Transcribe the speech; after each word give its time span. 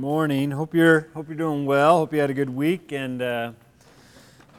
morning. 0.00 0.50
Hope 0.50 0.74
you're 0.74 1.08
hope 1.12 1.28
you're 1.28 1.36
doing 1.36 1.66
well. 1.66 1.98
Hope 1.98 2.14
you 2.14 2.20
had 2.20 2.30
a 2.30 2.34
good 2.34 2.48
week, 2.48 2.90
and 2.90 3.20
uh, 3.20 3.52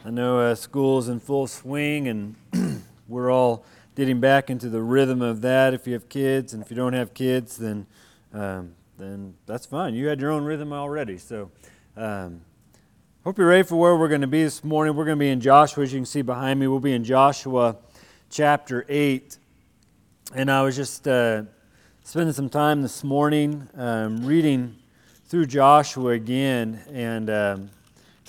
I 0.05 0.11
know 0.11 0.37
uh, 0.37 0.53
school's 0.53 1.09
in 1.09 1.19
full 1.19 1.47
swing, 1.47 2.07
and 2.07 2.35
we're 3.07 3.31
all 3.31 3.65
getting 3.95 4.19
back 4.19 4.51
into 4.51 4.69
the 4.69 4.83
rhythm 4.83 5.23
of 5.23 5.41
that. 5.41 5.73
If 5.73 5.87
you 5.87 5.93
have 5.93 6.09
kids, 6.09 6.53
and 6.53 6.61
if 6.61 6.69
you 6.69 6.75
don't 6.75 6.93
have 6.93 7.15
kids, 7.15 7.57
then 7.57 7.87
um, 8.35 8.75
then 8.99 9.33
that's 9.47 9.65
fine. 9.65 9.95
You 9.95 10.05
had 10.05 10.21
your 10.21 10.29
own 10.29 10.43
rhythm 10.43 10.71
already. 10.71 11.17
So, 11.17 11.49
um, 11.97 12.41
hope 13.23 13.39
you're 13.39 13.47
ready 13.47 13.63
for 13.63 13.77
where 13.77 13.97
we're 13.97 14.09
going 14.09 14.21
to 14.21 14.27
be 14.27 14.43
this 14.43 14.63
morning. 14.63 14.95
We're 14.95 15.05
going 15.05 15.17
to 15.17 15.23
be 15.23 15.29
in 15.29 15.41
Joshua, 15.41 15.83
as 15.83 15.91
you 15.91 15.97
can 15.97 16.05
see 16.05 16.21
behind 16.21 16.59
me. 16.59 16.67
We'll 16.67 16.79
be 16.79 16.93
in 16.93 17.03
Joshua 17.03 17.77
chapter 18.29 18.85
eight, 18.87 19.39
and 20.35 20.51
I 20.51 20.61
was 20.61 20.75
just. 20.75 21.07
Uh, 21.07 21.45
spending 22.03 22.33
some 22.33 22.49
time 22.49 22.81
this 22.81 23.03
morning 23.03 23.69
um, 23.75 24.25
reading 24.25 24.75
through 25.31 25.45
Joshua 25.45 26.11
again, 26.11 26.83
and 26.91 27.29
um, 27.29 27.69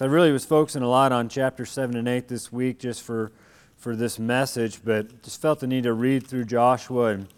I 0.00 0.04
really 0.04 0.30
was 0.30 0.44
focusing 0.44 0.82
a 0.82 0.88
lot 0.88 1.10
on 1.10 1.28
chapter 1.28 1.66
7 1.66 1.96
and 1.96 2.06
8 2.06 2.28
this 2.28 2.52
week 2.52 2.78
just 2.78 3.02
for, 3.02 3.32
for 3.76 3.96
this 3.96 4.20
message, 4.20 4.78
but 4.84 5.20
just 5.24 5.42
felt 5.42 5.58
the 5.58 5.66
need 5.66 5.82
to 5.82 5.94
read 5.94 6.24
through 6.24 6.44
Joshua. 6.44 7.06
And, 7.06 7.28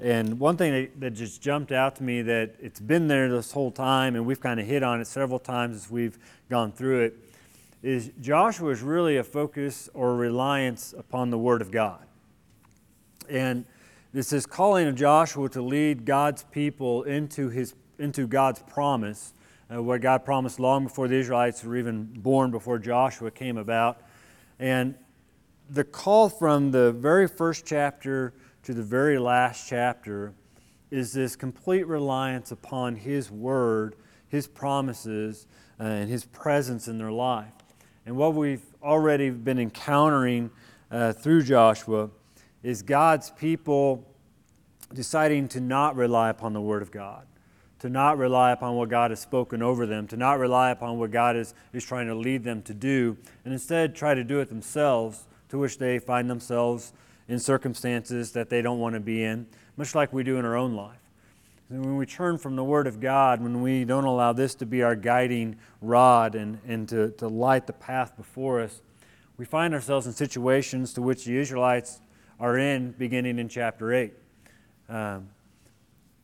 and 0.00 0.40
one 0.40 0.56
thing 0.56 0.72
that, 0.72 1.00
that 1.00 1.10
just 1.12 1.40
jumped 1.40 1.70
out 1.70 1.94
to 1.96 2.02
me 2.02 2.22
that 2.22 2.56
it's 2.58 2.80
been 2.80 3.06
there 3.06 3.30
this 3.30 3.52
whole 3.52 3.70
time, 3.70 4.16
and 4.16 4.26
we've 4.26 4.40
kind 4.40 4.58
of 4.58 4.66
hit 4.66 4.82
on 4.82 5.00
it 5.00 5.06
several 5.06 5.38
times 5.38 5.76
as 5.76 5.88
we've 5.88 6.18
gone 6.48 6.72
through 6.72 7.02
it, 7.02 7.16
is 7.84 8.10
Joshua 8.20 8.72
is 8.72 8.82
really 8.82 9.16
a 9.16 9.22
focus 9.22 9.88
or 9.94 10.16
reliance 10.16 10.92
upon 10.98 11.30
the 11.30 11.38
Word 11.38 11.62
of 11.62 11.70
God. 11.70 12.04
And 13.30 13.64
this 14.12 14.32
is 14.32 14.44
calling 14.44 14.88
of 14.88 14.96
Joshua 14.96 15.48
to 15.50 15.62
lead 15.62 16.04
God's 16.04 16.42
people 16.42 17.04
into 17.04 17.48
his 17.48 17.74
into 17.98 18.26
God's 18.26 18.62
promise, 18.62 19.32
uh, 19.72 19.82
what 19.82 20.00
God 20.00 20.24
promised 20.24 20.60
long 20.60 20.84
before 20.84 21.08
the 21.08 21.16
Israelites 21.16 21.62
were 21.64 21.76
even 21.76 22.04
born, 22.04 22.50
before 22.50 22.78
Joshua 22.78 23.30
came 23.30 23.56
about. 23.56 24.00
And 24.58 24.94
the 25.70 25.84
call 25.84 26.28
from 26.28 26.70
the 26.70 26.92
very 26.92 27.28
first 27.28 27.66
chapter 27.66 28.32
to 28.62 28.74
the 28.74 28.82
very 28.82 29.18
last 29.18 29.68
chapter 29.68 30.32
is 30.90 31.12
this 31.12 31.36
complete 31.36 31.86
reliance 31.86 32.50
upon 32.50 32.96
His 32.96 33.30
Word, 33.30 33.96
His 34.28 34.46
promises, 34.46 35.46
uh, 35.78 35.84
and 35.84 36.08
His 36.08 36.24
presence 36.24 36.88
in 36.88 36.98
their 36.98 37.12
life. 37.12 37.52
And 38.06 38.16
what 38.16 38.34
we've 38.34 38.64
already 38.82 39.28
been 39.30 39.58
encountering 39.58 40.50
uh, 40.90 41.12
through 41.12 41.42
Joshua 41.42 42.08
is 42.62 42.82
God's 42.82 43.30
people 43.30 44.06
deciding 44.94 45.48
to 45.48 45.60
not 45.60 45.94
rely 45.94 46.30
upon 46.30 46.54
the 46.54 46.60
Word 46.60 46.80
of 46.80 46.90
God 46.90 47.27
to 47.80 47.88
not 47.88 48.18
rely 48.18 48.52
upon 48.52 48.74
what 48.74 48.88
God 48.88 49.10
has 49.10 49.20
spoken 49.20 49.62
over 49.62 49.86
them, 49.86 50.06
to 50.08 50.16
not 50.16 50.38
rely 50.38 50.70
upon 50.70 50.98
what 50.98 51.10
God 51.10 51.36
is, 51.36 51.54
is 51.72 51.84
trying 51.84 52.06
to 52.08 52.14
lead 52.14 52.44
them 52.44 52.62
to 52.62 52.74
do, 52.74 53.16
and 53.44 53.52
instead 53.52 53.94
try 53.94 54.14
to 54.14 54.24
do 54.24 54.40
it 54.40 54.48
themselves, 54.48 55.26
to 55.48 55.58
which 55.58 55.78
they 55.78 55.98
find 55.98 56.28
themselves 56.28 56.92
in 57.28 57.38
circumstances 57.38 58.32
that 58.32 58.50
they 58.50 58.62
don't 58.62 58.78
want 58.78 58.94
to 58.94 59.00
be 59.00 59.22
in, 59.22 59.46
much 59.76 59.94
like 59.94 60.12
we 60.12 60.24
do 60.24 60.38
in 60.38 60.44
our 60.44 60.56
own 60.56 60.74
life. 60.74 60.98
And 61.70 61.84
when 61.84 61.96
we 61.96 62.06
turn 62.06 62.38
from 62.38 62.56
the 62.56 62.64
Word 62.64 62.86
of 62.86 62.98
God, 62.98 63.42
when 63.42 63.60
we 63.60 63.84
don't 63.84 64.04
allow 64.04 64.32
this 64.32 64.54
to 64.56 64.66
be 64.66 64.82
our 64.82 64.96
guiding 64.96 65.56
rod 65.82 66.34
and, 66.34 66.58
and 66.66 66.88
to, 66.88 67.10
to 67.12 67.28
light 67.28 67.66
the 67.66 67.74
path 67.74 68.16
before 68.16 68.60
us, 68.60 68.80
we 69.36 69.44
find 69.44 69.74
ourselves 69.74 70.06
in 70.06 70.14
situations 70.14 70.94
to 70.94 71.02
which 71.02 71.26
the 71.26 71.36
Israelites 71.36 72.00
are 72.40 72.58
in 72.58 72.92
beginning 72.92 73.38
in 73.38 73.48
chapter 73.48 73.92
8. 73.92 74.12
Um, 74.88 75.28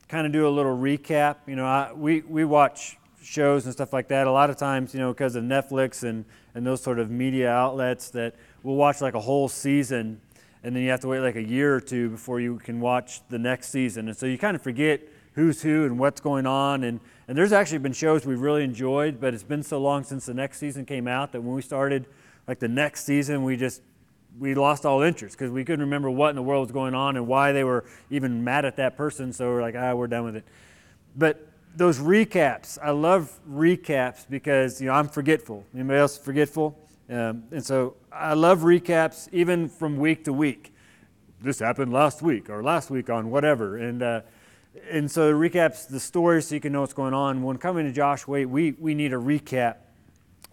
kind 0.08 0.26
of 0.26 0.32
do 0.32 0.46
a 0.46 0.50
little 0.50 0.76
recap. 0.76 1.36
You 1.46 1.56
know, 1.56 1.66
I, 1.66 1.92
we, 1.92 2.20
we 2.22 2.44
watch 2.44 2.98
shows 3.22 3.64
and 3.64 3.72
stuff 3.72 3.92
like 3.92 4.08
that 4.08 4.26
a 4.26 4.30
lot 4.30 4.50
of 4.50 4.56
times, 4.56 4.94
you 4.94 5.00
know, 5.00 5.12
because 5.12 5.34
of 5.34 5.44
Netflix 5.44 6.02
and, 6.02 6.24
and 6.54 6.66
those 6.66 6.82
sort 6.82 6.98
of 6.98 7.10
media 7.10 7.50
outlets 7.50 8.10
that 8.10 8.34
we'll 8.62 8.76
watch 8.76 9.00
like 9.00 9.14
a 9.14 9.20
whole 9.20 9.48
season 9.48 10.20
and 10.64 10.74
then 10.74 10.82
you 10.82 10.90
have 10.90 11.00
to 11.00 11.08
wait 11.08 11.20
like 11.20 11.36
a 11.36 11.42
year 11.42 11.74
or 11.74 11.80
two 11.80 12.08
before 12.08 12.40
you 12.40 12.56
can 12.56 12.80
watch 12.80 13.20
the 13.28 13.38
next 13.38 13.68
season. 13.68 14.08
And 14.08 14.16
so 14.16 14.24
you 14.24 14.38
kind 14.38 14.56
of 14.56 14.62
forget 14.62 15.02
who's 15.34 15.60
who 15.60 15.84
and 15.84 15.98
what's 15.98 16.22
going 16.22 16.46
on. 16.46 16.84
And, 16.84 17.00
and 17.28 17.36
there's 17.36 17.52
actually 17.52 17.78
been 17.78 17.92
shows 17.92 18.24
we've 18.24 18.40
really 18.40 18.64
enjoyed, 18.64 19.20
but 19.20 19.34
it's 19.34 19.42
been 19.42 19.62
so 19.62 19.78
long 19.78 20.04
since 20.04 20.24
the 20.24 20.32
next 20.32 20.58
season 20.58 20.86
came 20.86 21.06
out 21.06 21.32
that 21.32 21.42
when 21.42 21.54
we 21.54 21.60
started 21.60 22.06
like 22.48 22.60
the 22.60 22.68
next 22.68 23.04
season, 23.04 23.44
we 23.44 23.58
just 23.58 23.82
we 24.38 24.54
lost 24.54 24.84
all 24.84 25.02
interest 25.02 25.38
because 25.38 25.50
we 25.50 25.64
couldn't 25.64 25.84
remember 25.84 26.10
what 26.10 26.30
in 26.30 26.36
the 26.36 26.42
world 26.42 26.66
was 26.66 26.72
going 26.72 26.94
on 26.94 27.16
and 27.16 27.26
why 27.26 27.52
they 27.52 27.64
were 27.64 27.84
even 28.10 28.42
mad 28.42 28.64
at 28.64 28.76
that 28.76 28.96
person. 28.96 29.32
So 29.32 29.48
we're 29.48 29.62
like, 29.62 29.76
ah, 29.76 29.94
we're 29.94 30.06
done 30.06 30.24
with 30.24 30.36
it. 30.36 30.44
But 31.16 31.48
those 31.76 31.98
recaps, 31.98 32.78
I 32.82 32.90
love 32.90 33.32
recaps 33.48 34.28
because 34.28 34.80
you 34.80 34.88
know 34.88 34.94
I'm 34.94 35.08
forgetful. 35.08 35.64
Anybody 35.74 35.98
else 35.98 36.16
forgetful? 36.16 36.78
Um, 37.08 37.44
and 37.50 37.64
so 37.64 37.96
I 38.12 38.34
love 38.34 38.60
recaps 38.60 39.28
even 39.32 39.68
from 39.68 39.98
week 39.98 40.24
to 40.24 40.32
week. 40.32 40.72
This 41.40 41.58
happened 41.58 41.92
last 41.92 42.22
week 42.22 42.48
or 42.48 42.62
last 42.62 42.90
week 42.90 43.10
on 43.10 43.30
whatever, 43.30 43.76
and 43.76 44.02
uh, 44.02 44.20
and 44.90 45.10
so 45.10 45.28
it 45.28 45.52
recaps 45.52 45.86
the 45.86 46.00
story 46.00 46.42
so 46.42 46.54
you 46.54 46.60
can 46.60 46.72
know 46.72 46.80
what's 46.80 46.94
going 46.94 47.14
on. 47.14 47.42
When 47.42 47.58
coming 47.58 47.84
to 47.84 47.92
Joshua, 47.92 48.46
we 48.46 48.72
we 48.72 48.94
need 48.94 49.12
a 49.12 49.16
recap 49.16 49.76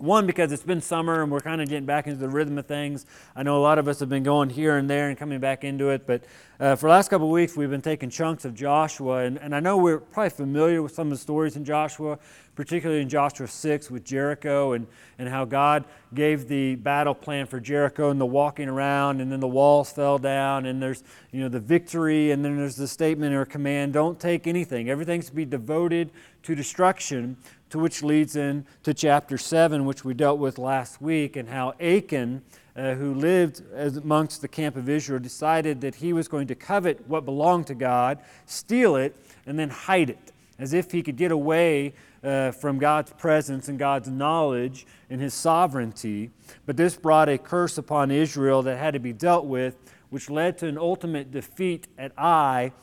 one, 0.02 0.26
because 0.26 0.52
it's 0.52 0.64
been 0.64 0.82
summer 0.82 1.24
and 1.24 1.32
we're 1.32 1.40
kind 1.40 1.62
of 1.62 1.70
getting 1.70 1.86
back 1.86 2.08
into 2.08 2.20
the 2.20 2.30
rhythm 2.30 2.58
of 2.58 2.66
things. 2.66 3.06
I 3.36 3.44
know 3.44 3.58
a 3.58 3.62
lot 3.62 3.80
of 3.80 3.88
us 3.88 4.00
have 4.00 4.10
been 4.10 4.24
going 4.24 4.50
here 4.50 4.78
and 4.78 4.90
there 4.90 5.10
and 5.10 5.18
coming 5.18 5.40
back 5.40 5.64
into 5.64 5.90
it, 5.90 6.06
but 6.06 6.24
uh, 6.60 6.76
for 6.76 6.88
the 6.88 6.92
last 6.92 7.10
couple 7.10 7.28
of 7.28 7.32
weeks, 7.32 7.56
we've 7.56 7.70
been 7.70 7.82
taking 7.82 8.10
chunks 8.10 8.46
of 8.46 8.54
Joshua. 8.54 9.24
And, 9.24 9.38
and 9.40 9.56
I 9.56 9.60
know 9.60 9.78
we're 9.78 10.00
probably 10.00 10.30
familiar 10.30 10.82
with 10.82 10.94
some 10.94 11.08
of 11.08 11.12
the 11.12 11.22
stories 11.22 11.56
in 11.56 11.66
Joshua, 11.66 12.20
particularly 12.56 13.02
in 13.02 13.10
Joshua 13.10 13.48
6 13.48 13.90
with 13.90 14.04
Jericho 14.04 14.74
and, 14.74 14.86
and 15.18 15.30
how 15.30 15.46
God 15.46 15.86
gave 16.14 16.48
the 16.48 16.76
battle 16.76 17.16
plan 17.16 17.46
for 17.46 17.60
Jericho 17.60 18.10
and 18.10 18.20
the 18.20 18.26
walking 18.26 18.68
around, 18.68 19.22
and 19.22 19.32
then 19.32 19.40
the 19.40 19.48
walls 19.48 19.92
fell 19.92 20.18
down, 20.18 20.66
and 20.66 20.82
there's 20.82 21.04
you 21.32 21.40
know 21.40 21.50
the 21.50 21.60
victory, 21.60 22.32
and 22.32 22.44
then 22.44 22.58
there's 22.58 22.76
the 22.76 22.88
statement 22.88 23.34
or 23.34 23.46
command 23.46 23.94
don't 23.94 24.20
take 24.20 24.48
anything. 24.48 24.90
Everything's 24.90 25.28
to 25.28 25.36
be 25.36 25.46
devoted 25.46 26.12
to 26.44 26.56
destruction 26.56 27.38
to 27.72 27.80
which 27.80 28.04
leads 28.04 28.36
in 28.36 28.66
to 28.84 28.94
chapter 28.94 29.38
7, 29.38 29.86
which 29.86 30.04
we 30.04 30.14
dealt 30.14 30.40
with 30.40 30.58
last 30.58 31.02
week, 31.02 31.38
and 31.38 31.48
how 31.48 31.74
Achan, 31.80 32.42
uh, 32.76 32.96
who 32.96 33.14
lived 33.14 33.64
amongst 33.74 34.42
the 34.42 34.48
camp 34.50 34.76
of 34.76 34.90
Israel, 34.90 35.20
decided 35.20 35.80
that 35.80 35.96
he 35.96 36.12
was 36.12 36.28
going 36.28 36.48
to 36.48 36.56
covet 36.56 37.08
what 37.08 37.24
belonged 37.24 37.68
to 37.68 37.74
God, 37.74 38.20
steal 38.46 38.98
it, 38.98 39.16
and 39.46 39.58
then 39.58 39.70
hide 39.70 40.10
it, 40.10 40.34
as 40.60 40.74
if 40.74 40.92
he 40.92 41.02
could 41.02 41.16
get 41.16 41.32
away 41.32 41.94
uh, 42.24 42.52
from 42.52 42.78
God's 42.78 43.14
presence 43.14 43.70
and 43.70 43.80
God's 43.80 44.10
knowledge 44.10 44.86
and 45.10 45.22
his 45.22 45.34
sovereignty. 45.34 46.30
But 46.66 46.76
this 46.76 46.98
brought 46.98 47.30
a 47.30 47.38
curse 47.38 47.78
upon 47.78 48.12
Israel 48.12 48.62
that 48.64 48.78
had 48.78 48.96
to 48.96 49.00
be 49.00 49.14
dealt 49.14 49.46
with, 49.46 49.78
which 50.10 50.30
led 50.30 50.58
to 50.58 50.68
an 50.68 50.78
ultimate 50.78 51.32
defeat 51.32 51.88
at 51.98 52.12
Ai, 52.18 52.74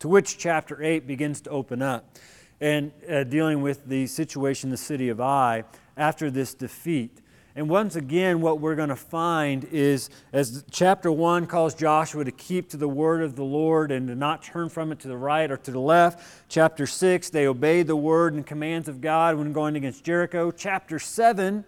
to 0.00 0.08
which 0.08 0.38
chapter 0.38 0.82
8 0.82 1.06
begins 1.06 1.40
to 1.42 1.50
open 1.50 1.82
up 1.82 2.16
and 2.60 2.92
uh, 3.08 3.24
dealing 3.24 3.62
with 3.62 3.86
the 3.86 4.06
situation 4.06 4.68
in 4.68 4.70
the 4.70 4.76
city 4.76 5.08
of 5.08 5.20
Ai 5.20 5.64
after 5.96 6.30
this 6.30 6.54
defeat. 6.54 7.20
And 7.54 7.68
once 7.68 7.96
again, 7.96 8.40
what 8.40 8.60
we're 8.60 8.76
going 8.76 8.88
to 8.88 8.96
find 8.96 9.64
is 9.64 10.10
as 10.32 10.64
chapter 10.70 11.10
1 11.10 11.46
calls 11.46 11.74
Joshua 11.74 12.24
to 12.24 12.30
keep 12.30 12.70
to 12.70 12.76
the 12.76 12.88
word 12.88 13.20
of 13.20 13.34
the 13.34 13.42
Lord 13.42 13.90
and 13.90 14.06
to 14.06 14.14
not 14.14 14.44
turn 14.44 14.68
from 14.68 14.92
it 14.92 15.00
to 15.00 15.08
the 15.08 15.16
right 15.16 15.50
or 15.50 15.56
to 15.56 15.70
the 15.72 15.80
left. 15.80 16.24
Chapter 16.48 16.86
6, 16.86 17.30
they 17.30 17.48
obeyed 17.48 17.88
the 17.88 17.96
word 17.96 18.34
and 18.34 18.46
commands 18.46 18.88
of 18.88 19.00
God 19.00 19.36
when 19.36 19.52
going 19.52 19.74
against 19.74 20.04
Jericho. 20.04 20.52
Chapter 20.52 21.00
7, 21.00 21.64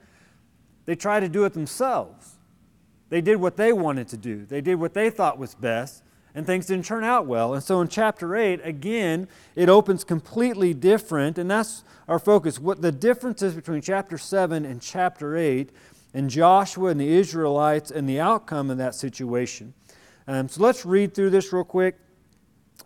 they 0.85 0.95
tried 0.95 1.21
to 1.21 1.29
do 1.29 1.45
it 1.45 1.55
themselves. 1.55 2.37
They 3.09 3.21
did 3.21 3.39
what 3.39 3.57
they 3.57 3.73
wanted 3.73 4.07
to 4.09 4.17
do, 4.17 4.47
they 4.47 4.61
did 4.61 4.77
what 4.77 4.95
they 4.95 5.11
thought 5.11 5.39
was 5.39 5.57
best 5.57 6.05
and 6.35 6.47
things 6.47 6.67
didn't 6.67 6.85
turn 6.85 7.05
out 7.05 7.27
well. 7.27 7.55
And 7.55 7.63
so 7.63 7.81
in 7.81 7.89
chapter 7.89 8.37
8, 8.37 8.61
again, 8.63 9.29
it 9.57 9.69
opens 9.69 10.05
completely 10.05 10.75
different, 10.75 11.39
and 11.39 11.51
that's 11.51 11.85
our 12.09 12.19
focus. 12.19 12.59
What 12.59 12.83
the 12.83 12.93
difference 12.93 13.43
is 13.43 13.55
between 13.55 13.81
chapter 13.81 14.19
7 14.19 14.65
and 14.65 14.81
chapter 14.81 15.37
8, 15.37 15.71
and 16.15 16.29
Joshua 16.29 16.91
and 16.91 17.01
the 17.01 17.09
Israelites 17.09 17.91
and 17.91 18.09
the 18.09 18.21
outcome 18.21 18.71
of 18.71 18.79
that 18.79 18.95
situation. 18.95 19.75
Um, 20.27 20.49
so 20.49 20.63
let's 20.63 20.85
read 20.85 21.15
through 21.15 21.31
this 21.31 21.53
real 21.53 21.65
quick, 21.65 21.99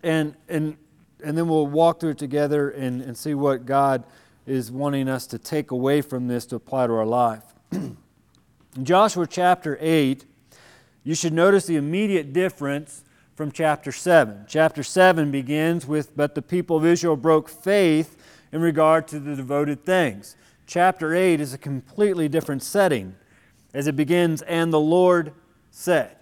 and, 0.02 0.34
and, 0.48 0.76
and 1.22 1.36
then 1.36 1.48
we'll 1.48 1.66
walk 1.66 2.00
through 2.00 2.10
it 2.10 2.18
together 2.18 2.70
and, 2.70 3.00
and 3.02 3.16
see 3.16 3.34
what 3.34 3.66
God 3.66 4.04
is 4.46 4.70
wanting 4.70 5.08
us 5.08 5.26
to 5.28 5.38
take 5.38 5.70
away 5.70 6.02
from 6.02 6.28
this 6.28 6.44
to 6.46 6.56
apply 6.56 6.86
to 6.86 6.92
our 6.92 7.06
life. 7.06 7.42
in 7.72 7.96
Joshua 8.82 9.26
chapter 9.26 9.78
8, 9.80 10.24
you 11.02 11.14
should 11.14 11.32
notice 11.32 11.66
the 11.66 11.76
immediate 11.76 12.32
difference 12.32 13.04
from 13.34 13.50
chapter 13.50 13.90
7. 13.90 14.44
Chapter 14.46 14.82
7 14.82 15.30
begins 15.30 15.86
with, 15.86 16.16
But 16.16 16.34
the 16.34 16.42
people 16.42 16.76
of 16.76 16.86
Israel 16.86 17.16
broke 17.16 17.48
faith 17.48 18.16
in 18.52 18.60
regard 18.60 19.08
to 19.08 19.18
the 19.18 19.34
devoted 19.34 19.84
things. 19.84 20.36
Chapter 20.66 21.14
8 21.14 21.40
is 21.40 21.52
a 21.52 21.58
completely 21.58 22.28
different 22.28 22.62
setting 22.62 23.16
as 23.72 23.88
it 23.88 23.96
begins, 23.96 24.42
And 24.42 24.72
the 24.72 24.80
Lord 24.80 25.32
said. 25.70 26.16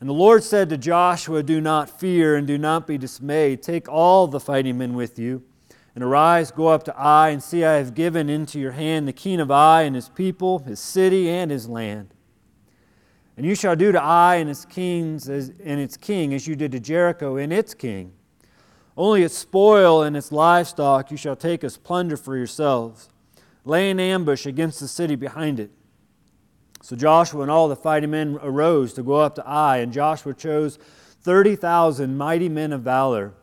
And 0.00 0.08
the 0.08 0.14
Lord 0.14 0.44
said 0.44 0.68
to 0.68 0.78
Joshua, 0.78 1.42
Do 1.42 1.60
not 1.60 1.90
fear 1.90 2.36
and 2.36 2.46
do 2.46 2.56
not 2.56 2.86
be 2.86 2.96
dismayed. 2.96 3.62
Take 3.62 3.88
all 3.88 4.28
the 4.28 4.38
fighting 4.38 4.78
men 4.78 4.94
with 4.94 5.18
you, 5.18 5.42
And 5.96 6.04
arise, 6.04 6.52
go 6.52 6.68
up 6.68 6.84
to 6.84 6.96
Ai, 6.96 7.30
and 7.30 7.42
see, 7.42 7.64
I 7.64 7.74
have 7.74 7.94
given 7.96 8.30
into 8.30 8.60
your 8.60 8.72
hand 8.72 9.08
the 9.08 9.12
king 9.12 9.40
of 9.40 9.50
Ai 9.50 9.82
and 9.82 9.96
his 9.96 10.08
people, 10.08 10.60
his 10.60 10.78
city, 10.78 11.28
and 11.28 11.50
his 11.50 11.68
land. 11.68 12.14
And 13.38 13.46
you 13.46 13.54
shall 13.54 13.76
do 13.76 13.92
to 13.92 14.02
Ai 14.02 14.34
and 14.34 14.50
its 14.50 14.64
kings 14.64 15.28
as, 15.28 15.52
and 15.62 15.78
its 15.78 15.96
king 15.96 16.34
as 16.34 16.48
you 16.48 16.56
did 16.56 16.72
to 16.72 16.80
Jericho 16.80 17.36
and 17.36 17.52
its 17.52 17.72
king. 17.72 18.12
Only 18.96 19.22
its 19.22 19.38
spoil 19.38 20.02
and 20.02 20.16
its 20.16 20.32
livestock 20.32 21.12
you 21.12 21.16
shall 21.16 21.36
take 21.36 21.62
as 21.62 21.76
plunder 21.76 22.16
for 22.16 22.36
yourselves. 22.36 23.10
Lay 23.64 23.92
an 23.92 24.00
ambush 24.00 24.44
against 24.44 24.80
the 24.80 24.88
city 24.88 25.14
behind 25.14 25.60
it. 25.60 25.70
So 26.82 26.96
Joshua 26.96 27.42
and 27.42 27.50
all 27.50 27.68
the 27.68 27.76
fighting 27.76 28.10
men 28.10 28.40
arose 28.42 28.92
to 28.94 29.04
go 29.04 29.14
up 29.14 29.36
to 29.36 29.46
Ai, 29.46 29.76
and 29.76 29.92
Joshua 29.92 30.34
chose 30.34 30.76
30,000 31.22 32.16
mighty 32.16 32.48
men 32.48 32.72
of 32.72 32.82
valor 32.82 33.34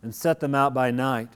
and 0.00 0.14
set 0.14 0.38
them 0.38 0.54
out 0.54 0.72
by 0.72 0.92
night. 0.92 1.30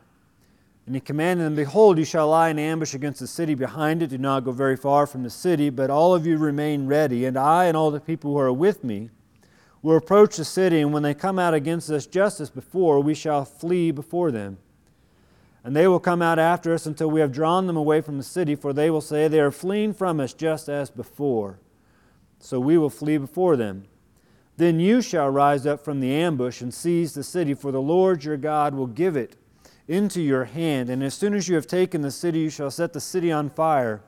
And 0.86 0.94
he 0.94 1.00
commanded 1.00 1.46
them, 1.46 1.54
Behold, 1.54 1.98
you 1.98 2.04
shall 2.04 2.28
lie 2.28 2.50
in 2.50 2.58
ambush 2.58 2.92
against 2.94 3.20
the 3.20 3.26
city 3.26 3.54
behind 3.54 4.02
it. 4.02 4.10
Do 4.10 4.18
not 4.18 4.44
go 4.44 4.52
very 4.52 4.76
far 4.76 5.06
from 5.06 5.22
the 5.22 5.30
city, 5.30 5.70
but 5.70 5.88
all 5.88 6.14
of 6.14 6.26
you 6.26 6.36
remain 6.36 6.86
ready. 6.86 7.24
And 7.24 7.38
I 7.38 7.64
and 7.64 7.76
all 7.76 7.90
the 7.90 8.00
people 8.00 8.32
who 8.32 8.38
are 8.38 8.52
with 8.52 8.84
me 8.84 9.08
will 9.80 9.96
approach 9.96 10.36
the 10.36 10.44
city, 10.44 10.80
and 10.80 10.92
when 10.92 11.02
they 11.02 11.14
come 11.14 11.38
out 11.38 11.54
against 11.54 11.90
us 11.90 12.06
just 12.06 12.40
as 12.40 12.50
before, 12.50 13.00
we 13.00 13.14
shall 13.14 13.44
flee 13.44 13.90
before 13.90 14.30
them. 14.30 14.58
And 15.62 15.74
they 15.74 15.88
will 15.88 16.00
come 16.00 16.20
out 16.20 16.38
after 16.38 16.74
us 16.74 16.84
until 16.84 17.10
we 17.10 17.20
have 17.20 17.32
drawn 17.32 17.66
them 17.66 17.76
away 17.76 18.02
from 18.02 18.18
the 18.18 18.22
city, 18.22 18.54
for 18.54 18.74
they 18.74 18.90
will 18.90 19.00
say, 19.00 19.26
They 19.26 19.40
are 19.40 19.50
fleeing 19.50 19.94
from 19.94 20.20
us 20.20 20.34
just 20.34 20.68
as 20.68 20.90
before. 20.90 21.60
So 22.38 22.60
we 22.60 22.76
will 22.76 22.90
flee 22.90 23.16
before 23.16 23.56
them. 23.56 23.86
Then 24.58 24.78
you 24.78 25.00
shall 25.00 25.30
rise 25.30 25.66
up 25.66 25.82
from 25.82 26.00
the 26.00 26.12
ambush 26.12 26.60
and 26.60 26.72
seize 26.72 27.14
the 27.14 27.24
city, 27.24 27.54
for 27.54 27.72
the 27.72 27.80
Lord 27.80 28.24
your 28.24 28.36
God 28.36 28.74
will 28.74 28.86
give 28.86 29.16
it 29.16 29.36
into 29.88 30.20
your 30.20 30.44
hand. 30.44 30.90
And 30.90 31.02
as 31.02 31.14
soon 31.14 31.34
as 31.34 31.48
you 31.48 31.54
have 31.56 31.66
taken 31.66 32.00
the 32.00 32.10
city, 32.10 32.40
you 32.40 32.50
shall 32.50 32.70
set 32.70 32.92
the 32.92 33.00
city 33.00 33.30
on 33.30 33.50
fire. 33.50 34.02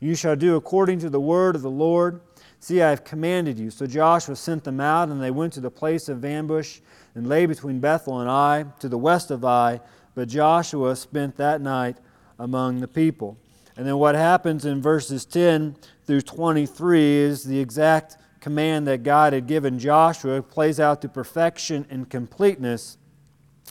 You 0.00 0.14
shall 0.14 0.36
do 0.36 0.56
according 0.56 0.98
to 1.00 1.10
the 1.10 1.20
word 1.20 1.56
of 1.56 1.62
the 1.62 1.70
Lord. 1.70 2.20
See, 2.60 2.82
I 2.82 2.90
have 2.90 3.04
commanded 3.04 3.58
you. 3.58 3.70
So 3.70 3.86
Joshua 3.86 4.36
sent 4.36 4.64
them 4.64 4.80
out, 4.80 5.08
and 5.08 5.22
they 5.22 5.30
went 5.30 5.52
to 5.54 5.60
the 5.60 5.70
place 5.70 6.08
of 6.08 6.24
ambush 6.24 6.80
and 7.14 7.28
lay 7.28 7.46
between 7.46 7.80
Bethel 7.80 8.20
and 8.20 8.28
Ai, 8.28 8.66
to 8.80 8.88
the 8.88 8.98
west 8.98 9.30
of 9.30 9.44
Ai. 9.44 9.80
But 10.14 10.28
Joshua 10.28 10.96
spent 10.96 11.36
that 11.36 11.60
night 11.60 11.96
among 12.38 12.80
the 12.80 12.88
people. 12.88 13.36
And 13.76 13.86
then 13.86 13.98
what 13.98 14.14
happens 14.14 14.64
in 14.64 14.80
verses 14.80 15.24
10 15.24 15.76
through 16.06 16.22
23 16.22 17.16
is 17.16 17.44
the 17.44 17.58
exact 17.58 18.16
command 18.40 18.86
that 18.86 19.02
God 19.02 19.32
had 19.32 19.46
given 19.46 19.78
Joshua 19.78 20.42
plays 20.42 20.78
out 20.78 21.00
to 21.02 21.08
perfection 21.08 21.86
and 21.88 22.08
completeness 22.08 22.98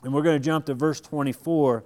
and 0.03 0.13
we're 0.13 0.21
going 0.21 0.39
to 0.39 0.45
jump 0.45 0.65
to 0.65 0.73
verse 0.73 0.99
24. 0.99 1.83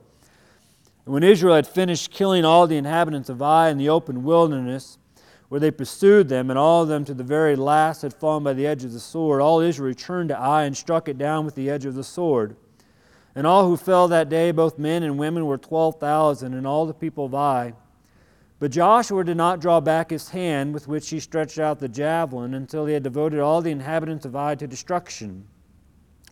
And 1.06 1.14
when 1.14 1.24
Israel 1.24 1.56
had 1.56 1.68
finished 1.68 2.12
killing 2.12 2.44
all 2.44 2.68
the 2.68 2.78
inhabitants 2.78 3.30
of 3.30 3.42
Ai 3.42 3.70
in 3.70 3.78
the 3.78 3.90
open 3.90 4.24
wilderness, 4.24 4.98
where 5.50 5.60
they 5.60 5.72
pursued 5.72 6.28
them, 6.28 6.50
and 6.50 6.60
all 6.60 6.84
of 6.84 6.90
them 6.90 7.06
to 7.06 7.14
the 7.14 7.24
very 7.24 7.56
last 7.56 8.02
had 8.02 8.14
fallen 8.14 8.44
by 8.44 8.54
the 8.54 8.68
edge 8.68 8.84
of 8.84 8.92
the 8.92 9.00
sword, 9.00 9.42
all 9.42 9.62
Israel 9.62 9.88
returned 9.88 10.30
to 10.30 10.38
Ai 10.38 10.64
and 10.64 10.76
struck 10.76 11.08
it 11.08 11.18
down 11.18 11.46
with 11.46 11.56
the 11.56 11.70
edge 11.70 11.86
of 11.86 11.96
the 11.96 12.04
sword. 12.04 12.58
And 13.34 13.48
all 13.48 13.68
who 13.68 13.78
fell 13.78 14.08
that 14.10 14.30
day, 14.30 14.52
both 14.52 14.80
men 14.80 15.04
and 15.04 15.18
women, 15.18 15.46
were 15.46 15.58
12,000, 15.58 16.54
and 16.54 16.68
all 16.68 16.86
the 16.86 16.94
people 16.94 17.26
of 17.26 17.36
Ai. 17.36 17.74
But 18.60 18.72
Joshua 18.72 19.24
did 19.24 19.38
not 19.38 19.62
draw 19.62 19.80
back 19.80 20.10
his 20.10 20.30
hand 20.30 20.74
with 20.74 20.88
which 20.88 21.10
he 21.10 21.20
stretched 21.20 21.60
out 21.60 21.80
the 21.80 21.88
javelin 21.88 22.56
until 22.56 22.88
he 22.88 22.96
had 22.96 23.04
devoted 23.04 23.40
all 23.40 23.62
the 23.62 23.72
inhabitants 23.72 24.26
of 24.26 24.36
Ai 24.36 24.56
to 24.56 24.68
destruction. 24.68 25.48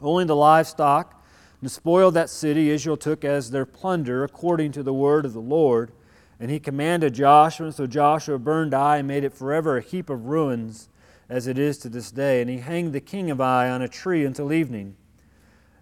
Only 0.01 0.25
the 0.25 0.35
livestock 0.35 1.23
and 1.65 1.71
spoiled 1.71 2.13
that 2.13 2.29
city 2.29 2.69
Israel 2.69 2.95
took 2.95 3.25
as 3.25 3.49
their 3.49 3.65
plunder 3.65 4.23
according 4.23 4.71
to 4.71 4.83
the 4.83 4.93
word 4.93 5.25
of 5.25 5.33
the 5.33 5.39
Lord. 5.39 5.91
And 6.39 6.51
he 6.51 6.59
commanded 6.59 7.15
Joshua, 7.15 7.71
so 7.71 7.87
Joshua 7.87 8.37
burned 8.37 8.75
Ai 8.75 8.97
and 8.97 9.07
made 9.07 9.23
it 9.23 9.33
forever 9.33 9.75
a 9.75 9.81
heap 9.81 10.11
of 10.11 10.27
ruins, 10.27 10.89
as 11.27 11.47
it 11.47 11.57
is 11.57 11.79
to 11.79 11.89
this 11.89 12.11
day. 12.11 12.39
And 12.39 12.51
he 12.51 12.59
hanged 12.59 12.93
the 12.93 13.01
king 13.01 13.31
of 13.31 13.41
Ai 13.41 13.67
on 13.67 13.81
a 13.81 13.87
tree 13.87 14.23
until 14.23 14.53
evening. 14.53 14.95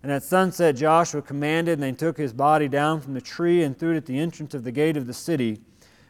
And 0.01 0.09
at 0.09 0.23
sunset 0.23 0.77
Joshua 0.77 1.21
commanded, 1.21 1.73
and 1.73 1.83
they 1.83 1.91
took 1.91 2.15
his 2.15 2.31
body 2.31 2.69
down 2.69 3.01
from 3.01 3.13
the 3.13 3.19
tree 3.19 3.61
and 3.61 3.77
threw 3.77 3.91
it 3.91 3.97
at 3.97 4.05
the 4.05 4.19
entrance 4.19 4.53
of 4.53 4.63
the 4.63 4.71
gate 4.71 4.95
of 4.95 5.05
the 5.05 5.13
city, 5.13 5.59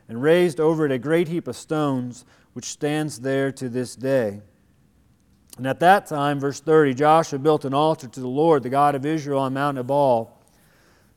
and 0.07 0.21
raised 0.21 0.59
over 0.59 0.85
it 0.85 0.91
a 0.91 0.99
great 0.99 1.29
heap 1.29 1.47
of 1.47 1.55
stones, 1.55 2.25
which 2.53 2.65
stands 2.65 3.21
there 3.21 3.51
to 3.53 3.69
this 3.69 3.95
day. 3.95 4.41
And 5.57 5.67
at 5.67 5.79
that 5.81 6.07
time, 6.07 6.39
verse 6.39 6.59
30, 6.59 6.95
Joshua 6.95 7.37
built 7.37 7.63
an 7.63 7.73
altar 7.73 8.07
to 8.07 8.19
the 8.19 8.27
Lord, 8.27 8.63
the 8.63 8.69
God 8.69 8.95
of 8.95 9.05
Israel, 9.05 9.39
on 9.39 9.53
Mount 9.53 9.77
Ebal. 9.77 10.35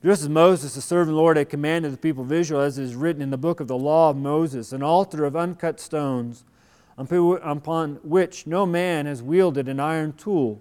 Just 0.05 0.23
as 0.23 0.29
Moses, 0.29 0.75
the 0.75 0.83
servant 0.83 1.09
of 1.11 1.15
the 1.15 1.21
Lord, 1.21 1.37
had 1.39 1.49
commanded 1.49 1.93
the 1.93 1.99
people 1.99 2.23
of 2.23 2.31
Israel, 2.31 2.61
as 2.61 2.79
is 2.79 2.95
written 2.95 3.23
in 3.23 3.31
the 3.31 3.39
book 3.39 3.61
of 3.61 3.67
the 3.67 3.79
law 3.79 4.11
of 4.11 4.17
Moses, 4.17 4.73
an 4.73 4.83
altar 4.83 5.25
of 5.25 5.35
uncut 5.35 5.81
stones, 5.81 6.45
upon 6.99 7.99
which 8.03 8.47
no 8.47 8.67
man 8.67 9.07
has 9.07 9.23
wielded 9.23 9.69
an 9.69 9.81
iron 9.81 10.13
tool. 10.13 10.61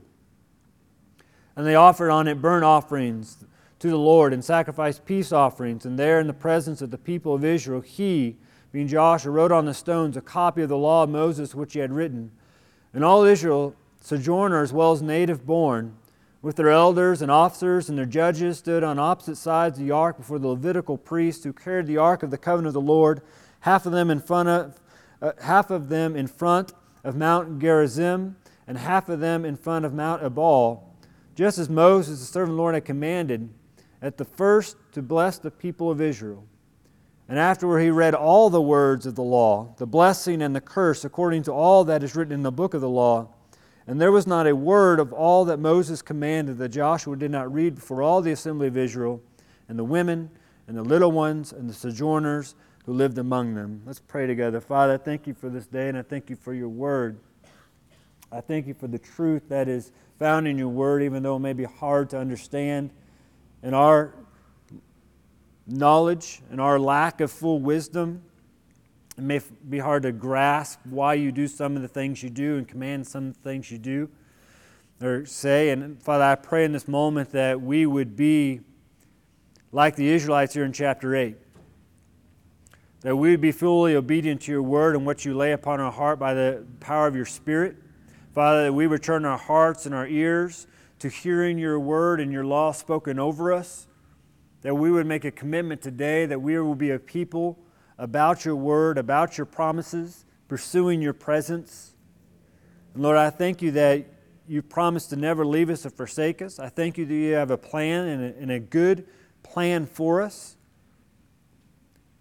And 1.56 1.66
they 1.66 1.75
offered 1.75 2.12
on 2.12 2.27
it 2.27 2.42
burnt 2.42 2.63
offerings 2.63 3.45
to 3.80 3.89
the 3.89 3.98
Lord 3.98 4.33
and 4.33 4.44
sacrificed 4.44 5.06
peace 5.06 5.31
offerings. 5.31 5.86
And 5.86 6.00
there, 6.00 6.19
in 6.19 6.27
the 6.27 6.33
presence 6.33 6.81
of 6.81 6.92
the 6.92 6.98
people 6.98 7.36
of 7.36 7.44
Israel, 7.44 7.81
he, 7.81 8.38
being 8.72 8.88
Joshua, 8.88 9.31
wrote 9.31 9.51
on 9.51 9.66
the 9.66 9.74
stones 9.74 10.18
a 10.18 10.22
copy 10.22 10.62
of 10.62 10.69
the 10.69 10.77
law 10.77 11.04
of 11.04 11.10
Moses 11.10 11.54
which 11.54 11.74
he 11.74 11.80
had 11.80 11.92
written. 11.92 12.31
And 12.96 13.04
all 13.04 13.26
Israel, 13.26 13.76
sojourner 14.00 14.62
as 14.62 14.72
well 14.72 14.94
as 14.94 15.02
native 15.02 15.46
born, 15.46 15.98
with 16.42 16.56
their 16.56 16.70
elders 16.70 17.22
and 17.22 17.30
officers 17.30 17.90
and 17.90 17.98
their 17.98 18.06
judges, 18.06 18.60
stood 18.60 18.86
on 18.86 18.98
opposite 18.98 19.36
sides 19.36 19.78
of 19.78 19.86
the 19.86 19.92
ark 19.92 20.16
before 20.16 20.40
the 20.40 20.48
Levitical 20.48 20.98
priests 20.98 21.44
who 21.44 21.52
carried 21.52 21.88
the 21.88 21.98
ark 21.98 22.24
of 22.24 22.32
the 22.32 22.38
covenant 22.38 22.68
of 22.68 22.74
the 22.74 22.80
Lord, 22.80 23.22
half 23.60 23.86
of 23.86 23.92
them 23.92 24.10
in 24.10 24.22
front 24.22 24.48
of, 24.48 24.80
uh, 25.22 25.34
half 25.42 25.72
of 25.72 25.90
them 25.90 26.16
in 26.16 26.26
front 26.26 26.72
of 27.04 27.18
Mount 27.18 27.60
Gerizim, 27.60 28.38
and 28.66 28.78
half 28.78 29.10
of 29.10 29.20
them 29.20 29.44
in 29.44 29.58
front 29.58 29.84
of 29.84 29.94
Mount 29.94 30.24
Ebal, 30.24 30.90
just 31.36 31.58
as 31.58 31.68
Moses, 31.68 32.20
the 32.22 32.26
servant 32.26 32.52
of 32.52 32.56
the 32.56 32.62
Lord, 32.62 32.76
had 32.76 32.86
commanded, 32.86 33.50
at 34.02 34.16
the 34.16 34.26
first 34.26 34.78
to 34.94 35.02
bless 35.02 35.38
the 35.38 35.52
people 35.52 35.92
of 35.92 36.00
Israel. 36.00 36.46
And 37.27 37.39
afterward 37.39 37.80
he 37.80 37.89
read 37.89 38.13
all 38.13 38.50
the 38.50 38.62
words 38.62 39.06
of 39.06 39.16
the 39.16 39.24
law, 39.24 39.74
the 39.77 39.88
blessing 39.88 40.42
and 40.42 40.56
the 40.56 40.62
curse, 40.62 41.04
according 41.04 41.44
to 41.44 41.51
all 41.51 41.83
that 41.86 42.04
is 42.04 42.16
written 42.16 42.33
in 42.33 42.44
the 42.44 42.51
book 42.51 42.74
of 42.74 42.81
the 42.81 42.89
law. 42.89 43.30
And 43.88 44.00
there 44.00 44.12
was 44.12 44.27
not 44.27 44.48
a 44.48 44.56
word 44.56 45.00
of 45.00 45.12
all 45.13 45.45
that 45.45 45.57
Moses 45.57 46.01
commanded 46.01 46.57
that 46.57 46.69
Joshua 46.69 47.16
did 47.16 47.31
not 47.31 47.51
read 47.54 47.75
before 47.75 48.01
all 48.01 48.22
the 48.22 48.31
assembly 48.31 48.68
of 48.68 48.77
Israel, 48.77 49.22
and 49.68 49.77
the 49.77 49.83
women, 49.83 50.30
and 50.68 50.77
the 50.77 50.83
little 50.83 51.12
ones, 51.12 51.51
and 51.51 51.69
the 51.69 51.74
sojourners 51.74 52.56
who 52.86 52.94
lived 52.94 53.17
among 53.17 53.55
them. 53.55 53.82
Let's 53.86 54.00
pray 54.00 54.27
together. 54.27 54.62
Father, 54.62 54.94
I 54.94 54.98
thank 54.98 55.25
you 55.25 55.34
for 55.34 55.50
this 55.50 55.65
day, 55.65 55.89
and 55.89 55.98
I 55.98 56.03
thank 56.03 56.29
you 56.29 56.36
for 56.36 56.53
your 56.53 56.70
word. 56.70 57.20
I 58.32 58.41
thank 58.41 58.67
you 58.67 58.75
for 58.75 58.88
the 58.88 59.00
truth 59.00 59.50
that 59.50 59.67
is 59.67 59.91
found 60.20 60.48
in 60.48 60.58
your 60.58 60.70
word, 60.70 61.01
even 61.01 61.24
though 61.24 61.36
it 61.36 61.39
may 61.39 61.53
be 61.53 61.63
hard 61.63 62.10
to 62.12 62.20
understand. 62.20 62.91
In 63.63 63.74
our 63.74 64.13
knowledge 65.67 66.41
and 66.51 66.62
our 66.62 66.79
lack 66.79 67.22
of 67.22 67.31
full 67.31 67.60
wisdom. 67.60 68.22
It 69.17 69.24
may 69.24 69.41
be 69.69 69.79
hard 69.79 70.03
to 70.03 70.12
grasp 70.12 70.79
why 70.84 71.13
you 71.15 71.31
do 71.31 71.48
some 71.48 71.75
of 71.75 71.81
the 71.81 71.88
things 71.88 72.22
you 72.22 72.29
do 72.29 72.57
and 72.57 72.67
command 72.67 73.07
some 73.07 73.29
of 73.29 73.34
the 73.36 73.39
things 73.41 73.72
you 73.72 73.77
do 73.77 74.10
or 75.01 75.25
say. 75.25 75.69
And 75.69 76.01
Father, 76.01 76.24
I 76.24 76.36
pray 76.36 76.65
in 76.65 76.72
this 76.72 76.88
moment 76.88 77.31
that 77.31 77.62
we 77.62 77.86
would 77.86 78.15
be 78.15 78.62
like 79.72 79.95
the 79.95 80.07
Israelites 80.10 80.53
here 80.53 80.65
in 80.65 80.74
chapter 80.74 81.15
8. 81.15 81.38
That 83.01 83.15
we 83.15 83.31
would 83.31 83.41
be 83.41 83.51
fully 83.51 83.95
obedient 83.95 84.41
to 84.41 84.51
your 84.51 84.63
word 84.63 84.95
and 84.95 85.05
what 85.05 85.25
you 85.25 85.36
lay 85.36 85.51
upon 85.51 85.79
our 85.79 85.91
heart 85.91 86.17
by 86.17 86.34
the 86.34 86.65
power 86.79 87.07
of 87.07 87.15
your 87.15 87.25
Spirit. 87.25 87.77
Father, 88.34 88.65
that 88.65 88.74
we 88.74 88.88
would 88.88 89.03
turn 89.03 89.25
our 89.25 89.38
hearts 89.38 89.86
and 89.86 89.93
our 89.93 90.07
ears 90.07 90.67
to 91.00 91.10
hearing 91.10 91.57
your 91.57 91.79
word 91.79 92.19
and 92.19 92.31
your 92.31 92.45
law 92.45 92.72
spoken 92.72 93.19
over 93.19 93.53
us 93.53 93.88
that 94.65 94.74
we 94.74 94.89
would 94.89 95.05
make 95.05 95.24
a 95.25 95.29
commitment 95.29 95.79
today 95.79 96.25
that 96.25 96.41
we 96.41 96.60
will 96.60 96.74
be 96.74 96.89
a 96.89 96.98
people 96.98 97.60
about 98.00 98.45
your 98.45 98.55
word, 98.55 98.98
about 98.98 99.38
your 99.38 99.45
promises, 99.45 100.25
pursuing 100.48 101.03
your 101.03 101.13
presence. 101.13 101.93
And 102.95 103.03
Lord, 103.03 103.15
I 103.15 103.29
thank 103.29 103.62
you 103.62 103.69
that 103.74 104.07
you 104.48 104.63
promised 104.63 105.12
to 105.12 105.17
never 105.17 105.45
leave 105.45 105.69
us 105.69 105.86
or 105.86 105.91
forsake 105.91 106.41
us. 106.41 106.57
I 106.57 106.69
thank 106.69 106.98
you 106.98 107.05
that 107.05 107.13
you 107.13 107.34
have 107.34 107.51
a 107.51 107.60
plan 107.60 108.07
and 108.07 108.24
a, 108.24 108.38
and 108.39 108.51
a 108.51 108.60
good 108.60 109.05
plan 109.43 109.86
for 109.86 110.19
us. 110.19 110.57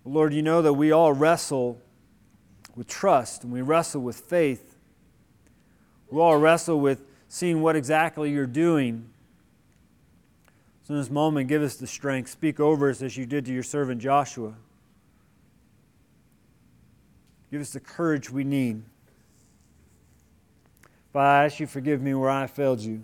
Lord, 0.04 0.34
you 0.34 0.42
know 0.42 0.60
that 0.60 0.74
we 0.74 0.92
all 0.92 1.14
wrestle 1.14 1.80
with 2.76 2.88
trust 2.88 3.44
and 3.44 3.54
we 3.54 3.62
wrestle 3.62 4.02
with 4.02 4.16
faith. 4.16 4.76
We 6.10 6.20
all 6.20 6.36
wrestle 6.36 6.78
with 6.78 7.06
seeing 7.26 7.62
what 7.62 7.74
exactly 7.74 8.32
you're 8.32 8.46
doing 8.46 9.13
so, 10.84 10.92
in 10.92 11.00
this 11.00 11.10
moment, 11.10 11.48
give 11.48 11.62
us 11.62 11.76
the 11.76 11.86
strength. 11.86 12.28
Speak 12.28 12.60
over 12.60 12.90
us 12.90 13.00
as 13.00 13.16
you 13.16 13.24
did 13.24 13.46
to 13.46 13.52
your 13.52 13.62
servant 13.62 14.02
Joshua. 14.02 14.52
Give 17.50 17.62
us 17.62 17.70
the 17.70 17.80
courage 17.80 18.30
we 18.30 18.44
need. 18.44 18.82
If 21.08 21.16
I 21.16 21.44
ask 21.44 21.58
you, 21.58 21.66
forgive 21.66 22.02
me 22.02 22.12
where 22.12 22.28
I 22.28 22.46
failed 22.46 22.80
you. 22.80 23.02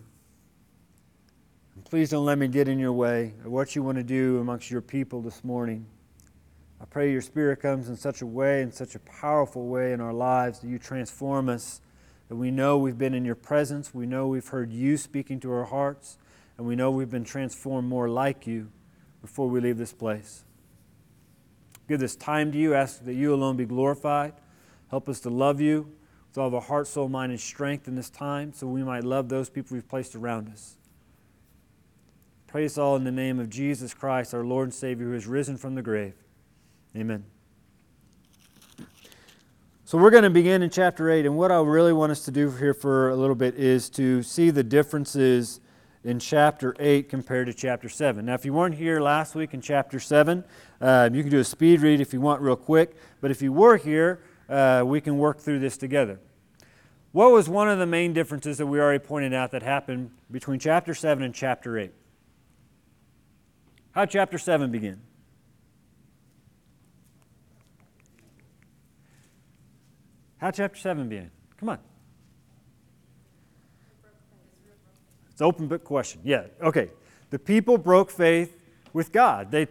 And 1.75 1.85
please 1.85 2.11
don't 2.11 2.27
let 2.27 2.37
me 2.37 2.49
get 2.49 2.69
in 2.69 2.79
your 2.79 2.93
way 2.93 3.33
of 3.47 3.51
what 3.51 3.75
you 3.75 3.83
want 3.83 3.97
to 3.97 4.05
do 4.05 4.41
amongst 4.41 4.71
your 4.71 4.83
people 4.83 5.23
this 5.23 5.43
morning. 5.43 5.87
I 6.83 6.85
pray 6.85 7.11
your 7.11 7.23
Spirit 7.23 7.61
comes 7.61 7.89
in 7.89 7.97
such 7.97 8.21
a 8.21 8.27
way, 8.27 8.61
in 8.61 8.73
such 8.73 8.95
a 8.95 8.99
powerful 8.99 9.69
way 9.69 9.93
in 9.95 10.01
our 10.03 10.13
lives 10.13 10.59
that 10.59 10.69
you 10.69 10.79
transform 10.79 11.49
us, 11.49 11.81
that 12.29 12.37
we 12.37 12.51
know 12.51 12.77
we've 12.77 12.99
been 12.99 13.15
in 13.15 13.25
your 13.25 13.35
presence, 13.37 13.95
we 13.95 14.05
know 14.05 14.27
we've 14.29 14.49
heard 14.49 14.71
you 14.71 14.99
speaking 14.99 15.41
to 15.41 15.53
our 15.53 15.65
hearts, 15.65 16.19
and 16.61 16.69
we 16.69 16.77
know 16.77 16.91
we've 16.91 17.09
been 17.09 17.25
transformed 17.25 17.89
more 17.89 18.07
like 18.07 18.47
you 18.47 18.71
before 19.23 19.49
we 19.49 19.61
leave 19.61 19.79
this 19.79 19.95
place. 19.95 20.45
Give 21.89 21.99
this 21.99 22.15
time 22.15 22.53
to 22.53 22.59
you, 22.59 22.75
ask 22.75 23.03
that 23.07 23.15
you 23.15 23.33
alone 23.33 23.57
be 23.57 23.65
glorified. 23.65 24.35
Help 24.91 25.09
us 25.09 25.21
to 25.21 25.31
love 25.31 25.63
you 25.63 25.91
with 26.29 26.37
all 26.37 26.49
of 26.49 26.55
our 26.55 26.61
heart, 26.61 26.87
soul, 26.87 27.09
mind, 27.09 27.33
and 27.33 27.41
strength 27.41 27.89
in 27.89 27.95
this 27.95 28.11
time 28.11 28.53
so 28.53 28.67
we 28.67 28.83
might 28.83 29.05
love 29.05 29.31
those 29.31 29.49
people 29.49 29.75
we've 29.75 29.89
placed 29.89 30.15
around 30.15 30.51
us. 30.51 30.77
Pray 32.47 32.65
this 32.65 32.77
all 32.77 32.95
in 32.95 33.05
the 33.05 33.11
name 33.11 33.41
of 33.41 33.49
Jesus 33.49 33.95
Christ, 33.95 34.35
our 34.35 34.45
Lord 34.45 34.67
and 34.67 34.75
Savior, 34.75 35.07
who 35.07 35.13
has 35.15 35.27
risen 35.27 35.57
from 35.57 35.77
the 35.77 35.83
grave. 35.83 36.13
Amen. 36.95 37.25
So 39.87 39.97
we're 39.97 40.11
going 40.11 40.25
to 40.25 40.31
begin 40.31 40.61
in 40.61 40.69
chapter 40.69 41.09
8, 41.09 41.25
and 41.25 41.39
what 41.39 41.51
I 41.51 41.63
really 41.63 41.95
want 41.95 42.13
us 42.13 42.23
to 42.27 42.31
do 42.31 42.51
here 42.51 42.75
for 42.75 43.09
a 43.09 43.17
little 43.17 43.35
bit 43.35 43.55
is 43.55 43.89
to 43.91 44.23
see 44.23 44.51
the 44.51 44.63
differences 44.63 45.61
in 46.03 46.19
chapter 46.19 46.75
8 46.79 47.09
compared 47.09 47.47
to 47.47 47.55
chapter 47.55 47.89
7. 47.89 48.25
Now, 48.25 48.35
if 48.35 48.45
you 48.45 48.53
weren't 48.53 48.75
here 48.75 49.01
last 49.01 49.35
week 49.35 49.53
in 49.53 49.61
chapter 49.61 50.01
7, 50.01 50.45
uh, 50.81 51.11
you 51.13 51.23
can 51.23 51.31
do 51.31 51.41
a 51.41 51.45
speed 51.45 51.83
read 51.83 52.01
if 52.01 52.13
you 52.13 52.21
want, 52.21 52.41
real 52.41 52.57
quick. 52.57 52.97
But 53.21 53.31
if 53.31 53.43
you 53.43 53.53
were 53.53 53.77
here, 53.77 54.23
uh, 54.49 54.83
we 54.87 55.01
can 55.01 55.19
work 55.19 55.39
through 55.39 55.59
this 55.59 55.77
together. 55.77 56.19
What 57.13 57.33
was 57.33 57.49
one 57.49 57.69
of 57.69 57.79
the 57.79 57.87
main 57.87 58.13
differences 58.13 58.59
that 58.59 58.67
we 58.67 58.81
already 58.81 59.05
pointed 59.05 59.35
out 59.35 59.51
that 59.51 59.63
happened 59.63 60.11
between 60.31 60.59
chapter 60.59 60.95
7 60.95 61.23
and 61.23 61.35
chapter 61.35 61.79
8? 61.79 61.93
How 63.93 64.07
chapter 64.07 64.39
7 64.39 64.71
begin? 64.71 65.01
How 70.39 70.51
chapter 70.51 70.79
7 70.79 71.09
begin? 71.09 71.31
Come 71.59 71.69
on. 71.69 71.79
It's 75.41 75.47
open 75.47 75.69
book 75.69 75.85
question. 75.85 76.21
Yeah, 76.23 76.49
okay. 76.61 76.91
The 77.31 77.39
people 77.39 77.79
broke 77.79 78.11
faith 78.11 78.59
with 78.93 79.11
God. 79.11 79.51
They, 79.51 79.69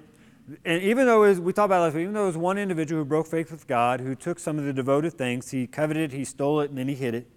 and 0.66 0.82
even 0.82 1.06
though 1.06 1.20
was, 1.20 1.40
we 1.40 1.54
talked 1.54 1.68
about 1.68 1.82
last 1.82 1.94
week, 1.94 2.02
even 2.02 2.16
though 2.16 2.24
it 2.24 2.26
was 2.26 2.38
one 2.38 2.58
individual 2.58 3.04
who 3.04 3.06
broke 3.06 3.28
faith 3.28 3.52
with 3.52 3.68
God, 3.68 4.00
who 4.00 4.16
took 4.16 4.40
some 4.40 4.58
of 4.58 4.66
the 4.66 4.74
devoted 4.74 5.14
things, 5.14 5.52
he 5.52 5.68
coveted, 5.68 6.12
he 6.12 6.26
stole 6.26 6.62
it, 6.62 6.72
and 6.72 6.80
then 6.80 6.88
he 6.88 6.96
hid 6.96 7.14
it. 7.14 7.28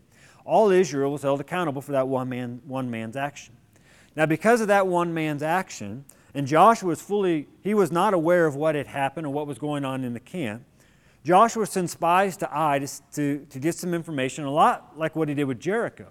All 0.46 0.70
Israel 0.70 1.12
was 1.12 1.20
held 1.20 1.42
accountable 1.42 1.82
for 1.82 1.92
that 1.92 2.08
one 2.08 2.30
man, 2.30 2.62
one 2.64 2.90
man's 2.90 3.18
action. 3.18 3.52
Now, 4.16 4.24
because 4.24 4.62
of 4.62 4.68
that 4.68 4.86
one 4.86 5.12
man's 5.12 5.42
action, 5.42 6.06
and 6.32 6.46
Joshua 6.46 6.88
was 6.88 7.02
fully, 7.02 7.48
he 7.62 7.74
was 7.74 7.92
not 7.92 8.14
aware 8.14 8.46
of 8.46 8.56
what 8.56 8.74
had 8.74 8.86
happened 8.86 9.26
or 9.26 9.30
what 9.30 9.46
was 9.46 9.58
going 9.58 9.84
on 9.84 10.04
in 10.04 10.14
the 10.14 10.20
camp. 10.20 10.62
Joshua 11.22 11.66
sent 11.66 11.90
spies 11.90 12.38
to 12.38 12.50
Ai 12.50 12.78
to, 12.78 12.88
to, 13.12 13.46
to 13.50 13.58
get 13.58 13.74
some 13.74 13.92
information, 13.92 14.44
a 14.44 14.50
lot 14.50 14.94
like 14.96 15.16
what 15.16 15.28
he 15.28 15.34
did 15.34 15.44
with 15.44 15.60
Jericho. 15.60 16.06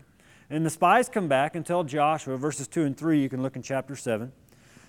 And 0.52 0.66
the 0.66 0.70
spies 0.70 1.08
come 1.08 1.30
back 1.30 1.56
and 1.56 1.66
tell 1.66 1.86
Joshua, 1.86 2.36
verses 2.36 2.68
2 2.68 2.84
and 2.84 2.98
3, 2.98 3.22
you 3.22 3.30
can 3.30 3.42
look 3.42 3.56
in 3.56 3.62
chapter 3.62 3.96
7, 3.96 4.34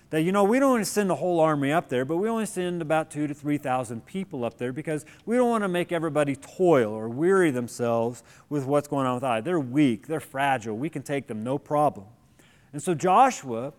that, 0.09 0.21
you 0.21 0.33
know, 0.33 0.43
we 0.43 0.59
don't 0.59 0.71
want 0.71 0.83
to 0.83 0.91
send 0.91 1.09
the 1.09 1.15
whole 1.15 1.39
army 1.39 1.71
up 1.71 1.87
there, 1.87 2.03
but 2.03 2.17
we 2.17 2.27
only 2.27 2.45
send 2.45 2.81
about 2.81 3.09
two 3.09 3.27
to 3.27 3.33
3,000 3.33 4.05
people 4.05 4.43
up 4.43 4.57
there 4.57 4.73
because 4.73 5.05
we 5.25 5.37
don't 5.37 5.49
want 5.49 5.63
to 5.63 5.69
make 5.69 5.93
everybody 5.93 6.35
toil 6.35 6.91
or 6.91 7.07
weary 7.07 7.49
themselves 7.49 8.23
with 8.49 8.65
what's 8.65 8.89
going 8.89 9.07
on 9.07 9.15
with 9.15 9.23
Ai. 9.23 9.39
They're 9.39 9.57
weak, 9.57 10.07
they're 10.07 10.19
fragile, 10.19 10.75
we 10.75 10.89
can 10.89 11.01
take 11.01 11.27
them, 11.27 11.45
no 11.45 11.57
problem. 11.57 12.07
And 12.73 12.83
so 12.83 12.93
Joshua 12.93 13.71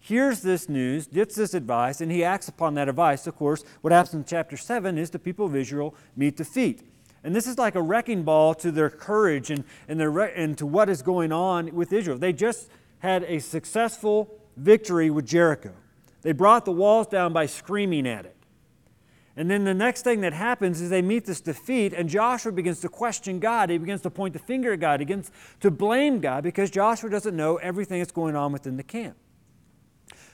hears 0.00 0.42
this 0.42 0.68
news, 0.68 1.06
gets 1.06 1.36
this 1.36 1.54
advice, 1.54 2.00
and 2.00 2.10
he 2.10 2.24
acts 2.24 2.48
upon 2.48 2.74
that 2.74 2.88
advice. 2.88 3.28
Of 3.28 3.36
course, 3.36 3.62
what 3.80 3.92
happens 3.92 4.14
in 4.14 4.24
chapter 4.24 4.56
7 4.56 4.98
is 4.98 5.10
the 5.10 5.20
people 5.20 5.46
of 5.46 5.54
Israel 5.54 5.94
meet 6.16 6.36
defeat. 6.36 6.82
And 7.24 7.34
this 7.34 7.46
is 7.46 7.58
like 7.58 7.74
a 7.74 7.82
wrecking 7.82 8.22
ball 8.22 8.54
to 8.54 8.70
their 8.70 8.90
courage 8.90 9.50
and, 9.50 9.64
and, 9.88 9.98
their, 9.98 10.18
and 10.18 10.56
to 10.58 10.66
what 10.66 10.88
is 10.88 11.02
going 11.02 11.32
on 11.32 11.74
with 11.74 11.92
Israel. 11.92 12.18
They 12.18 12.32
just 12.32 12.70
had 13.00 13.24
a 13.24 13.38
successful 13.40 14.34
victory 14.56 15.10
with 15.10 15.26
Jericho. 15.26 15.72
They 16.22 16.32
brought 16.32 16.64
the 16.64 16.72
walls 16.72 17.06
down 17.06 17.32
by 17.32 17.46
screaming 17.46 18.06
at 18.06 18.24
it. 18.24 18.36
And 19.36 19.48
then 19.48 19.62
the 19.62 19.74
next 19.74 20.02
thing 20.02 20.22
that 20.22 20.32
happens 20.32 20.80
is 20.80 20.90
they 20.90 21.00
meet 21.00 21.24
this 21.24 21.40
defeat, 21.40 21.92
and 21.92 22.08
Joshua 22.08 22.50
begins 22.50 22.80
to 22.80 22.88
question 22.88 23.38
God. 23.38 23.70
He 23.70 23.78
begins 23.78 24.00
to 24.02 24.10
point 24.10 24.32
the 24.32 24.40
finger 24.40 24.72
at 24.72 24.80
God. 24.80 24.98
He 24.98 25.06
begins 25.06 25.30
to 25.60 25.70
blame 25.70 26.18
God 26.18 26.42
because 26.42 26.70
Joshua 26.70 27.08
doesn't 27.08 27.36
know 27.36 27.56
everything 27.58 28.00
that's 28.00 28.10
going 28.10 28.34
on 28.34 28.52
within 28.52 28.76
the 28.76 28.82
camp. 28.82 29.16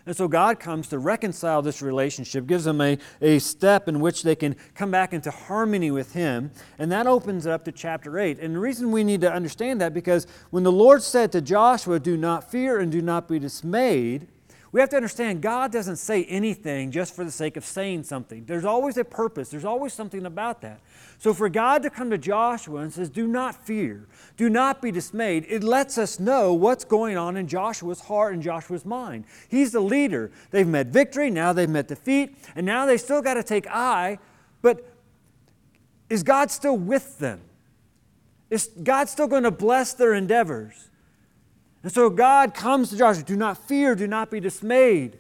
And 0.07 0.15
so 0.15 0.29
God 0.29 0.61
comes 0.61 0.89
to 0.89 0.99
reconcile 0.99 1.63
this 1.63 1.81
relationship, 1.81 2.47
gives 2.47 2.65
them 2.65 2.81
a, 2.81 2.99
a 3.23 3.39
step 3.39 3.89
in 3.89 4.01
which 4.01 4.23
they 4.23 4.35
can 4.35 4.55
come 4.75 4.91
back 4.91 5.15
into 5.15 5.31
harmony 5.31 5.91
with 5.91 6.13
Him. 6.13 6.51
And 6.79 6.93
that 6.93 7.07
opens 7.07 7.47
up 7.47 7.65
to 7.65 7.73
chapter 7.73 8.19
8. 8.19 8.39
And 8.39 8.55
the 8.55 8.59
reason 8.59 8.93
we 8.93 9.03
need 9.03 9.23
to 9.23 9.33
understand 9.33 9.81
that 9.81 9.95
because 9.95 10.27
when 10.51 10.63
the 10.63 10.73
Lord 10.73 11.03
said 11.03 11.33
to 11.33 11.41
Joshua, 11.41 11.99
Do 11.99 12.17
not 12.17 12.51
fear 12.51 12.81
and 12.81 12.93
do 12.93 13.01
not 13.01 13.29
be 13.29 13.39
dismayed, 13.39 14.29
we 14.75 14.81
have 14.81 14.91
to 14.91 14.97
understand 14.97 15.41
God 15.41 15.71
doesn't 15.71 15.99
say 15.99 16.25
anything 16.25 16.91
just 16.91 17.15
for 17.15 17.25
the 17.25 17.31
sake 17.31 17.57
of 17.57 17.65
saying 17.65 18.03
something. 18.03 18.45
There's 18.45 18.65
always 18.65 18.97
a 18.97 19.05
purpose, 19.05 19.49
there's 19.49 19.65
always 19.65 19.93
something 19.93 20.27
about 20.27 20.63
that. 20.63 20.81
So 21.19 21.33
for 21.33 21.49
God 21.49 21.85
to 21.85 21.91
come 21.91 22.11
to 22.11 22.19
Joshua 22.19 22.81
and 22.81 22.93
says, 22.93 23.09
"Do 23.09 23.29
not 23.29 23.55
fear, 23.55 24.09
do 24.37 24.51
not 24.51 24.83
be 24.83 24.91
dismayed," 24.91 25.47
it 25.49 25.63
lets 25.63 25.97
us 25.97 26.19
know 26.19 26.53
what's 26.53 26.85
going 26.85 27.17
on 27.17 27.37
in 27.37 27.47
Joshua's 27.47 28.01
heart 28.01 28.35
and 28.35 28.43
Joshua's 28.43 28.85
mind. 28.85 29.27
He's 29.47 29.71
the 29.71 29.79
leader. 29.79 30.33
They've 30.51 30.67
met 30.67 30.89
victory, 30.89 31.31
now 31.31 31.53
they've 31.53 31.71
met 31.71 31.87
defeat, 31.87 32.37
and 32.57 32.67
now 32.67 32.85
they 32.85 32.97
still 32.97 33.23
got 33.23 33.35
to 33.35 33.45
take 33.45 33.69
Ai, 33.69 34.19
but 34.61 34.85
is 36.11 36.25
God 36.25 36.51
still 36.51 36.77
with 36.77 37.21
them? 37.21 37.43
Is 38.51 38.71
God 38.83 39.09
still 39.09 39.29
going 39.29 39.45
to 39.45 39.53
bless 39.53 39.93
their 39.93 40.15
endeavors? 40.15 40.91
And 41.85 41.93
so 41.93 42.11
God 42.11 42.55
comes 42.55 42.89
to 42.91 42.97
Joshua, 42.97 43.23
"Do 43.23 43.37
not 43.37 43.59
fear, 43.59 43.95
do 43.95 44.07
not 44.07 44.31
be 44.31 44.41
dismayed." 44.41 45.19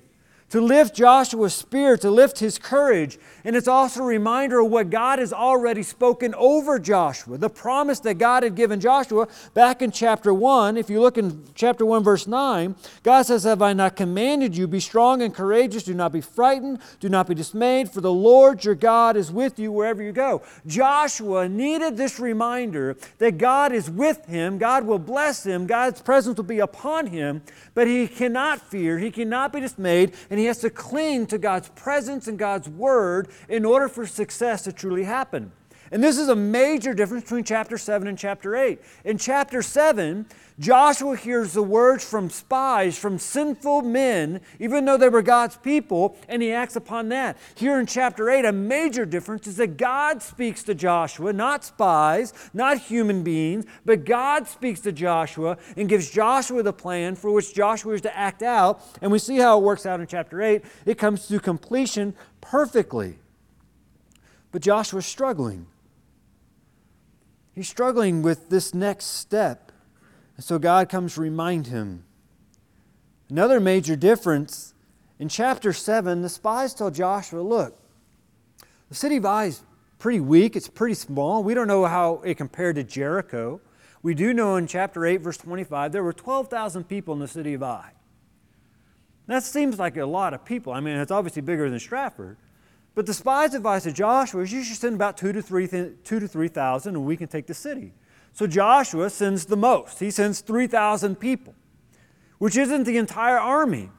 To 0.55 0.61
lift 0.61 0.95
Joshua's 0.95 1.53
spirit, 1.53 2.03
to 2.03 2.13
lift 2.13 2.39
his 2.39 2.59
courage. 2.59 3.19
And 3.43 3.57
it's 3.57 3.67
also 3.67 4.05
a 4.05 4.07
reminder 4.07 4.61
of 4.61 4.71
what 4.71 4.89
God 4.89 5.19
has 5.19 5.33
already 5.33 5.83
spoken 5.83 6.33
over 6.37 6.79
Joshua, 6.79 7.39
the 7.39 7.51
promise 7.51 7.99
that 8.01 8.19
God 8.19 8.45
had 8.45 8.55
given 8.55 8.79
Joshua 8.79 9.27
back 9.53 9.83
in 9.83 9.91
chapter 9.91 10.33
1. 10.33 10.77
If 10.77 10.89
you 10.89 11.01
look 11.01 11.19
in 11.19 11.45
chapter 11.57 11.85
1, 11.85 12.05
verse 12.05 12.29
9, 12.29 12.77
God 13.03 13.23
says, 13.23 13.43
Have 13.43 13.63
I 13.63 13.73
not 13.73 13.97
commanded 13.97 14.57
you, 14.57 14.69
be 14.69 14.79
strong 14.79 15.23
and 15.23 15.35
courageous, 15.35 15.83
do 15.83 15.93
not 15.93 16.13
be 16.13 16.21
frightened, 16.21 16.79
do 17.01 17.09
not 17.09 17.27
be 17.27 17.35
dismayed, 17.35 17.91
for 17.91 18.01
the 18.01 18.13
Lord 18.13 18.65
your 18.65 18.77
God 18.77 19.17
is 19.17 19.33
with 19.33 19.59
you 19.59 19.73
wherever 19.73 20.05
you 20.05 20.13
go. 20.13 20.41
Joshua 20.69 21.49
needed 21.49 21.97
this 21.97 22.21
reminder 22.21 22.97
that 23.19 23.39
God 23.39 23.73
is 23.73 23.91
with 23.91 24.25
him, 24.27 24.59
God 24.59 24.87
will 24.87 25.01
bless 25.01 25.45
him, 25.45 25.67
God's 25.67 26.01
presence 26.01 26.37
will 26.37 26.45
be 26.45 26.61
upon 26.61 27.09
him, 27.09 27.43
but 27.75 27.89
he 27.89 28.07
cannot 28.07 28.61
fear, 28.61 29.01
he 29.01 29.11
cannot 29.11 29.53
be 29.53 29.59
dismayed, 29.59 30.15
and 30.31 30.39
he 30.39 30.44
he 30.45 30.49
has 30.49 30.59
to 30.59 30.69
cling 30.69 31.27
to 31.29 31.39
God's 31.39 31.71
presence 31.71 32.29
and 32.29 32.39
God's 32.39 32.69
word 32.69 33.29
in 33.49 33.65
order 33.65 33.89
for 33.89 34.07
success 34.07 34.61
to 34.65 34.73
truly 34.75 35.05
happen. 35.05 35.53
And 35.95 36.03
this 36.03 36.19
is 36.19 36.29
a 36.29 36.35
major 36.35 36.93
difference 36.93 37.23
between 37.23 37.45
chapter 37.45 37.79
7 37.79 38.09
and 38.09 38.19
chapter 38.19 38.57
8. 38.57 38.81
In 39.05 39.17
chapter 39.17 39.63
7, 39.63 40.27
Joshua 40.59 41.17
hears 41.17 41.53
the 41.53 41.63
words 41.63 42.05
from 42.05 42.31
spies, 42.31 42.99
from 42.99 43.17
sinful 43.17 43.83
men, 43.83 44.41
even 44.59 44.87
though 44.87 44.97
they 44.97 45.09
were 45.09 45.23
God's 45.23 45.57
people, 45.57 46.17
and 46.29 46.43
he 46.43 46.51
acts 46.51 46.75
upon 46.75 47.11
that. 47.11 47.37
Here 47.55 47.79
in 47.79 47.87
chapter 47.87 48.29
8, 48.29 48.45
a 48.45 48.51
major 48.51 49.07
difference 49.07 49.47
is 49.47 49.57
that 49.59 49.77
God 49.77 50.21
speaks 50.21 50.65
to 50.65 50.75
Joshua, 50.75 51.33
not 51.33 51.65
spies, 51.65 52.33
not 52.53 52.79
human 52.79 53.23
beings, 53.23 53.65
but 53.85 54.05
God 54.05 54.49
speaks 54.49 54.81
to 54.81 54.91
Joshua 54.91 55.57
and 55.77 55.89
gives 55.89 56.11
Joshua 56.11 56.65
the 56.65 56.73
plan 56.73 57.15
for 57.15 57.31
which 57.31 57.55
Joshua 57.55 57.95
is 57.95 58.01
to 58.01 58.17
act 58.17 58.43
out. 58.43 58.81
And 59.01 59.13
we 59.13 59.21
see 59.21 59.37
how 59.37 59.61
it 59.61 59.63
works 59.63 59.87
out 59.87 60.01
in 60.01 60.09
chapter 60.09 60.43
8. 60.43 60.65
It 60.87 60.99
comes 60.99 61.29
to 61.29 61.39
completion 61.39 62.17
perfectly. 62.41 63.21
But 64.51 64.61
Joshua's 64.61 65.07
struggling. 65.07 65.69
He's 67.55 67.69
struggling 67.69 68.23
with 68.23 68.49
this 68.51 68.75
next 68.75 69.07
step. 69.07 69.71
And 70.37 70.45
so 70.45 70.59
God 70.59 70.89
comes 70.89 71.15
to 71.15 71.21
remind 71.21 71.69
him. 71.69 72.05
Another 73.31 73.61
major 73.61 73.97
difference 73.97 74.75
in 75.19 75.29
chapter 75.29 75.73
7, 75.73 76.23
the 76.23 76.29
spies 76.29 76.75
tell 76.75 76.91
Joshua, 76.91 77.41
look, 77.41 77.79
the 78.89 78.95
city 78.95 79.17
of 79.17 79.25
Ai 79.25 79.47
is 79.47 79.63
pretty 79.99 80.21
weak, 80.21 80.57
it's 80.57 80.69
pretty 80.69 80.95
small. 80.95 81.43
We 81.43 81.55
don't 81.55 81.69
know 81.69 81.87
how 81.87 82.21
it 82.25 82.37
compared 82.37 82.77
to 82.77 82.85
Jericho. 82.85 83.61
We 84.03 84.15
do 84.15 84.35
know 84.35 84.57
in 84.57 84.67
chapter 84.67 85.07
8, 85.07 85.19
verse 85.19 85.39
25, 85.39 85.93
there 85.93 86.03
were 86.03 86.13
12,000 86.13 86.85
people 86.85 87.15
in 87.15 87.21
the 87.21 87.29
city 87.29 87.55
of 87.55 87.63
Ai. 87.63 87.93
That 89.27 89.43
seems 89.43 89.79
like 89.79 89.97
a 89.97 90.05
lot 90.05 90.35
of 90.35 90.45
people. 90.45 90.73
I 90.73 90.81
mean, 90.81 90.97
it's 90.97 91.11
obviously 91.11 91.41
bigger 91.41 91.71
than 91.71 91.81
Stratford. 91.81 92.37
But 92.95 93.07
the 93.07 93.15
spies' 93.15 93.55
advice 93.55 93.83
to 93.85 93.93
Joshua 93.93 94.43
is 94.43 94.53
you 94.53 94.63
should 94.63 94.77
send 94.77 94.95
about 94.95 95.17
two 95.17 95.33
to 95.33 95.43
three, 95.43 95.67
two 95.67 96.21
to 96.21 96.29
3,000 96.29 96.95
and 96.95 97.05
we 97.05 97.17
can 97.17 97.29
take 97.29 97.47
the 97.47 97.55
city. 97.55 97.93
So 98.33 98.47
Joshua 98.47 99.11
sends 99.11 99.47
the 99.47 99.57
most. 99.57 99.99
He 100.01 100.11
sends 100.11 100.41
3,000 100.41 101.17
people, 101.17 101.55
which 102.39 102.57
isn't 102.57 102.85
the 102.85 102.97
entire 102.97 103.39
army. 103.39 103.91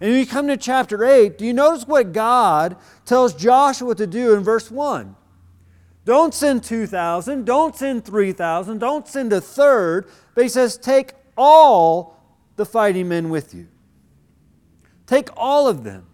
And 0.00 0.10
when 0.10 0.18
you 0.18 0.26
come 0.26 0.48
to 0.48 0.56
chapter 0.56 1.04
8, 1.04 1.36
do 1.38 1.44
you 1.44 1.52
notice 1.52 1.86
what 1.86 2.12
God 2.12 2.76
tells 3.04 3.34
Joshua 3.34 3.94
to 3.96 4.06
do 4.06 4.34
in 4.34 4.42
verse 4.42 4.70
1? 4.70 5.16
Don't 6.04 6.32
send 6.32 6.64
2,000, 6.64 7.44
don't 7.44 7.76
send 7.76 8.04
3,000, 8.04 8.78
don't 8.78 9.06
send 9.06 9.32
a 9.32 9.40
third, 9.40 10.08
but 10.34 10.42
he 10.42 10.48
says, 10.48 10.78
take 10.78 11.12
all 11.36 12.16
the 12.56 12.64
fighting 12.64 13.08
men 13.08 13.28
with 13.28 13.54
you. 13.54 13.68
Take 15.06 15.28
all 15.36 15.68
of 15.68 15.84
them. 15.84 16.06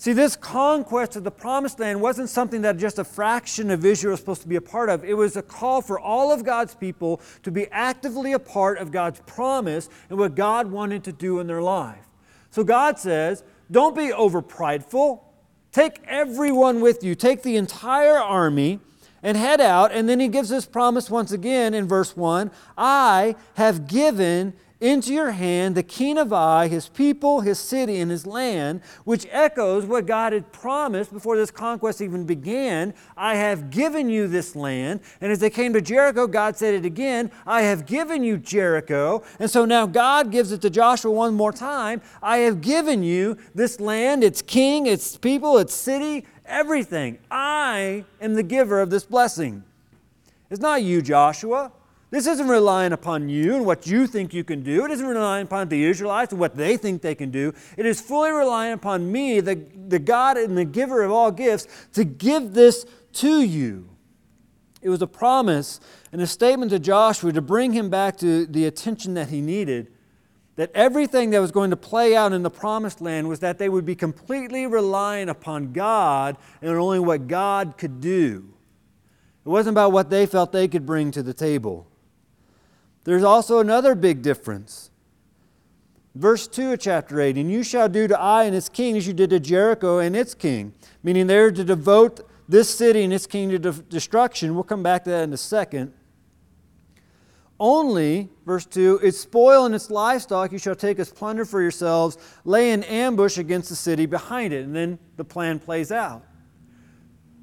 See, 0.00 0.12
this 0.12 0.36
conquest 0.36 1.16
of 1.16 1.24
the 1.24 1.32
promised 1.32 1.80
land 1.80 2.00
wasn't 2.00 2.28
something 2.28 2.62
that 2.62 2.76
just 2.76 3.00
a 3.00 3.04
fraction 3.04 3.68
of 3.68 3.84
Israel 3.84 4.12
was 4.12 4.20
supposed 4.20 4.42
to 4.42 4.48
be 4.48 4.54
a 4.54 4.60
part 4.60 4.90
of. 4.90 5.04
It 5.04 5.14
was 5.14 5.36
a 5.36 5.42
call 5.42 5.82
for 5.82 5.98
all 5.98 6.32
of 6.32 6.44
God's 6.44 6.76
people 6.76 7.20
to 7.42 7.50
be 7.50 7.66
actively 7.72 8.32
a 8.32 8.38
part 8.38 8.78
of 8.78 8.92
God's 8.92 9.20
promise 9.26 9.90
and 10.08 10.16
what 10.16 10.36
God 10.36 10.70
wanted 10.70 11.02
to 11.02 11.12
do 11.12 11.40
in 11.40 11.48
their 11.48 11.60
life. 11.60 12.06
So 12.50 12.62
God 12.62 13.00
says, 13.00 13.42
don't 13.72 13.96
be 13.96 14.12
over 14.12 14.40
prideful. 14.40 15.24
Take 15.72 16.00
everyone 16.06 16.80
with 16.80 17.02
you, 17.02 17.16
take 17.16 17.42
the 17.42 17.56
entire 17.56 18.18
army 18.18 18.78
and 19.20 19.36
head 19.36 19.60
out. 19.60 19.90
And 19.90 20.08
then 20.08 20.20
he 20.20 20.28
gives 20.28 20.48
this 20.48 20.64
promise 20.64 21.10
once 21.10 21.32
again 21.32 21.74
in 21.74 21.88
verse 21.88 22.16
1 22.16 22.52
I 22.76 23.34
have 23.54 23.88
given 23.88 24.54
into 24.80 25.12
your 25.12 25.32
hand 25.32 25.74
the 25.74 25.82
king 25.82 26.18
of 26.18 26.32
Ai, 26.32 26.68
his 26.68 26.88
people, 26.88 27.40
his 27.40 27.58
city, 27.58 28.00
and 28.00 28.10
his 28.10 28.26
land, 28.26 28.80
which 29.04 29.26
echoes 29.30 29.84
what 29.84 30.06
God 30.06 30.32
had 30.32 30.52
promised 30.52 31.12
before 31.12 31.36
this 31.36 31.50
conquest 31.50 32.00
even 32.00 32.24
began. 32.24 32.94
I 33.16 33.34
have 33.36 33.70
given 33.70 34.08
you 34.08 34.28
this 34.28 34.54
land. 34.54 35.00
And 35.20 35.32
as 35.32 35.40
they 35.40 35.50
came 35.50 35.72
to 35.72 35.80
Jericho, 35.80 36.26
God 36.26 36.56
said 36.56 36.74
it 36.74 36.84
again 36.84 37.30
I 37.46 37.62
have 37.62 37.86
given 37.86 38.22
you 38.22 38.38
Jericho. 38.38 39.22
And 39.38 39.50
so 39.50 39.64
now 39.64 39.86
God 39.86 40.30
gives 40.30 40.52
it 40.52 40.60
to 40.62 40.70
Joshua 40.70 41.10
one 41.10 41.34
more 41.34 41.52
time 41.52 42.00
I 42.22 42.38
have 42.38 42.60
given 42.60 43.02
you 43.02 43.36
this 43.54 43.80
land, 43.80 44.22
its 44.22 44.42
king, 44.42 44.86
its 44.86 45.16
people, 45.16 45.58
its 45.58 45.74
city, 45.74 46.26
everything. 46.46 47.18
I 47.30 48.04
am 48.20 48.34
the 48.34 48.42
giver 48.42 48.80
of 48.80 48.90
this 48.90 49.04
blessing. 49.04 49.64
It's 50.50 50.60
not 50.60 50.82
you, 50.82 51.02
Joshua. 51.02 51.72
This 52.10 52.26
isn't 52.26 52.48
relying 52.48 52.92
upon 52.92 53.28
you 53.28 53.54
and 53.54 53.66
what 53.66 53.86
you 53.86 54.06
think 54.06 54.32
you 54.32 54.42
can 54.42 54.62
do. 54.62 54.86
It 54.86 54.90
isn't 54.92 55.06
relying 55.06 55.44
upon 55.44 55.68
the 55.68 55.84
Israelites 55.84 56.32
and 56.32 56.40
what 56.40 56.56
they 56.56 56.78
think 56.78 57.02
they 57.02 57.14
can 57.14 57.30
do. 57.30 57.52
It 57.76 57.84
is 57.84 58.00
fully 58.00 58.30
relying 58.30 58.72
upon 58.72 59.12
me, 59.12 59.40
the, 59.40 59.62
the 59.88 59.98
God 59.98 60.38
and 60.38 60.56
the 60.56 60.64
giver 60.64 61.02
of 61.02 61.10
all 61.10 61.30
gifts, 61.30 61.66
to 61.92 62.04
give 62.04 62.54
this 62.54 62.86
to 63.14 63.42
you. 63.42 63.90
It 64.80 64.88
was 64.88 65.02
a 65.02 65.06
promise 65.06 65.80
and 66.10 66.22
a 66.22 66.26
statement 66.26 66.70
to 66.70 66.78
Joshua 66.78 67.32
to 67.32 67.42
bring 67.42 67.72
him 67.72 67.90
back 67.90 68.16
to 68.18 68.46
the 68.46 68.64
attention 68.64 69.14
that 69.14 69.28
he 69.28 69.42
needed. 69.42 69.88
That 70.56 70.70
everything 70.74 71.30
that 71.30 71.40
was 71.40 71.50
going 71.50 71.70
to 71.70 71.76
play 71.76 72.16
out 72.16 72.32
in 72.32 72.42
the 72.42 72.50
promised 72.50 73.00
land 73.00 73.28
was 73.28 73.40
that 73.40 73.58
they 73.58 73.68
would 73.68 73.84
be 73.84 73.94
completely 73.94 74.66
relying 74.66 75.28
upon 75.28 75.72
God 75.72 76.36
and 76.62 76.70
only 76.70 77.00
what 77.00 77.28
God 77.28 77.76
could 77.76 78.00
do. 78.00 78.48
It 79.44 79.48
wasn't 79.48 79.74
about 79.74 79.92
what 79.92 80.10
they 80.10 80.26
felt 80.26 80.52
they 80.52 80.68
could 80.68 80.86
bring 80.86 81.10
to 81.12 81.22
the 81.22 81.34
table. 81.34 81.87
There's 83.08 83.24
also 83.24 83.58
another 83.60 83.94
big 83.94 84.20
difference. 84.20 84.90
Verse 86.14 86.46
2 86.46 86.74
of 86.74 86.80
chapter 86.80 87.22
8 87.22 87.38
And 87.38 87.50
you 87.50 87.62
shall 87.62 87.88
do 87.88 88.06
to 88.06 88.20
Ai 88.20 88.44
and 88.44 88.54
its 88.54 88.68
king 88.68 88.98
as 88.98 89.06
you 89.06 89.14
did 89.14 89.30
to 89.30 89.40
Jericho 89.40 89.98
and 89.98 90.14
its 90.14 90.34
king, 90.34 90.74
meaning 91.02 91.26
they're 91.26 91.50
to 91.50 91.64
devote 91.64 92.28
this 92.50 92.68
city 92.68 93.04
and 93.04 93.12
its 93.14 93.26
king 93.26 93.48
to 93.48 93.58
de- 93.58 93.72
destruction. 93.72 94.54
We'll 94.54 94.62
come 94.62 94.82
back 94.82 95.04
to 95.04 95.10
that 95.10 95.22
in 95.24 95.32
a 95.32 95.38
second. 95.38 95.94
Only, 97.58 98.28
verse 98.44 98.66
2, 98.66 99.00
its 99.02 99.18
spoil 99.18 99.64
and 99.64 99.74
its 99.74 99.90
livestock 99.90 100.52
you 100.52 100.58
shall 100.58 100.76
take 100.76 100.98
as 100.98 101.10
plunder 101.10 101.46
for 101.46 101.62
yourselves, 101.62 102.18
lay 102.44 102.72
an 102.72 102.82
ambush 102.82 103.38
against 103.38 103.70
the 103.70 103.76
city 103.76 104.04
behind 104.04 104.52
it. 104.52 104.66
And 104.66 104.76
then 104.76 104.98
the 105.16 105.24
plan 105.24 105.60
plays 105.60 105.90
out. 105.90 106.27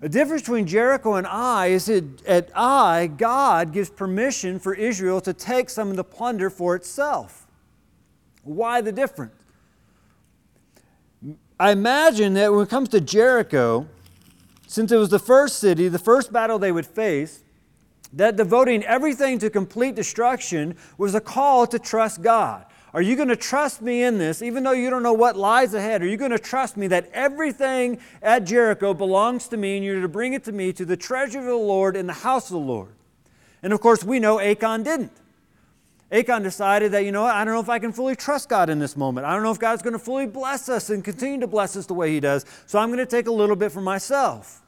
The 0.06 0.10
difference 0.10 0.44
between 0.44 0.68
Jericho 0.68 1.16
and 1.16 1.26
Ai 1.26 1.66
is 1.70 1.88
that 1.88 2.24
at 2.28 2.52
Ai, 2.56 3.08
God 3.08 3.74
gives 3.74 3.90
permission 3.90 4.60
for 4.60 4.76
Israel 4.76 5.20
to 5.22 5.34
take 5.34 5.68
some 5.68 5.90
of 5.90 5.96
the 5.96 6.04
plunder 6.04 6.52
for 6.52 6.76
itself. 6.76 7.48
Why 8.44 8.82
the 8.82 8.92
difference? 8.92 9.34
I 11.60 11.72
imagine 11.72 12.36
that 12.36 12.54
when 12.54 12.62
it 12.62 12.70
comes 12.70 12.90
to 12.90 13.02
Jericho, 13.02 13.88
since 14.68 14.92
it 14.92 14.98
was 14.98 15.10
the 15.10 15.18
first 15.18 15.58
city, 15.58 15.88
the 15.88 15.98
first 15.98 16.32
battle 16.32 16.60
they 16.60 16.72
would 16.72 16.86
face, 16.86 17.44
that 18.14 18.36
devoting 18.36 18.84
everything 18.84 19.40
to 19.40 19.50
complete 19.50 19.96
destruction 19.96 20.76
was 21.00 21.16
a 21.16 21.20
call 21.20 21.66
to 21.66 21.80
trust 21.80 22.22
God. 22.22 22.68
Are 22.96 23.02
you 23.02 23.18
going 23.18 23.28
to 23.28 23.36
trust 23.36 23.82
me 23.82 24.04
in 24.04 24.20
this, 24.20 24.42
even 24.42 24.64
though 24.64 24.72
you 24.72 24.90
don't 24.90 25.04
know 25.04 25.12
what 25.12 25.36
lies 25.36 25.74
ahead? 25.74 26.02
Are 26.02 26.08
you 26.08 26.16
going 26.16 26.32
to 26.32 26.40
trust 26.40 26.78
me 26.78 26.88
that 26.88 27.10
everything 27.12 28.00
at 28.22 28.46
Jericho 28.46 28.94
belongs 28.94 29.50
to 29.50 29.58
me 29.58 29.76
and 29.76 29.86
you're 29.86 30.00
to 30.00 30.08
bring 30.08 30.32
it 30.32 30.46
to 30.46 30.54
me 30.54 30.72
to 30.72 30.86
the 30.86 30.96
treasure 30.96 31.40
of 31.40 31.46
the 31.46 31.56
Lord 31.56 31.98
in 31.98 32.08
the 32.08 32.14
house 32.14 32.46
of 32.46 32.54
the 32.54 32.66
Lord? 32.66 32.94
And 33.62 33.74
of 33.74 33.82
course, 33.82 34.02
we 34.02 34.22
know 34.22 34.40
Achan 34.40 34.84
didn't. 34.84 35.12
Achan 36.10 36.44
decided 36.44 36.94
that, 36.94 37.04
you 37.04 37.12
know 37.12 37.24
what, 37.24 37.36
I 37.36 37.44
don't 37.44 37.54
know 37.54 37.60
if 37.60 37.68
I 37.68 37.80
can 37.80 37.92
fully 37.92 38.16
trust 38.16 38.48
God 38.48 38.70
in 38.70 38.80
this 38.80 38.96
moment. 38.96 39.28
I 39.28 39.34
don't 39.34 39.44
know 39.44 39.52
if 39.52 39.60
God's 39.60 39.82
going 39.82 39.92
to 39.92 40.00
fully 40.00 40.26
bless 40.26 40.70
us 40.70 40.90
and 40.90 41.04
continue 41.04 41.42
to 41.42 41.48
bless 41.48 41.76
us 41.76 41.88
the 41.88 41.94
way 41.94 42.14
He 42.14 42.22
does. 42.22 42.46
So 42.66 42.80
I'm 42.80 42.88
going 42.88 43.00
to 43.00 43.06
take 43.06 43.28
a 43.28 43.32
little 43.32 43.58
bit 43.58 43.74
for 43.74 43.82
myself. 43.82 44.62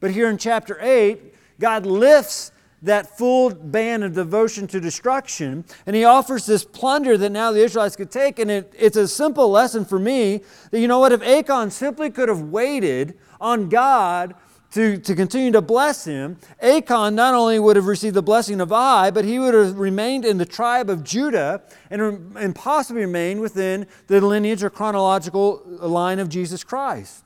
But 0.00 0.10
here 0.10 0.28
in 0.28 0.38
chapter 0.38 0.76
8, 0.80 1.60
God 1.60 1.86
lifts 1.86 2.50
that 2.82 3.16
full 3.18 3.50
ban 3.50 4.02
of 4.02 4.14
devotion 4.14 4.66
to 4.68 4.80
destruction. 4.80 5.64
And 5.86 5.96
he 5.96 6.04
offers 6.04 6.46
this 6.46 6.64
plunder 6.64 7.16
that 7.18 7.30
now 7.30 7.50
the 7.52 7.62
Israelites 7.62 7.96
could 7.96 8.10
take. 8.10 8.38
And 8.38 8.50
it, 8.50 8.72
it's 8.78 8.96
a 8.96 9.08
simple 9.08 9.50
lesson 9.50 9.84
for 9.84 9.98
me 9.98 10.42
that, 10.70 10.80
you 10.80 10.88
know 10.88 10.98
what, 10.98 11.12
if 11.12 11.22
Achan 11.22 11.70
simply 11.70 12.10
could 12.10 12.28
have 12.28 12.42
waited 12.42 13.18
on 13.40 13.68
God 13.68 14.34
to, 14.72 14.98
to 14.98 15.14
continue 15.14 15.50
to 15.52 15.62
bless 15.62 16.04
him, 16.04 16.36
Achan 16.60 17.14
not 17.14 17.34
only 17.34 17.58
would 17.58 17.76
have 17.76 17.86
received 17.86 18.14
the 18.14 18.22
blessing 18.22 18.60
of 18.60 18.72
Ai, 18.72 19.10
but 19.10 19.24
he 19.24 19.38
would 19.38 19.54
have 19.54 19.78
remained 19.78 20.24
in 20.24 20.38
the 20.38 20.44
tribe 20.44 20.90
of 20.90 21.02
Judah 21.02 21.62
and, 21.90 22.36
and 22.36 22.54
possibly 22.54 23.02
remained 23.02 23.40
within 23.40 23.86
the 24.08 24.20
lineage 24.20 24.62
or 24.62 24.70
chronological 24.70 25.62
line 25.66 26.18
of 26.18 26.28
Jesus 26.28 26.62
Christ. 26.62 27.24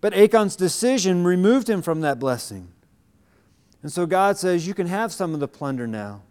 But 0.00 0.14
Achan's 0.14 0.56
decision 0.56 1.24
removed 1.24 1.68
him 1.68 1.82
from 1.82 2.00
that 2.00 2.18
blessing. 2.18 2.72
And 3.82 3.92
so 3.92 4.06
God 4.06 4.38
says, 4.38 4.66
You 4.66 4.74
can 4.74 4.86
have 4.86 5.12
some 5.12 5.34
of 5.34 5.40
the 5.40 5.48
plunder 5.48 5.86
now. 5.86 6.22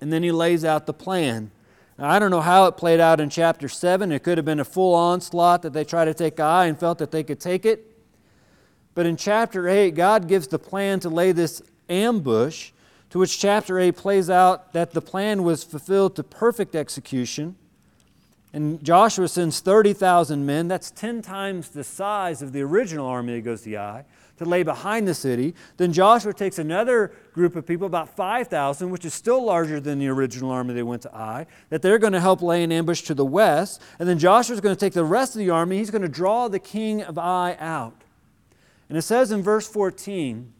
And 0.00 0.12
then 0.12 0.22
he 0.22 0.32
lays 0.32 0.64
out 0.64 0.86
the 0.86 0.92
plan. 0.92 1.50
Now, 1.98 2.10
I 2.10 2.18
don't 2.18 2.30
know 2.30 2.40
how 2.40 2.66
it 2.66 2.76
played 2.76 3.00
out 3.00 3.20
in 3.20 3.30
chapter 3.30 3.68
7. 3.68 4.10
It 4.10 4.22
could 4.22 4.38
have 4.38 4.44
been 4.44 4.60
a 4.60 4.64
full 4.64 4.94
onslaught 4.94 5.62
that 5.62 5.72
they 5.72 5.84
tried 5.84 6.06
to 6.06 6.14
take 6.14 6.40
Ai 6.40 6.66
and 6.66 6.78
felt 6.78 6.98
that 6.98 7.10
they 7.10 7.22
could 7.22 7.40
take 7.40 7.64
it. 7.64 7.86
But 8.94 9.06
in 9.06 9.16
chapter 9.16 9.68
8, 9.68 9.94
God 9.94 10.28
gives 10.28 10.48
the 10.48 10.58
plan 10.58 11.00
to 11.00 11.08
lay 11.08 11.32
this 11.32 11.62
ambush, 11.88 12.72
to 13.10 13.18
which 13.18 13.38
chapter 13.38 13.78
8 13.78 13.96
plays 13.96 14.28
out 14.28 14.72
that 14.72 14.92
the 14.92 15.00
plan 15.00 15.44
was 15.44 15.64
fulfilled 15.64 16.16
to 16.16 16.22
perfect 16.22 16.74
execution. 16.74 17.56
And 18.52 18.82
Joshua 18.84 19.28
sends 19.28 19.60
30,000 19.60 20.44
men. 20.44 20.68
That's 20.68 20.90
10 20.90 21.22
times 21.22 21.70
the 21.70 21.84
size 21.84 22.42
of 22.42 22.52
the 22.52 22.60
original 22.62 23.06
army 23.06 23.34
that 23.34 23.42
goes 23.42 23.62
to 23.62 23.74
Ai 23.74 24.04
to 24.38 24.44
lay 24.44 24.62
behind 24.62 25.06
the 25.06 25.14
city. 25.14 25.54
Then 25.76 25.92
Joshua 25.92 26.32
takes 26.32 26.58
another 26.58 27.12
group 27.32 27.56
of 27.56 27.66
people, 27.66 27.86
about 27.86 28.16
5,000, 28.16 28.90
which 28.90 29.04
is 29.04 29.14
still 29.14 29.44
larger 29.44 29.80
than 29.80 29.98
the 29.98 30.08
original 30.08 30.50
army 30.50 30.74
they 30.74 30.82
went 30.82 31.02
to 31.02 31.14
Ai, 31.14 31.46
that 31.70 31.82
they're 31.82 31.98
going 31.98 32.12
to 32.12 32.20
help 32.20 32.42
lay 32.42 32.62
an 32.62 32.72
ambush 32.72 33.02
to 33.02 33.14
the 33.14 33.24
west. 33.24 33.80
And 33.98 34.08
then 34.08 34.18
Joshua's 34.18 34.60
going 34.60 34.74
to 34.74 34.80
take 34.80 34.94
the 34.94 35.04
rest 35.04 35.34
of 35.34 35.38
the 35.38 35.50
army. 35.50 35.78
He's 35.78 35.90
going 35.90 36.02
to 36.02 36.08
draw 36.08 36.48
the 36.48 36.58
king 36.58 37.02
of 37.02 37.18
Ai 37.18 37.56
out. 37.58 38.02
And 38.88 38.98
it 38.98 39.02
says 39.02 39.32
in 39.32 39.42
verse 39.42 39.66
14 39.68 40.52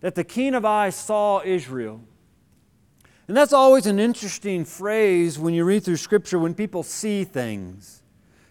that 0.00 0.14
the 0.14 0.24
king 0.24 0.54
of 0.54 0.64
Ai 0.64 0.90
saw 0.90 1.42
Israel. 1.44 2.00
And 3.28 3.36
that's 3.36 3.52
always 3.52 3.86
an 3.86 3.98
interesting 3.98 4.64
phrase 4.64 5.38
when 5.38 5.52
you 5.52 5.64
read 5.64 5.84
through 5.84 5.96
Scripture 5.96 6.38
when 6.38 6.54
people 6.54 6.82
see 6.82 7.24
things. 7.24 8.02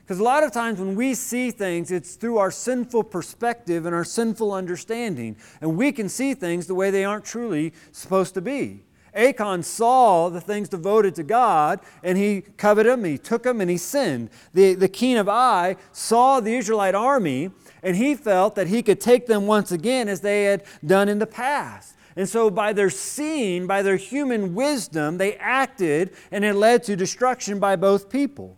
Because 0.05 0.19
a 0.19 0.23
lot 0.23 0.43
of 0.43 0.51
times 0.51 0.79
when 0.79 0.93
we 0.95 1.15
see 1.15 1.49
things, 1.49 1.89
it's 1.89 2.13
through 2.13 2.37
our 2.37 2.51
sinful 2.51 3.05
perspective 3.05 3.87
and 3.87 3.95
our 3.95 4.03
sinful 4.03 4.53
understanding. 4.53 5.35
And 5.61 5.75
we 5.75 5.91
can 5.91 6.09
see 6.09 6.35
things 6.35 6.67
the 6.67 6.75
way 6.75 6.91
they 6.91 7.03
aren't 7.03 7.25
truly 7.25 7.73
supposed 7.91 8.35
to 8.35 8.41
be. 8.41 8.83
Achan 9.15 9.63
saw 9.63 10.29
the 10.29 10.41
things 10.41 10.69
devoted 10.69 11.15
to 11.15 11.23
God, 11.23 11.79
and 12.03 12.19
he 12.19 12.41
coveted 12.41 12.91
them, 12.91 13.03
he 13.03 13.17
took 13.17 13.43
them, 13.43 13.61
and 13.61 13.69
he 13.69 13.77
sinned. 13.77 14.29
The, 14.53 14.75
the 14.75 14.89
king 14.89 15.17
of 15.17 15.27
Ai 15.27 15.77
saw 15.91 16.39
the 16.39 16.55
Israelite 16.55 16.93
army, 16.93 17.49
and 17.81 17.95
he 17.95 18.13
felt 18.13 18.53
that 18.55 18.67
he 18.67 18.83
could 18.83 19.01
take 19.01 19.25
them 19.25 19.47
once 19.47 19.71
again 19.71 20.07
as 20.07 20.21
they 20.21 20.43
had 20.43 20.65
done 20.85 21.09
in 21.09 21.17
the 21.17 21.25
past. 21.25 21.95
And 22.17 22.29
so, 22.29 22.49
by 22.51 22.73
their 22.73 22.89
seeing, 22.89 23.67
by 23.67 23.81
their 23.81 23.97
human 23.97 24.53
wisdom, 24.53 25.17
they 25.17 25.35
acted, 25.37 26.13
and 26.31 26.45
it 26.45 26.53
led 26.53 26.83
to 26.83 26.95
destruction 26.95 27.59
by 27.59 27.75
both 27.75 28.09
people. 28.09 28.57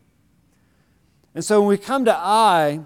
And 1.38 1.46
so 1.46 1.60
when 1.62 1.70
we 1.70 1.78
come 1.78 2.04
to 2.06 2.16
Ai, 2.16 2.80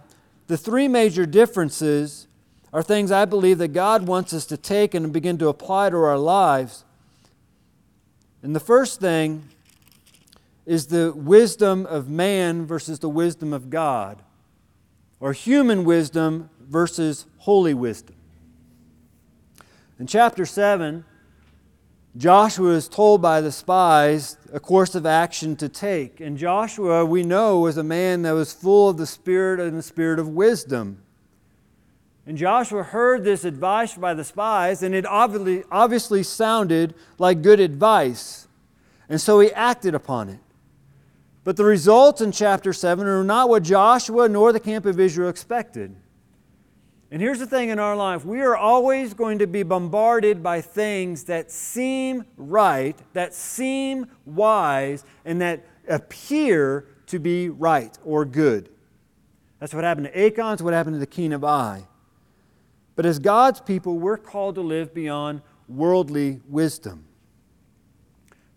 the 0.47 0.57
three 0.57 0.89
major 0.89 1.25
differences 1.25 2.27
are 2.73 2.83
things 2.83 3.09
I 3.09 3.23
believe 3.23 3.59
that 3.59 3.69
God 3.69 4.05
wants 4.05 4.33
us 4.33 4.45
to 4.47 4.57
take 4.57 4.93
and 4.93 5.13
begin 5.13 5.37
to 5.37 5.47
apply 5.47 5.89
to 5.89 5.95
our 5.95 6.17
lives. 6.17 6.83
And 8.43 8.53
the 8.53 8.59
first 8.59 8.99
thing 8.99 9.47
is 10.65 10.87
the 10.87 11.13
wisdom 11.15 11.85
of 11.85 12.09
man 12.09 12.65
versus 12.65 12.99
the 12.99 13.07
wisdom 13.07 13.53
of 13.53 13.69
God, 13.69 14.21
or 15.21 15.31
human 15.31 15.85
wisdom 15.85 16.49
versus 16.59 17.27
holy 17.37 17.73
wisdom. 17.73 18.17
In 19.97 20.07
chapter 20.07 20.45
7, 20.45 21.05
Joshua 22.17 22.71
is 22.71 22.89
told 22.89 23.21
by 23.21 23.39
the 23.39 23.51
spies 23.51 24.37
a 24.51 24.59
course 24.59 24.95
of 24.95 25.05
action 25.05 25.55
to 25.55 25.69
take. 25.69 26.19
And 26.19 26.37
Joshua, 26.37 27.05
we 27.05 27.23
know, 27.23 27.59
was 27.59 27.77
a 27.77 27.83
man 27.83 28.23
that 28.23 28.33
was 28.33 28.51
full 28.51 28.89
of 28.89 28.97
the 28.97 29.05
Spirit 29.05 29.61
and 29.61 29.77
the 29.77 29.83
Spirit 29.83 30.19
of 30.19 30.27
wisdom. 30.27 31.01
And 32.25 32.37
Joshua 32.37 32.83
heard 32.83 33.23
this 33.23 33.45
advice 33.45 33.95
by 33.95 34.13
the 34.13 34.23
spies, 34.23 34.83
and 34.83 34.93
it 34.93 35.05
obviously, 35.05 35.63
obviously 35.71 36.21
sounded 36.23 36.93
like 37.17 37.41
good 37.41 37.59
advice. 37.59 38.47
And 39.09 39.19
so 39.19 39.39
he 39.39 39.51
acted 39.53 39.95
upon 39.95 40.29
it. 40.29 40.39
But 41.43 41.57
the 41.57 41.65
results 41.65 42.21
in 42.21 42.31
chapter 42.31 42.73
7 42.73 43.07
are 43.07 43.23
not 43.23 43.49
what 43.49 43.63
Joshua 43.63 44.29
nor 44.29 44.53
the 44.53 44.59
camp 44.59 44.85
of 44.85 44.99
Israel 44.99 45.29
expected. 45.29 45.95
And 47.11 47.21
here's 47.21 47.39
the 47.39 47.45
thing 47.45 47.69
in 47.69 47.77
our 47.77 47.95
life 47.95 48.23
we 48.23 48.39
are 48.39 48.55
always 48.55 49.13
going 49.13 49.39
to 49.39 49.47
be 49.47 49.63
bombarded 49.63 50.41
by 50.41 50.61
things 50.61 51.25
that 51.25 51.51
seem 51.51 52.23
right, 52.37 52.97
that 53.11 53.33
seem 53.33 54.07
wise, 54.25 55.03
and 55.25 55.41
that 55.41 55.65
appear 55.89 56.87
to 57.07 57.19
be 57.19 57.49
right 57.49 57.95
or 58.05 58.23
good. 58.23 58.69
That's 59.59 59.73
what 59.73 59.83
happened 59.83 60.07
to 60.07 60.25
Achan, 60.25 60.63
what 60.63 60.73
happened 60.73 60.95
to 60.95 60.99
the 60.99 61.05
king 61.05 61.33
of 61.33 61.43
Ai. 61.43 61.85
But 62.95 63.05
as 63.05 63.19
God's 63.19 63.59
people, 63.59 63.99
we're 63.99 64.17
called 64.17 64.55
to 64.55 64.61
live 64.61 64.93
beyond 64.93 65.41
worldly 65.67 66.39
wisdom. 66.47 67.05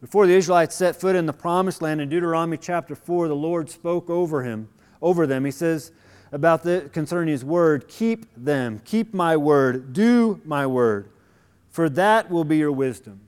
Before 0.00 0.26
the 0.26 0.34
Israelites 0.34 0.76
set 0.76 0.96
foot 0.96 1.16
in 1.16 1.26
the 1.26 1.32
promised 1.32 1.82
land 1.82 2.00
in 2.00 2.08
Deuteronomy 2.08 2.56
chapter 2.56 2.94
4, 2.94 3.26
the 3.26 3.34
Lord 3.34 3.68
spoke 3.68 4.08
over 4.08 4.42
him, 4.42 4.68
over 5.02 5.26
them. 5.26 5.44
He 5.44 5.50
says 5.50 5.92
about 6.32 6.62
the 6.62 6.90
concerning 6.92 7.32
his 7.32 7.44
word, 7.44 7.88
keep 7.88 8.26
them, 8.37 8.80
keep 8.84 9.14
my 9.14 9.37
word, 9.37 9.92
do 9.92 10.40
my 10.44 10.66
word, 10.66 11.08
for 11.70 11.88
that 11.90 12.30
will 12.30 12.44
be 12.44 12.56
your 12.56 12.72
wisdom 12.72 13.20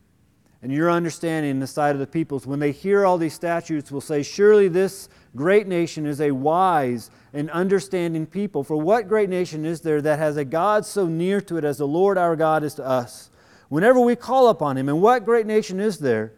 and 0.63 0.73
your 0.73 0.91
understanding 0.91 1.53
in 1.53 1.61
the 1.61 1.67
sight 1.67 1.91
of 1.91 1.99
the 1.99 2.07
peoples. 2.07 2.47
When 2.47 2.59
they 2.59 2.73
hear 2.73 3.05
all 3.05 3.19
these 3.19 3.35
statutes, 3.35 3.93
will 3.93 4.01
say, 4.01 4.23
Surely 4.23 4.69
this 4.69 5.09
great 5.35 5.67
nation 5.67 6.07
is 6.07 6.21
a 6.21 6.33
wise 6.33 7.11
and 7.33 7.51
understanding 7.51 8.27
people. 8.27 8.65
For 8.65 8.77
what 8.77 9.09
great 9.09 9.29
nation 9.29 9.65
is 9.65 9.83
there 9.83 10.01
that 10.03 10.19
has 10.19 10.37
a 10.37 10.45
God 10.45 10.85
so 10.85 11.07
near 11.07 11.41
to 11.43 11.57
it 11.57 11.65
as 11.65 11.79
the 11.79 11.87
Lord 11.87 12.19
our 12.19 12.35
God 12.35 12.65
is 12.65 12.75
to 12.75 12.87
us? 12.87 13.31
Whenever 13.69 14.01
we 14.01 14.17
call 14.17 14.49
upon 14.49 14.77
him, 14.77 14.89
and 14.89 15.03
what 15.03 15.25
great 15.25 15.47
nation 15.47 15.79
is 15.81 15.99
there? 15.99 16.33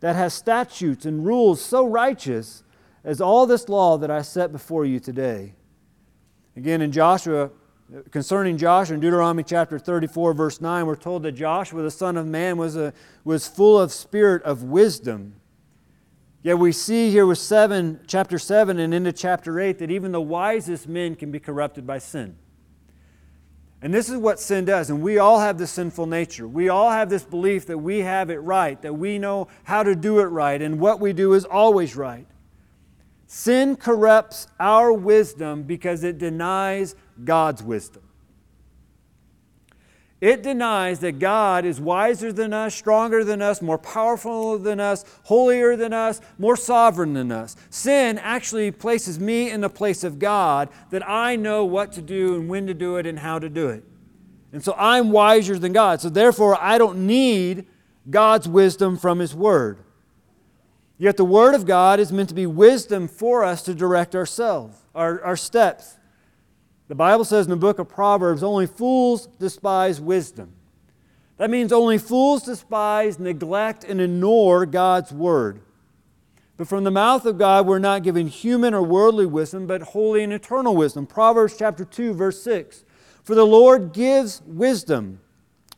that 0.00 0.16
has 0.16 0.34
statutes 0.34 1.04
and 1.04 1.24
rules 1.24 1.60
so 1.60 1.86
righteous 1.86 2.64
as 3.04 3.20
all 3.20 3.46
this 3.46 3.68
law 3.68 3.96
that 3.98 4.10
I 4.10 4.22
set 4.22 4.50
before 4.50 4.84
you 4.84 4.98
today. 4.98 5.54
Again, 6.56 6.82
in 6.82 6.92
Joshua, 6.92 7.50
concerning 8.10 8.56
Joshua 8.56 8.94
in 8.94 9.00
Deuteronomy 9.00 9.42
chapter 9.42 9.78
34, 9.78 10.34
verse 10.34 10.60
9, 10.60 10.86
we're 10.86 10.96
told 10.96 11.22
that 11.22 11.32
Joshua, 11.32 11.82
the 11.82 11.90
son 11.90 12.16
of 12.16 12.26
Nun, 12.26 12.56
was, 12.56 12.76
a, 12.76 12.92
was 13.24 13.46
full 13.46 13.78
of 13.78 13.92
spirit 13.92 14.42
of 14.42 14.62
wisdom. 14.62 15.34
Yet 16.42 16.58
we 16.58 16.72
see 16.72 17.10
here 17.10 17.26
with 17.26 17.38
7, 17.38 18.00
chapter 18.06 18.38
7 18.38 18.78
and 18.78 18.94
into 18.94 19.12
chapter 19.12 19.60
8 19.60 19.78
that 19.78 19.90
even 19.90 20.12
the 20.12 20.20
wisest 20.20 20.88
men 20.88 21.14
can 21.14 21.30
be 21.30 21.38
corrupted 21.38 21.86
by 21.86 21.98
sin. 21.98 22.36
And 23.82 23.94
this 23.94 24.10
is 24.10 24.16
what 24.16 24.38
sin 24.38 24.64
does. 24.64 24.90
And 24.90 25.02
we 25.02 25.18
all 25.18 25.40
have 25.40 25.58
this 25.58 25.70
sinful 25.70 26.06
nature. 26.06 26.46
We 26.46 26.68
all 26.68 26.90
have 26.90 27.08
this 27.08 27.24
belief 27.24 27.66
that 27.66 27.78
we 27.78 28.00
have 28.00 28.30
it 28.30 28.38
right, 28.38 28.80
that 28.82 28.94
we 28.94 29.18
know 29.18 29.48
how 29.64 29.82
to 29.82 29.94
do 29.94 30.20
it 30.20 30.24
right, 30.24 30.60
and 30.60 30.78
what 30.78 31.00
we 31.00 31.12
do 31.12 31.32
is 31.32 31.44
always 31.44 31.96
right. 31.96 32.26
Sin 33.32 33.76
corrupts 33.76 34.48
our 34.58 34.92
wisdom 34.92 35.62
because 35.62 36.02
it 36.02 36.18
denies 36.18 36.96
God's 37.22 37.62
wisdom. 37.62 38.02
It 40.20 40.42
denies 40.42 40.98
that 40.98 41.20
God 41.20 41.64
is 41.64 41.80
wiser 41.80 42.32
than 42.32 42.52
us, 42.52 42.74
stronger 42.74 43.22
than 43.22 43.40
us, 43.40 43.62
more 43.62 43.78
powerful 43.78 44.58
than 44.58 44.80
us, 44.80 45.04
holier 45.22 45.76
than 45.76 45.92
us, 45.92 46.20
more 46.38 46.56
sovereign 46.56 47.14
than 47.14 47.30
us. 47.30 47.54
Sin 47.70 48.18
actually 48.18 48.72
places 48.72 49.20
me 49.20 49.48
in 49.48 49.60
the 49.60 49.70
place 49.70 50.02
of 50.02 50.18
God 50.18 50.68
that 50.90 51.08
I 51.08 51.36
know 51.36 51.64
what 51.64 51.92
to 51.92 52.02
do 52.02 52.34
and 52.34 52.48
when 52.48 52.66
to 52.66 52.74
do 52.74 52.96
it 52.96 53.06
and 53.06 53.20
how 53.20 53.38
to 53.38 53.48
do 53.48 53.68
it. 53.68 53.84
And 54.52 54.60
so 54.60 54.74
I'm 54.76 55.12
wiser 55.12 55.56
than 55.56 55.72
God. 55.72 56.00
So 56.00 56.08
therefore, 56.08 56.60
I 56.60 56.78
don't 56.78 57.06
need 57.06 57.66
God's 58.10 58.48
wisdom 58.48 58.96
from 58.96 59.20
His 59.20 59.36
Word. 59.36 59.84
Yet 61.00 61.16
the 61.16 61.24
Word 61.24 61.54
of 61.54 61.64
God 61.64 61.98
is 61.98 62.12
meant 62.12 62.28
to 62.28 62.34
be 62.34 62.44
wisdom 62.44 63.08
for 63.08 63.42
us 63.42 63.62
to 63.62 63.74
direct 63.74 64.14
ourselves, 64.14 64.76
our, 64.94 65.22
our 65.22 65.36
steps. 65.36 65.96
The 66.88 66.94
Bible 66.94 67.24
says 67.24 67.46
in 67.46 67.50
the 67.50 67.56
book 67.56 67.78
of 67.78 67.88
Proverbs, 67.88 68.42
only 68.42 68.66
fools 68.66 69.26
despise 69.38 69.98
wisdom. 69.98 70.52
That 71.38 71.48
means 71.48 71.72
only 71.72 71.96
fools 71.96 72.42
despise, 72.42 73.18
neglect, 73.18 73.82
and 73.82 73.98
ignore 73.98 74.66
God's 74.66 75.10
word. 75.10 75.62
But 76.58 76.68
from 76.68 76.84
the 76.84 76.90
mouth 76.90 77.24
of 77.24 77.38
God, 77.38 77.66
we're 77.66 77.78
not 77.78 78.02
given 78.02 78.26
human 78.26 78.74
or 78.74 78.82
worldly 78.82 79.24
wisdom, 79.24 79.66
but 79.66 79.80
holy 79.80 80.22
and 80.22 80.34
eternal 80.34 80.76
wisdom. 80.76 81.06
Proverbs 81.06 81.56
chapter 81.58 81.86
2, 81.86 82.12
verse 82.12 82.42
6. 82.42 82.84
For 83.24 83.34
the 83.34 83.46
Lord 83.46 83.94
gives 83.94 84.42
wisdom. 84.44 85.22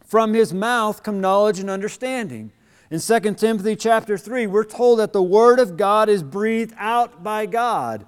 From 0.05 0.35
his 0.35 0.53
mouth 0.53 1.05
come 1.05 1.21
knowledge 1.21 1.61
and 1.61 1.71
understanding. 1.71 2.51
In 2.93 3.01
2 3.01 3.21
Timothy 3.37 3.75
chapter 3.75 4.19
3, 4.19 4.47
we're 4.49 4.65
told 4.65 4.99
that 4.99 5.15
the 5.15 5.23
word 5.23 5.59
of 5.59 5.79
God 5.79 6.11
is 6.11 6.23
breathed 6.23 6.75
out 6.77 7.25
by 7.25 7.47
God. 7.47 8.05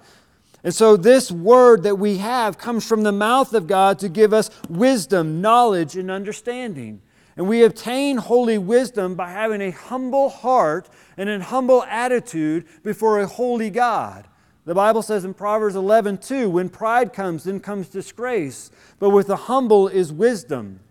And 0.63 0.75
so, 0.75 0.95
this 0.95 1.31
word 1.31 1.81
that 1.81 1.95
we 1.95 2.17
have 2.17 2.59
comes 2.59 2.87
from 2.87 3.01
the 3.01 3.11
mouth 3.11 3.55
of 3.55 3.65
God 3.65 3.97
to 3.97 4.09
give 4.09 4.31
us 4.31 4.51
wisdom, 4.69 5.41
knowledge, 5.41 5.97
and 5.97 6.11
understanding. 6.11 7.01
And 7.35 7.47
we 7.47 7.63
obtain 7.63 8.17
holy 8.17 8.59
wisdom 8.59 9.15
by 9.15 9.31
having 9.31 9.59
a 9.59 9.71
humble 9.71 10.29
heart 10.29 10.87
and 11.17 11.29
an 11.29 11.41
humble 11.41 11.81
attitude 11.85 12.67
before 12.83 13.19
a 13.19 13.25
holy 13.25 13.71
God. 13.71 14.27
The 14.65 14.75
Bible 14.75 15.01
says 15.01 15.25
in 15.25 15.33
Proverbs 15.33 15.75
11, 15.75 16.19
2, 16.19 16.47
when 16.47 16.69
pride 16.69 17.11
comes, 17.11 17.45
then 17.45 17.59
comes 17.59 17.89
disgrace. 17.89 18.69
But 18.99 19.09
with 19.09 19.25
the 19.25 19.35
humble 19.35 19.87
is 19.87 20.13
wisdom. 20.13 20.81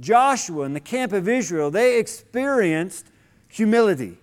Joshua 0.00 0.64
and 0.64 0.76
the 0.76 0.80
camp 0.80 1.12
of 1.12 1.28
Israel, 1.28 1.70
they 1.70 1.98
experienced 1.98 3.07
humility. 3.48 4.18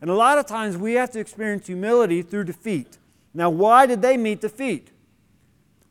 And 0.00 0.10
a 0.10 0.14
lot 0.14 0.38
of 0.38 0.46
times 0.46 0.76
we 0.76 0.94
have 0.94 1.10
to 1.10 1.20
experience 1.20 1.66
humility 1.66 2.22
through 2.22 2.44
defeat. 2.44 2.98
Now, 3.34 3.50
why 3.50 3.86
did 3.86 4.02
they 4.02 4.16
meet 4.16 4.40
defeat? 4.40 4.90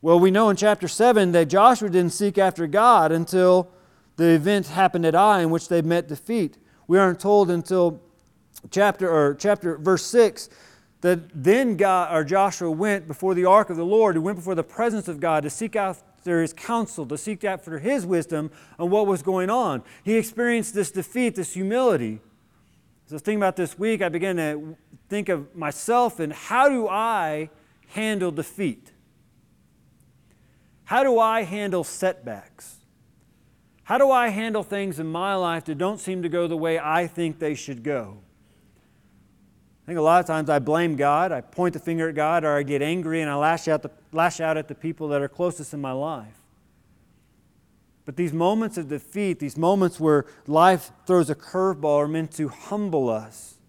Well, 0.02 0.20
we 0.20 0.32
know 0.32 0.50
in 0.50 0.56
chapter 0.56 0.88
7 0.88 1.32
that 1.34 1.46
Joshua 1.46 1.90
didn't 1.90 2.14
seek 2.14 2.38
after 2.38 2.68
God 2.68 3.12
until 3.12 3.70
the 4.16 4.30
event 4.30 4.68
happened 4.68 5.06
at 5.06 5.16
Ai 5.16 5.42
in 5.42 5.50
which 5.50 5.68
they 5.68 5.82
met 5.82 6.08
defeat. 6.08 6.58
We 6.88 6.98
aren't 6.98 7.20
told 7.20 7.52
until 7.52 8.02
chapter 8.72 9.10
or 9.10 9.36
chapter 9.36 9.78
verse 9.78 10.06
6 10.06 10.50
that 11.02 11.20
then 11.34 11.78
God 11.78 12.14
or 12.14 12.24
Joshua 12.24 12.72
went 12.72 13.08
before 13.08 13.34
the 13.34 13.46
ark 13.46 13.70
of 13.70 13.78
the 13.78 13.86
Lord, 13.86 14.16
he 14.16 14.20
went 14.20 14.38
before 14.38 14.56
the 14.56 14.64
presence 14.64 15.08
of 15.08 15.20
God 15.20 15.44
to 15.44 15.50
seek 15.50 15.76
after 15.76 16.42
his 16.42 16.52
counsel, 16.52 17.06
to 17.06 17.18
seek 17.18 17.44
after 17.44 17.80
his 17.80 18.06
wisdom 18.06 18.52
on 18.78 18.90
what 18.90 19.08
was 19.08 19.22
going 19.22 19.50
on. 19.50 19.82
He 20.04 20.16
experienced 20.16 20.74
this 20.74 20.92
defeat, 20.92 21.36
this 21.36 21.54
humility. 21.54 22.20
As 23.10 23.14
I 23.14 23.16
was 23.16 23.22
thinking 23.24 23.40
about 23.40 23.56
this 23.56 23.80
week, 23.80 24.04
I 24.04 24.10
began 24.10 24.36
to 24.36 24.78
think 25.08 25.30
of 25.30 25.56
myself 25.56 26.20
and 26.20 26.32
how 26.32 26.70
do 26.70 26.88
I 26.88 27.50
handle 27.88 28.30
defeat? 28.30 28.92
How 30.84 31.04
do 31.04 31.18
I 31.18 31.42
handle 31.42 31.84
setbacks? 31.84 32.76
How 33.82 33.98
do 33.98 34.12
I 34.12 34.28
handle 34.28 34.62
things 34.62 35.00
in 35.00 35.08
my 35.08 35.34
life 35.34 35.66
that 35.66 35.80
don't 35.80 36.00
seem 36.00 36.22
to 36.22 36.30
go 36.30 36.48
the 36.48 36.56
way 36.56 36.78
I 36.78 37.08
think 37.08 37.40
they 37.40 37.56
should 37.56 37.82
go? 37.82 38.20
I 39.86 39.88
think 39.88 39.98
a 39.98 40.04
lot 40.04 40.20
of 40.20 40.28
times 40.28 40.48
I 40.48 40.60
blame 40.60 40.96
God, 40.96 41.32
I 41.32 41.42
point 41.42 41.74
the 41.74 41.80
finger 41.80 42.10
at 42.10 42.14
God, 42.14 42.44
or 42.44 42.58
I 42.58 42.62
get 42.62 42.84
angry 42.84 43.22
and 43.22 43.30
I 43.32 43.34
lash 43.34 43.68
out, 43.68 43.82
the, 43.82 43.90
lash 44.12 44.40
out 44.40 44.56
at 44.56 44.68
the 44.68 44.76
people 44.76 45.08
that 45.08 45.22
are 45.24 45.28
closest 45.28 45.74
in 45.74 45.82
my 45.82 45.94
life. 45.94 46.39
But 48.10 48.16
these 48.16 48.34
moments 48.34 48.76
of 48.80 48.88
defeat, 48.88 49.38
these 49.38 49.56
moments 49.56 50.00
where 50.00 50.26
life 50.48 50.90
throws 51.06 51.30
a 51.30 51.36
curveball, 51.36 52.00
are 52.00 52.08
meant 52.08 52.32
to 52.38 52.48
humble 52.48 53.08
us. 53.08 53.60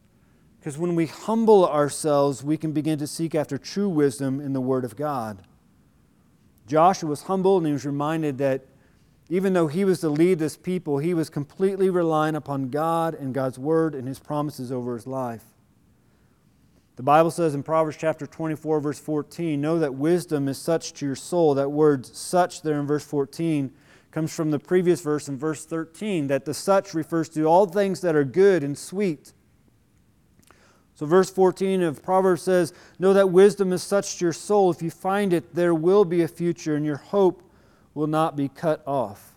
Because 0.59 0.79
when 0.79 0.95
we 0.95 1.05
humble 1.05 1.69
ourselves, 1.69 2.43
we 2.43 2.57
can 2.57 2.73
begin 2.73 2.99
to 3.01 3.07
seek 3.07 3.35
after 3.35 3.59
true 3.59 3.91
wisdom 3.91 4.41
in 4.41 4.55
the 4.55 4.61
Word 4.63 4.87
of 4.87 4.97
God. 4.97 5.43
Joshua 6.67 7.11
was 7.11 7.25
humble 7.25 7.59
and 7.59 7.67
he 7.67 7.75
was 7.75 7.85
reminded 7.85 8.39
that 8.39 8.65
even 9.29 9.53
though 9.53 9.67
he 9.67 9.85
was 9.85 10.01
to 10.01 10.09
lead 10.09 10.39
this 10.39 10.57
people, 10.57 10.97
he 10.97 11.13
was 11.13 11.29
completely 11.29 11.91
relying 11.91 12.35
upon 12.35 12.71
God 12.71 13.13
and 13.13 13.35
God's 13.35 13.59
Word 13.59 13.95
and 13.95 14.09
His 14.09 14.21
promises 14.21 14.73
over 14.73 14.95
his 14.95 15.07
life. 15.07 15.45
The 16.97 17.03
Bible 17.03 17.31
says 17.31 17.55
in 17.55 17.63
Proverbs 17.63 17.99
chapter 17.99 18.27
24, 18.27 18.81
verse 18.81 18.99
14, 18.99 19.61
Know 19.61 19.79
that 19.79 19.97
wisdom 19.97 20.49
is 20.49 20.57
such 20.57 20.95
to 20.95 21.05
your 21.05 21.15
soul. 21.15 21.53
That 21.53 21.71
word 21.71 22.07
such 22.07 22.63
there 22.63 22.81
in 22.81 22.87
verse 22.87 23.05
14 23.05 23.75
comes 24.11 24.35
from 24.35 24.51
the 24.51 24.59
previous 24.59 25.01
verse 25.01 25.29
in 25.29 25.39
verse 25.39 25.65
13 25.65 26.27
that 26.29 26.45
the 26.45 26.55
such 26.55 26.95
refers 26.95 27.29
to 27.31 27.45
all 27.45 27.67
things 27.67 28.01
that 28.01 28.17
are 28.17 28.25
good 28.25 28.63
and 28.63 28.77
sweet. 28.77 29.33
So, 30.95 31.07
verse 31.07 31.31
14 31.31 31.83
of 31.83 32.03
Proverbs 32.03 32.43
says, 32.43 32.75
Know 32.99 33.13
that 33.15 33.31
wisdom 33.31 33.73
is 33.73 33.83
such 33.83 34.19
to 34.19 34.25
your 34.27 34.33
soul. 34.33 34.71
If 34.71 34.83
you 34.83 34.91
find 34.91 35.33
it, 35.33 35.55
there 35.55 35.75
will 35.75 36.05
be 36.05 36.23
a 36.23 36.29
future, 36.29 36.77
and 36.77 36.85
your 36.85 36.99
hope 36.99 37.43
will 37.95 38.07
not 38.07 38.37
be 38.37 38.49
cut 38.49 38.83
off. 38.87 39.35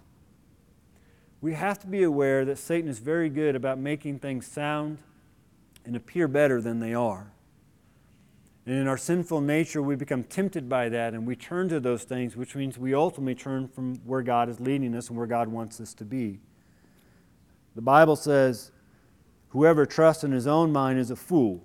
We 1.40 1.54
have 1.54 1.80
to 1.80 1.88
be 1.88 2.04
aware 2.04 2.46
that 2.46 2.58
Satan 2.58 2.90
is 2.90 3.00
very 3.00 3.30
good 3.30 3.56
about 3.56 3.78
making 3.78 4.20
things 4.20 4.48
sound 4.48 5.00
and 5.86 5.96
appear 5.96 6.28
better 6.28 6.62
than 6.62 6.80
they 6.80 6.94
are. 6.94 7.33
And 8.66 8.76
in 8.76 8.88
our 8.88 8.98
sinful 8.98 9.42
nature, 9.42 9.82
we 9.82 9.96
become 9.96 10.24
tempted 10.24 10.70
by 10.70 10.88
that 10.90 11.14
and 11.14 11.28
we 11.28 11.36
turn 11.36 11.68
to 11.70 11.80
those 11.80 12.04
things, 12.04 12.38
which 12.38 12.56
means 12.56 12.78
we 12.78 12.94
ultimately 12.94 13.36
turn 13.36 13.68
from 13.68 13.96
where 14.06 14.22
God 14.22 14.48
is 14.48 14.60
leading 14.60 14.96
us 14.96 15.10
and 15.10 15.18
where 15.18 15.28
God 15.28 15.50
wants 15.50 15.82
us 15.82 15.94
to 15.96 16.06
be. 16.06 16.40
The 17.76 17.82
Bible 17.82 18.16
says, 18.16 18.72
Whoever 19.50 19.86
trusts 19.86 20.24
in 20.24 20.32
his 20.32 20.48
own 20.48 20.72
mind 20.72 20.98
is 20.98 21.12
a 21.12 21.16
fool, 21.16 21.62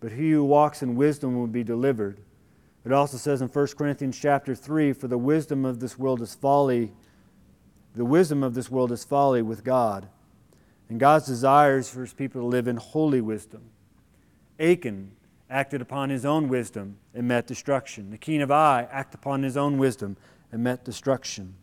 but 0.00 0.12
he 0.12 0.30
who 0.30 0.44
walks 0.44 0.82
in 0.82 0.94
wisdom 0.94 1.36
will 1.36 1.46
be 1.46 1.64
delivered. 1.64 2.20
It 2.84 2.92
also 2.92 3.16
says 3.16 3.40
in 3.40 3.48
1 3.48 3.66
Corinthians 3.76 4.18
chapter 4.18 4.54
3 4.54 4.92
For 4.92 5.08
the 5.08 5.18
wisdom 5.18 5.64
of 5.64 5.80
this 5.80 5.98
world 5.98 6.22
is 6.22 6.34
folly. 6.34 6.92
The 7.94 8.04
wisdom 8.04 8.42
of 8.42 8.54
this 8.54 8.70
world 8.70 8.92
is 8.92 9.04
folly 9.04 9.42
with 9.42 9.64
God. 9.64 10.08
And 10.88 11.00
God's 11.00 11.26
desires 11.26 11.90
for 11.90 12.02
his 12.02 12.12
people 12.12 12.40
to 12.42 12.46
live 12.46 12.68
in 12.68 12.76
holy 12.76 13.20
wisdom. 13.20 13.70
Achan 14.60 15.12
acted 15.50 15.80
upon 15.80 16.10
his 16.10 16.24
own 16.24 16.48
wisdom 16.48 16.98
and 17.14 17.26
met 17.26 17.46
destruction. 17.46 18.10
The 18.10 18.18
king 18.18 18.42
of 18.42 18.50
Ai 18.50 18.82
acted 18.90 19.20
upon 19.20 19.42
his 19.42 19.56
own 19.56 19.78
wisdom 19.78 20.16
and 20.52 20.62
met 20.62 20.84
destruction. 20.84 21.54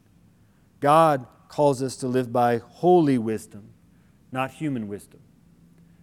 God 0.79 1.25
calls 1.47 1.81
us 1.81 1.95
to 1.97 2.07
live 2.07 2.31
by 2.33 2.57
holy 2.57 3.17
wisdom, 3.17 3.69
not 4.31 4.51
human 4.51 4.87
wisdom. 4.87 5.19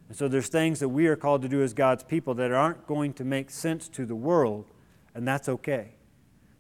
And 0.09 0.17
so 0.17 0.29
there's 0.29 0.49
things 0.49 0.79
that 0.81 0.91
we 0.91 1.07
are 1.07 1.17
called 1.17 1.43
to 1.43 1.49
do 1.49 1.63
as 1.63 1.73
God's 1.73 2.05
people 2.05 2.35
that 2.35 2.53
aren't 2.53 2.87
going 2.87 3.15
to 3.15 3.25
make 3.25 3.51
sense 3.51 3.89
to 3.91 4.05
the 4.05 4.15
world, 4.15 4.71
and 5.15 5.27
that's 5.27 5.49
okay. 5.49 5.97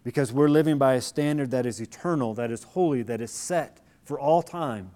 Because 0.04 0.32
we're 0.32 0.48
living 0.48 0.78
by 0.78 0.94
a 0.94 1.00
standard 1.00 1.50
that 1.52 1.66
is 1.66 1.80
eternal, 1.80 2.35
that 2.35 2.50
is 2.50 2.62
holy, 2.62 3.02
that 3.02 3.20
is 3.20 3.30
set 3.30 3.80
for 4.04 4.18
all 4.18 4.42
time. 4.42 4.92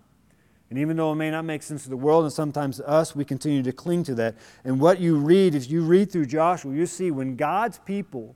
And 0.69 0.79
even 0.79 0.97
though 0.97 1.13
it 1.13 1.17
may 1.17 1.31
not 1.31 1.45
make 1.45 1.63
sense 1.63 1.85
to 1.85 1.91
the 1.91 1.97
world 1.97 2.25
and 2.25 2.33
sometimes 2.33 2.79
to 2.79 2.89
us, 2.89 3.15
we 3.15 3.25
continue 3.25 3.63
to 3.63 3.73
cling 3.73 4.03
to 4.05 4.15
that. 4.17 4.35
And 4.65 4.81
what 4.81 5.01
you 5.01 5.17
read, 5.17 5.55
if 5.55 5.71
you 5.71 5.83
read 5.83 6.11
through 6.11 6.27
Joshua, 6.27 6.75
you 6.75 6.87
see 6.87 7.11
when 7.11 7.37
God's 7.37 7.79
people 7.79 8.35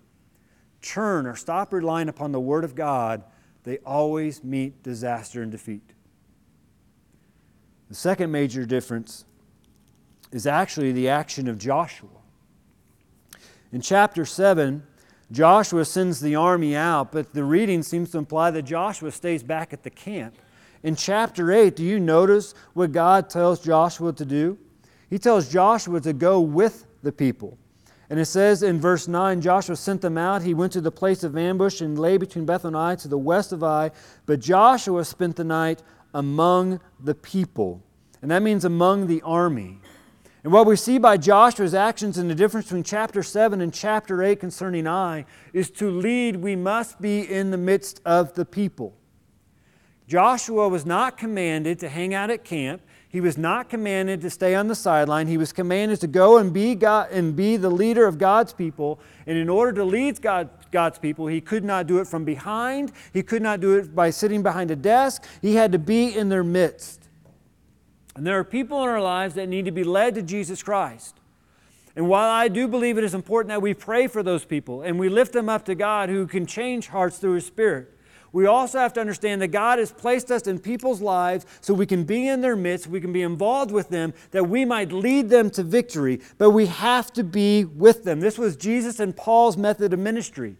turn 0.80 1.26
or 1.26 1.34
stop 1.34 1.72
relying 1.72 2.08
upon 2.08 2.30
the 2.32 2.40
Word 2.40 2.62
of 2.62 2.74
God, 2.74 3.24
they 3.64 3.78
always 3.78 4.44
meet 4.44 4.82
disaster 4.82 5.42
and 5.42 5.50
defeat. 5.50 5.82
The 7.88 7.94
second 7.94 8.30
major 8.30 8.64
difference 8.64 9.24
is 10.30 10.46
actually 10.46 10.92
the 10.92 11.08
action 11.08 11.48
of 11.48 11.58
Joshua. 11.58 12.08
In 13.72 13.80
chapter 13.80 14.24
7, 14.24 14.84
Joshua 15.32 15.84
sends 15.84 16.20
the 16.20 16.36
army 16.36 16.74
out, 16.74 17.12
but 17.12 17.34
the 17.34 17.44
reading 17.44 17.82
seems 17.82 18.10
to 18.12 18.18
imply 18.18 18.50
that 18.52 18.62
Joshua 18.62 19.10
stays 19.10 19.42
back 19.42 19.72
at 19.72 19.82
the 19.82 19.90
camp. 19.90 20.34
In 20.82 20.96
chapter 20.96 21.52
8, 21.52 21.76
do 21.76 21.84
you 21.84 22.00
notice 22.00 22.54
what 22.72 22.92
God 22.92 23.28
tells 23.28 23.60
Joshua 23.60 24.12
to 24.14 24.24
do? 24.24 24.58
He 25.10 25.18
tells 25.18 25.50
Joshua 25.50 26.00
to 26.00 26.12
go 26.12 26.40
with 26.40 26.86
the 27.02 27.12
people. 27.12 27.58
And 28.08 28.18
it 28.18 28.24
says 28.24 28.62
in 28.62 28.80
verse 28.80 29.06
9 29.06 29.40
Joshua 29.40 29.76
sent 29.76 30.00
them 30.00 30.18
out. 30.18 30.42
He 30.42 30.54
went 30.54 30.72
to 30.72 30.80
the 30.80 30.90
place 30.90 31.22
of 31.22 31.36
ambush 31.36 31.80
and 31.80 31.98
lay 31.98 32.16
between 32.16 32.44
Beth 32.44 32.64
and 32.64 32.76
Ai 32.76 32.96
to 32.96 33.08
the 33.08 33.18
west 33.18 33.52
of 33.52 33.62
Ai. 33.62 33.90
But 34.26 34.40
Joshua 34.40 35.04
spent 35.04 35.36
the 35.36 35.44
night 35.44 35.82
among 36.14 36.80
the 36.98 37.14
people. 37.14 37.82
And 38.22 38.30
that 38.30 38.42
means 38.42 38.64
among 38.64 39.06
the 39.06 39.22
army. 39.22 39.80
And 40.42 40.52
what 40.52 40.66
we 40.66 40.74
see 40.74 40.98
by 40.98 41.18
Joshua's 41.18 41.74
actions 41.74 42.16
and 42.16 42.28
the 42.30 42.34
difference 42.34 42.66
between 42.66 42.82
chapter 42.82 43.22
7 43.22 43.60
and 43.60 43.72
chapter 43.72 44.22
8 44.22 44.40
concerning 44.40 44.86
Ai 44.86 45.26
is 45.52 45.70
to 45.72 45.90
lead, 45.90 46.36
we 46.36 46.56
must 46.56 47.00
be 47.00 47.20
in 47.20 47.50
the 47.50 47.58
midst 47.58 48.00
of 48.04 48.34
the 48.34 48.44
people. 48.44 48.96
Joshua 50.10 50.68
was 50.68 50.84
not 50.84 51.16
commanded 51.16 51.78
to 51.78 51.88
hang 51.88 52.14
out 52.14 52.30
at 52.30 52.42
camp. 52.42 52.82
He 53.08 53.20
was 53.20 53.38
not 53.38 53.68
commanded 53.68 54.20
to 54.22 54.30
stay 54.30 54.56
on 54.56 54.66
the 54.66 54.74
sideline. 54.74 55.28
He 55.28 55.36
was 55.36 55.52
commanded 55.52 56.00
to 56.00 56.08
go 56.08 56.38
and 56.38 56.52
be, 56.52 56.74
God, 56.74 57.12
and 57.12 57.36
be 57.36 57.56
the 57.56 57.70
leader 57.70 58.08
of 58.08 58.18
God's 58.18 58.52
people. 58.52 58.98
And 59.24 59.38
in 59.38 59.48
order 59.48 59.72
to 59.74 59.84
lead 59.84 60.20
God, 60.20 60.50
God's 60.72 60.98
people, 60.98 61.28
he 61.28 61.40
could 61.40 61.62
not 61.62 61.86
do 61.86 61.98
it 61.98 62.08
from 62.08 62.24
behind. 62.24 62.90
He 63.12 63.22
could 63.22 63.40
not 63.40 63.60
do 63.60 63.78
it 63.78 63.94
by 63.94 64.10
sitting 64.10 64.42
behind 64.42 64.72
a 64.72 64.76
desk. 64.76 65.24
He 65.40 65.54
had 65.54 65.70
to 65.70 65.78
be 65.78 66.12
in 66.12 66.28
their 66.28 66.42
midst. 66.42 67.08
And 68.16 68.26
there 68.26 68.36
are 68.36 68.42
people 68.42 68.82
in 68.82 68.88
our 68.88 69.00
lives 69.00 69.36
that 69.36 69.48
need 69.48 69.66
to 69.66 69.70
be 69.70 69.84
led 69.84 70.16
to 70.16 70.22
Jesus 70.22 70.60
Christ. 70.60 71.20
And 71.94 72.08
while 72.08 72.30
I 72.30 72.48
do 72.48 72.66
believe 72.66 72.98
it 72.98 73.04
is 73.04 73.14
important 73.14 73.50
that 73.50 73.62
we 73.62 73.74
pray 73.74 74.08
for 74.08 74.24
those 74.24 74.44
people 74.44 74.82
and 74.82 74.98
we 74.98 75.08
lift 75.08 75.32
them 75.32 75.48
up 75.48 75.66
to 75.66 75.76
God 75.76 76.08
who 76.08 76.26
can 76.26 76.46
change 76.46 76.88
hearts 76.88 77.18
through 77.18 77.34
His 77.34 77.46
Spirit, 77.46 77.94
we 78.32 78.46
also 78.46 78.78
have 78.78 78.92
to 78.94 79.00
understand 79.00 79.42
that 79.42 79.48
God 79.48 79.78
has 79.78 79.90
placed 79.90 80.30
us 80.30 80.46
in 80.46 80.58
people's 80.58 81.00
lives 81.00 81.46
so 81.60 81.74
we 81.74 81.86
can 81.86 82.04
be 82.04 82.28
in 82.28 82.40
their 82.40 82.56
midst, 82.56 82.86
we 82.86 83.00
can 83.00 83.12
be 83.12 83.22
involved 83.22 83.72
with 83.72 83.88
them, 83.88 84.14
that 84.30 84.48
we 84.48 84.64
might 84.64 84.92
lead 84.92 85.28
them 85.28 85.50
to 85.50 85.62
victory. 85.62 86.20
But 86.38 86.50
we 86.50 86.66
have 86.66 87.12
to 87.14 87.24
be 87.24 87.64
with 87.64 88.04
them. 88.04 88.20
This 88.20 88.38
was 88.38 88.56
Jesus 88.56 89.00
and 89.00 89.16
Paul's 89.16 89.56
method 89.56 89.92
of 89.92 89.98
ministry. 89.98 90.56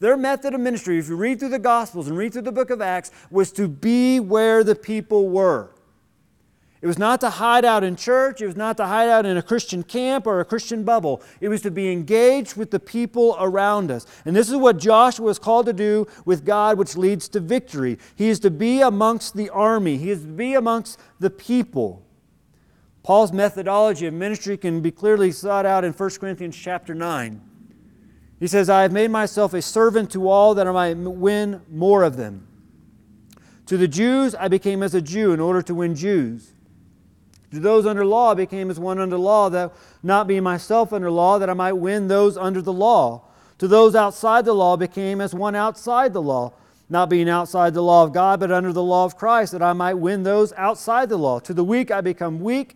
Their 0.00 0.16
method 0.16 0.52
of 0.52 0.60
ministry, 0.60 0.98
if 0.98 1.08
you 1.08 1.14
read 1.14 1.38
through 1.38 1.50
the 1.50 1.60
Gospels 1.60 2.08
and 2.08 2.18
read 2.18 2.32
through 2.32 2.42
the 2.42 2.50
book 2.50 2.70
of 2.70 2.80
Acts, 2.80 3.12
was 3.30 3.52
to 3.52 3.68
be 3.68 4.18
where 4.18 4.64
the 4.64 4.74
people 4.74 5.28
were. 5.28 5.70
It 6.82 6.88
was 6.88 6.98
not 6.98 7.20
to 7.20 7.30
hide 7.30 7.64
out 7.64 7.84
in 7.84 7.94
church. 7.94 8.40
It 8.40 8.46
was 8.46 8.56
not 8.56 8.76
to 8.78 8.86
hide 8.86 9.08
out 9.08 9.24
in 9.24 9.36
a 9.36 9.42
Christian 9.42 9.84
camp 9.84 10.26
or 10.26 10.40
a 10.40 10.44
Christian 10.44 10.82
bubble. 10.82 11.22
It 11.40 11.48
was 11.48 11.62
to 11.62 11.70
be 11.70 11.92
engaged 11.92 12.56
with 12.56 12.72
the 12.72 12.80
people 12.80 13.36
around 13.38 13.92
us. 13.92 14.04
And 14.24 14.34
this 14.34 14.50
is 14.50 14.56
what 14.56 14.78
Joshua 14.78 15.30
is 15.30 15.38
called 15.38 15.66
to 15.66 15.72
do 15.72 16.08
with 16.24 16.44
God, 16.44 16.78
which 16.78 16.96
leads 16.96 17.28
to 17.30 17.40
victory. 17.40 17.98
He 18.16 18.28
is 18.28 18.40
to 18.40 18.50
be 18.50 18.80
amongst 18.80 19.36
the 19.36 19.48
army, 19.50 19.96
he 19.96 20.10
is 20.10 20.22
to 20.22 20.26
be 20.26 20.54
amongst 20.54 20.98
the 21.20 21.30
people. 21.30 22.04
Paul's 23.04 23.32
methodology 23.32 24.06
of 24.06 24.14
ministry 24.14 24.56
can 24.56 24.80
be 24.80 24.90
clearly 24.90 25.30
sought 25.30 25.66
out 25.66 25.84
in 25.84 25.92
1 25.92 26.10
Corinthians 26.20 26.56
chapter 26.56 26.94
9. 26.94 27.40
He 28.40 28.48
says, 28.48 28.68
I 28.68 28.82
have 28.82 28.92
made 28.92 29.12
myself 29.12 29.54
a 29.54 29.62
servant 29.62 30.10
to 30.12 30.28
all 30.28 30.54
that 30.56 30.66
I 30.66 30.72
might 30.72 30.96
win 30.96 31.62
more 31.70 32.02
of 32.02 32.16
them. 32.16 32.48
To 33.66 33.76
the 33.76 33.86
Jews, 33.86 34.34
I 34.34 34.48
became 34.48 34.82
as 34.82 34.94
a 34.94 35.00
Jew 35.00 35.32
in 35.32 35.38
order 35.38 35.62
to 35.62 35.74
win 35.74 35.94
Jews. 35.94 36.54
To 37.52 37.60
those 37.60 37.84
under 37.84 38.04
law, 38.06 38.34
became 38.34 38.70
as 38.70 38.80
one 38.80 38.98
under 38.98 39.18
law, 39.18 39.50
that 39.50 39.72
not 40.02 40.26
being 40.26 40.42
myself 40.42 40.90
under 40.90 41.10
law, 41.10 41.38
that 41.38 41.50
I 41.50 41.54
might 41.54 41.74
win 41.74 42.08
those 42.08 42.38
under 42.38 42.62
the 42.62 42.72
law. 42.72 43.22
To 43.58 43.68
those 43.68 43.94
outside 43.94 44.46
the 44.46 44.54
law, 44.54 44.76
became 44.76 45.20
as 45.20 45.34
one 45.34 45.54
outside 45.54 46.14
the 46.14 46.22
law, 46.22 46.52
not 46.88 47.10
being 47.10 47.28
outside 47.28 47.74
the 47.74 47.82
law 47.82 48.04
of 48.04 48.14
God, 48.14 48.40
but 48.40 48.50
under 48.50 48.72
the 48.72 48.82
law 48.82 49.04
of 49.04 49.18
Christ, 49.18 49.52
that 49.52 49.62
I 49.62 49.74
might 49.74 49.94
win 49.94 50.22
those 50.22 50.54
outside 50.54 51.10
the 51.10 51.18
law. 51.18 51.40
To 51.40 51.52
the 51.52 51.62
weak, 51.62 51.90
I 51.90 52.00
become 52.00 52.40
weak, 52.40 52.74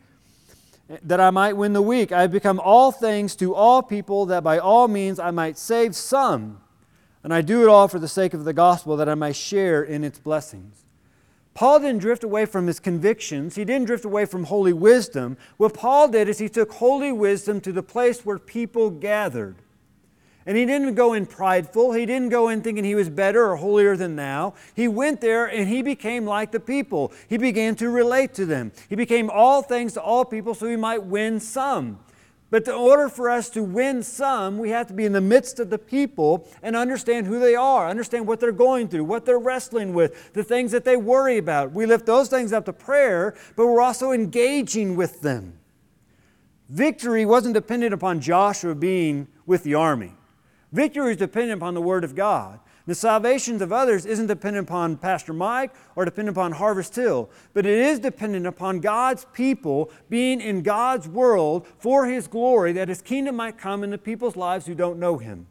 that 1.03 1.21
I 1.21 1.31
might 1.31 1.57
win 1.57 1.73
the 1.73 1.81
weak. 1.83 2.13
I 2.13 2.21
have 2.21 2.31
become 2.31 2.61
all 2.61 2.93
things 2.93 3.35
to 3.37 3.55
all 3.55 3.83
people, 3.83 4.27
that 4.27 4.45
by 4.45 4.59
all 4.59 4.89
means 4.89 5.19
I 5.19 5.31
might 5.31 5.57
save 5.57 5.97
some. 5.97 6.61
And 7.25 7.33
I 7.33 7.41
do 7.41 7.63
it 7.63 7.69
all 7.69 7.89
for 7.89 7.99
the 7.99 8.09
sake 8.09 8.35
of 8.35 8.45
the 8.45 8.53
gospel, 8.53 8.99
that 8.99 9.09
I 9.09 9.15
may 9.15 9.33
share 9.33 9.83
in 9.83 10.05
its 10.05 10.19
blessings. 10.19 10.86
Paul 11.57 11.81
didn't 11.81 12.01
drift 12.01 12.23
away 12.23 12.45
from 12.45 12.67
his 12.67 12.79
convictions. 12.79 13.57
He 13.57 13.65
didn't 13.65 13.87
drift 13.87 14.05
away 14.05 14.27
from 14.27 14.45
holy 14.45 14.75
wisdom. 14.75 15.39
What 15.57 15.73
Paul 15.73 16.09
did 16.09 16.29
is 16.29 16.39
he 16.39 16.51
took 16.51 16.71
holy 16.71 17.13
wisdom 17.13 17.63
to 17.63 17.73
the 17.73 17.83
place 17.83 18.27
where 18.27 18.39
people 18.39 18.91
gathered. 18.91 19.57
And 20.45 20.55
he 20.59 20.67
didn't 20.67 20.97
go 20.97 21.15
in 21.15 21.25
prideful. 21.25 21.93
He 21.95 22.05
didn't 22.05 22.29
go 22.29 22.51
in 22.51 22.61
thinking 22.61 22.85
he 22.85 22.95
was 22.95 23.09
better 23.09 23.51
or 23.51 23.57
holier 23.57 23.97
than 23.97 24.17
thou. 24.17 24.53
He 24.75 24.87
went 24.87 25.23
there 25.23 25.47
and 25.47 25.67
he 25.67 25.81
became 25.81 26.27
like 26.27 26.53
the 26.53 26.61
people. 26.61 27.11
He 27.27 27.39
began 27.39 27.75
to 27.77 27.89
relate 27.89 28.35
to 28.35 28.45
them. 28.45 28.71
He 28.91 28.95
became 28.95 29.31
all 29.31 29.63
things 29.63 29.95
to 29.95 30.03
all 30.03 30.27
people 30.27 30.53
so 30.53 30.67
he 30.67 30.77
might 30.77 31.05
win 31.05 31.41
some. 31.41 32.01
But 32.49 32.69
in 32.69 32.75
order 32.75 33.09
for 33.09 33.29
us 33.29 33.51
to 33.51 33.63
win 33.63 34.05
some, 34.05 34.59
we 34.59 34.71
have 34.71 34.87
to 34.87 34.95
be 34.95 35.05
in 35.05 35.13
the 35.13 35.21
midst 35.21 35.59
of 35.59 35.69
the 35.69 35.79
people 35.79 36.49
and 36.63 36.77
understand 36.77 37.27
who 37.27 37.41
they 37.41 37.57
are, 37.57 37.89
understand 37.89 38.27
what 38.27 38.39
they're 38.39 38.53
going 38.53 38.89
through, 38.89 39.05
what 39.05 39.27
they're 39.27 39.39
wrestling 39.39 39.95
with, 39.95 40.33
the 40.33 40.45
things 40.45 40.71
that 40.71 40.85
they 40.85 40.97
worry 40.97 41.39
about. 41.39 41.73
We 41.73 41.87
lift 41.87 42.07
those 42.07 42.29
things 42.29 42.53
up 42.53 42.65
to 42.67 42.73
prayer, 42.73 43.35
but 43.57 43.67
we're 43.67 43.81
also 43.81 44.13
engaging 44.13 44.95
with 44.95 45.23
them. 45.23 45.59
Victory 46.69 47.25
wasn't 47.25 47.55
dependent 47.55 47.93
upon 47.93 48.21
Joshua 48.21 48.75
being 48.75 49.27
with 49.45 49.65
the 49.65 49.75
army. 49.75 50.15
Victory 50.73 51.13
is 51.13 51.17
dependent 51.17 51.61
upon 51.61 51.75
the 51.75 51.81
Word 51.81 52.05
of 52.05 52.15
God. 52.15 52.61
The 52.87 52.95
salvation 52.95 53.61
of 53.61 53.73
others 53.73 54.07
isn't 54.07 54.29
dependent 54.29 54.69
upon 54.69 54.97
Pastor 54.97 55.33
Mike 55.33 55.75
or 55.97 56.05
dependent 56.05 56.37
upon 56.37 56.53
Harvest 56.53 56.95
Hill, 56.95 57.29
but 57.53 57.67
it 57.67 57.79
is 57.79 57.99
dependent 57.99 58.47
upon 58.47 58.79
God's 58.79 59.27
people 59.33 59.91
being 60.09 60.41
in 60.41 60.63
God's 60.63 61.09
world 61.09 61.67
for 61.79 62.07
His 62.07 62.29
glory, 62.29 62.73
that 62.73 62.89
His 62.89 63.03
kingdom 63.03 63.37
might 63.37 63.59
come 63.59 63.83
in 63.83 63.91
the 63.91 63.99
people's 63.99 64.37
lives 64.37 64.67
who 64.67 64.75
don't 64.75 65.01
know 65.01 65.19
Him. 65.19 65.49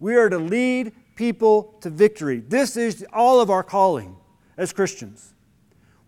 We 0.00 0.16
are 0.16 0.28
to 0.28 0.38
lead 0.38 0.92
people 1.14 1.76
to 1.80 1.90
victory. 1.90 2.40
This 2.40 2.76
is 2.76 3.06
all 3.12 3.40
of 3.40 3.48
our 3.48 3.62
calling 3.62 4.16
as 4.56 4.72
Christians. 4.72 5.34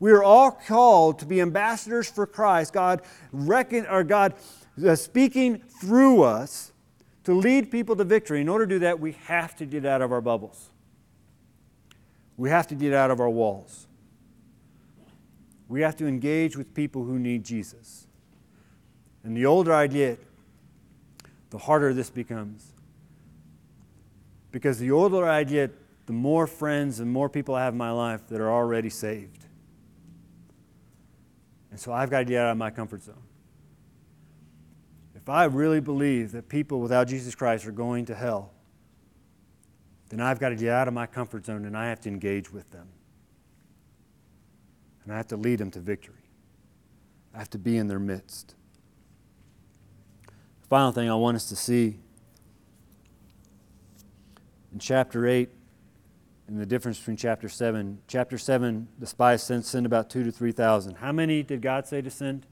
We 0.01 0.11
are 0.11 0.25
all 0.25 0.51
called 0.51 1.21
to 1.21 1.27
be 1.27 1.41
ambassadors 1.41 2.11
for 2.11 2.27
Christ. 2.27 2.73
God 2.73 3.03
reckon 3.33 3.87
or 3.87 4.03
God 4.03 4.35
uh, 4.85 4.97
speaking 4.97 5.63
through 5.81 6.25
us 6.25 6.73
to 7.25 7.35
lead 7.35 7.71
people 7.71 7.97
to 7.97 8.05
victory. 8.05 8.41
In 8.41 8.49
order 8.49 8.67
to 8.67 8.75
do 8.75 8.79
that, 8.81 9.01
we 9.01 9.13
have 9.25 9.57
to 9.57 9.67
get 9.67 9.85
out 9.85 10.03
of 10.03 10.13
our 10.13 10.21
bubbles. 10.21 10.71
We 12.37 12.51
have 12.51 12.67
to 12.69 12.75
get 12.75 12.93
out 12.93 13.11
of 13.11 13.21
our 13.21 13.31
walls. 13.31 13.87
We 15.69 15.81
have 15.81 15.97
to 15.97 16.07
engage 16.07 16.57
with 16.57 16.75
people 16.75 17.05
who 17.05 17.19
need 17.19 17.45
Jesus. 17.45 18.07
And 19.23 19.37
the 19.37 19.47
older 19.47 19.73
I 19.73 19.87
get, 19.87 20.23
the 21.51 21.59
harder 21.59 21.95
this 21.95 22.11
becomes. 22.11 22.73
Because 24.53 24.79
the 24.79 24.91
older 24.91 25.27
I 25.27 25.45
get, 25.45 25.73
the 26.07 26.13
more 26.13 26.47
friends 26.47 27.01
and 27.01 27.11
more 27.11 27.31
people 27.31 27.55
I 27.55 27.65
have 27.65 27.73
in 27.73 27.79
my 27.79 27.91
life 27.91 28.29
that 28.29 28.41
are 28.41 28.53
already 28.53 28.91
saved. 28.91 29.47
And 31.71 31.81
so 31.81 31.93
I've 31.93 32.11
got 32.11 32.19
to 32.19 32.25
get 32.27 32.43
out 32.43 32.53
of 32.53 32.59
my 32.59 32.71
comfort 32.71 33.03
zone. 33.03 33.23
If 35.25 35.31
I 35.31 35.45
really 35.45 35.81
believe 35.81 36.33
that 36.33 36.51
people 36.51 36.81
without 36.81 37.09
Jesus 37.09 37.35
Christ 37.35 37.67
are 37.67 37.73
going 37.73 38.05
to 38.05 38.15
hell, 38.15 38.53
then 40.11 40.21
I've 40.21 40.39
got 40.39 40.51
to 40.51 40.55
get 40.55 40.69
out 40.69 40.87
of 40.87 40.93
my 40.93 41.07
comfort 41.07 41.47
zone 41.47 41.65
and 41.65 41.75
I 41.75 41.89
have 41.89 41.99
to 42.03 42.11
engage 42.11 42.53
with 42.53 42.71
them. 42.73 42.89
And 45.03 45.15
I 45.15 45.17
have 45.17 45.29
to 45.29 45.39
lead 45.39 45.61
them 45.61 45.71
to 45.71 45.81
victory. 45.81 46.29
I 47.35 47.39
have 47.39 47.49
to 47.51 47.59
be 47.59 47.79
in 47.79 47.89
their 47.89 47.99
midst. 47.99 48.55
The 50.27 50.69
final 50.69 50.93
thing 50.93 51.09
I 51.09 51.15
want 51.15 51.37
us 51.37 51.49
to 51.49 51.57
see 51.57 51.97
in 54.75 54.79
chapter 54.79 55.27
8 55.27 55.49
and 56.49 56.61
the 56.61 56.67
difference 56.67 56.99
between 56.99 57.17
chapter 57.17 57.49
7. 57.49 57.99
Chapter 58.09 58.37
7, 58.37 58.89
the 58.99 59.07
spies 59.07 59.43
sent, 59.43 59.65
sent 59.65 59.87
about 59.87 60.11
two 60.11 60.23
to 60.23 60.31
3,000. 60.31 60.97
How 60.97 61.13
many 61.13 61.43
did 61.43 61.63
God 61.63 61.87
say 61.87 62.03
to 62.03 62.11
send? 62.11 62.45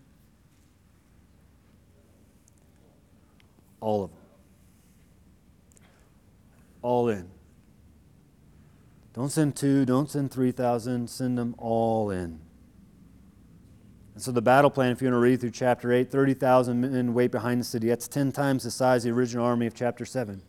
All 3.82 4.04
of 4.04 4.10
them. 4.10 4.20
All 6.80 7.08
in. 7.08 7.28
Don't 9.12 9.28
send 9.28 9.56
two, 9.56 9.84
don't 9.84 10.08
send 10.08 10.30
3,000, 10.30 11.10
send 11.10 11.36
them 11.36 11.54
all 11.58 12.10
in. 12.10 12.40
And 14.14 14.22
so 14.22 14.30
the 14.30 14.40
battle 14.40 14.70
plan, 14.70 14.92
if 14.92 15.02
you 15.02 15.08
want 15.08 15.16
to 15.16 15.18
read 15.18 15.40
through 15.40 15.50
chapter 15.50 15.92
8, 15.92 16.10
30,000 16.10 16.80
men 16.80 17.12
wait 17.12 17.30
behind 17.30 17.60
the 17.60 17.64
city. 17.64 17.88
That's 17.88 18.08
10 18.08 18.32
times 18.32 18.62
the 18.62 18.70
size 18.70 19.04
of 19.04 19.12
the 19.12 19.18
original 19.18 19.44
army 19.44 19.66
of 19.66 19.74
chapter 19.74 20.06
7. 20.06 20.40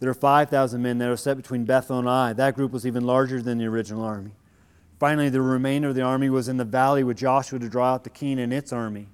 There 0.00 0.08
are 0.08 0.14
5,000 0.14 0.80
men 0.80 0.98
that 0.98 1.10
are 1.10 1.16
set 1.16 1.36
between 1.36 1.64
Bethel 1.64 1.98
and 1.98 2.08
Ai. 2.08 2.32
That 2.32 2.54
group 2.54 2.72
was 2.72 2.86
even 2.86 3.04
larger 3.04 3.42
than 3.42 3.58
the 3.58 3.66
original 3.66 4.02
army. 4.02 4.32
Finally, 4.98 5.28
the 5.28 5.42
remainder 5.42 5.88
of 5.88 5.94
the 5.94 6.02
army 6.02 6.30
was 6.30 6.48
in 6.48 6.56
the 6.56 6.64
valley 6.64 7.04
with 7.04 7.18
Joshua 7.18 7.58
to 7.58 7.68
draw 7.68 7.92
out 7.92 8.04
the 8.04 8.10
king 8.10 8.38
and 8.38 8.52
its 8.52 8.72
army. 8.72 9.08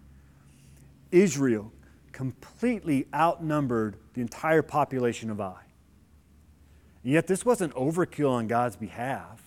Israel 1.11 1.73
completely 2.17 3.07
outnumbered 3.15 3.95
the 4.15 4.23
entire 4.23 4.63
population 4.63 5.29
of 5.29 5.39
Ai. 5.39 5.61
And 7.05 7.13
yet, 7.13 7.27
this 7.27 7.45
wasn't 7.45 7.75
overkill 7.75 8.31
on 8.31 8.47
God's 8.47 8.75
behalf. 8.75 9.43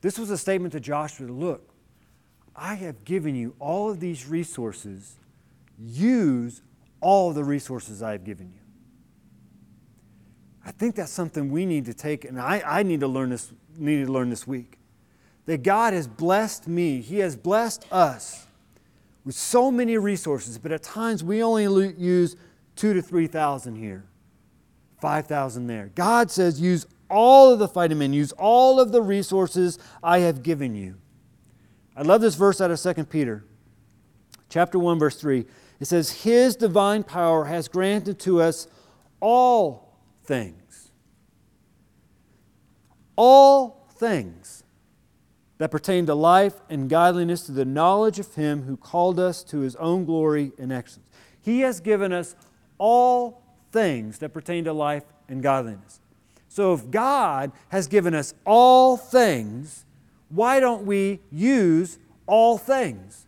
This 0.00 0.18
was 0.18 0.30
a 0.30 0.38
statement 0.38 0.72
to 0.72 0.80
Joshua 0.80 1.26
look, 1.26 1.74
I 2.56 2.76
have 2.76 3.04
given 3.04 3.34
you 3.34 3.54
all 3.58 3.90
of 3.90 4.00
these 4.00 4.26
resources. 4.26 5.16
Use 5.78 6.62
all 7.02 7.34
the 7.34 7.44
resources 7.44 8.02
I 8.02 8.12
have 8.12 8.24
given 8.24 8.46
you. 8.46 8.60
I 10.64 10.70
think 10.70 10.94
that's 10.94 11.12
something 11.12 11.50
we 11.50 11.66
need 11.66 11.84
to 11.84 11.92
take, 11.92 12.24
and 12.24 12.40
I, 12.40 12.62
I 12.64 12.82
need 12.82 13.00
to 13.00 13.08
learn 13.08 13.28
this, 13.28 13.52
need 13.76 14.06
to 14.06 14.10
learn 14.10 14.30
this 14.30 14.46
week. 14.46 14.78
That 15.44 15.62
God 15.62 15.92
has 15.92 16.08
blessed 16.08 16.66
me, 16.66 17.02
He 17.02 17.18
has 17.18 17.36
blessed 17.36 17.84
us 17.92 18.46
with 19.24 19.34
so 19.34 19.70
many 19.70 19.96
resources, 19.96 20.58
but 20.58 20.72
at 20.72 20.82
times 20.82 21.24
we 21.24 21.42
only 21.42 21.94
use 21.94 22.36
two 22.76 22.92
to 22.92 23.02
three 23.02 23.26
thousand 23.26 23.76
here, 23.76 24.04
five 25.00 25.26
thousand 25.26 25.66
there. 25.66 25.90
God 25.94 26.30
says, 26.30 26.60
use 26.60 26.86
all 27.10 27.52
of 27.52 27.58
the 27.58 27.94
men, 27.94 28.12
use 28.12 28.32
all 28.32 28.80
of 28.80 28.92
the 28.92 29.00
resources 29.02 29.78
I 30.02 30.18
have 30.20 30.42
given 30.42 30.74
you. 30.74 30.96
I 31.96 32.02
love 32.02 32.20
this 32.20 32.34
verse 32.34 32.60
out 32.60 32.70
of 32.70 32.80
2 32.80 33.04
Peter, 33.04 33.44
chapter 34.48 34.78
1, 34.78 34.98
verse 34.98 35.16
3. 35.20 35.46
It 35.78 35.84
says, 35.86 36.22
His 36.22 36.56
divine 36.56 37.04
power 37.04 37.44
has 37.44 37.68
granted 37.68 38.18
to 38.20 38.40
us 38.40 38.66
all 39.20 39.96
things. 40.24 40.90
All 43.16 43.86
things 43.96 44.63
that 45.58 45.70
pertain 45.70 46.06
to 46.06 46.14
life 46.14 46.60
and 46.68 46.90
godliness 46.90 47.42
to 47.46 47.52
the 47.52 47.64
knowledge 47.64 48.18
of 48.18 48.34
Him 48.34 48.62
who 48.62 48.76
called 48.76 49.20
us 49.20 49.42
to 49.44 49.60
His 49.60 49.76
own 49.76 50.04
glory 50.04 50.52
and 50.58 50.72
excellence. 50.72 51.08
He 51.40 51.60
has 51.60 51.80
given 51.80 52.12
us 52.12 52.34
all 52.78 53.42
things 53.70 54.18
that 54.18 54.30
pertain 54.30 54.64
to 54.64 54.72
life 54.72 55.04
and 55.28 55.42
godliness. 55.42 56.00
So 56.48 56.72
if 56.72 56.90
God 56.90 57.52
has 57.68 57.86
given 57.86 58.14
us 58.14 58.34
all 58.44 58.96
things, 58.96 59.84
why 60.28 60.60
don't 60.60 60.86
we 60.86 61.20
use 61.30 61.98
all 62.26 62.58
things? 62.58 63.26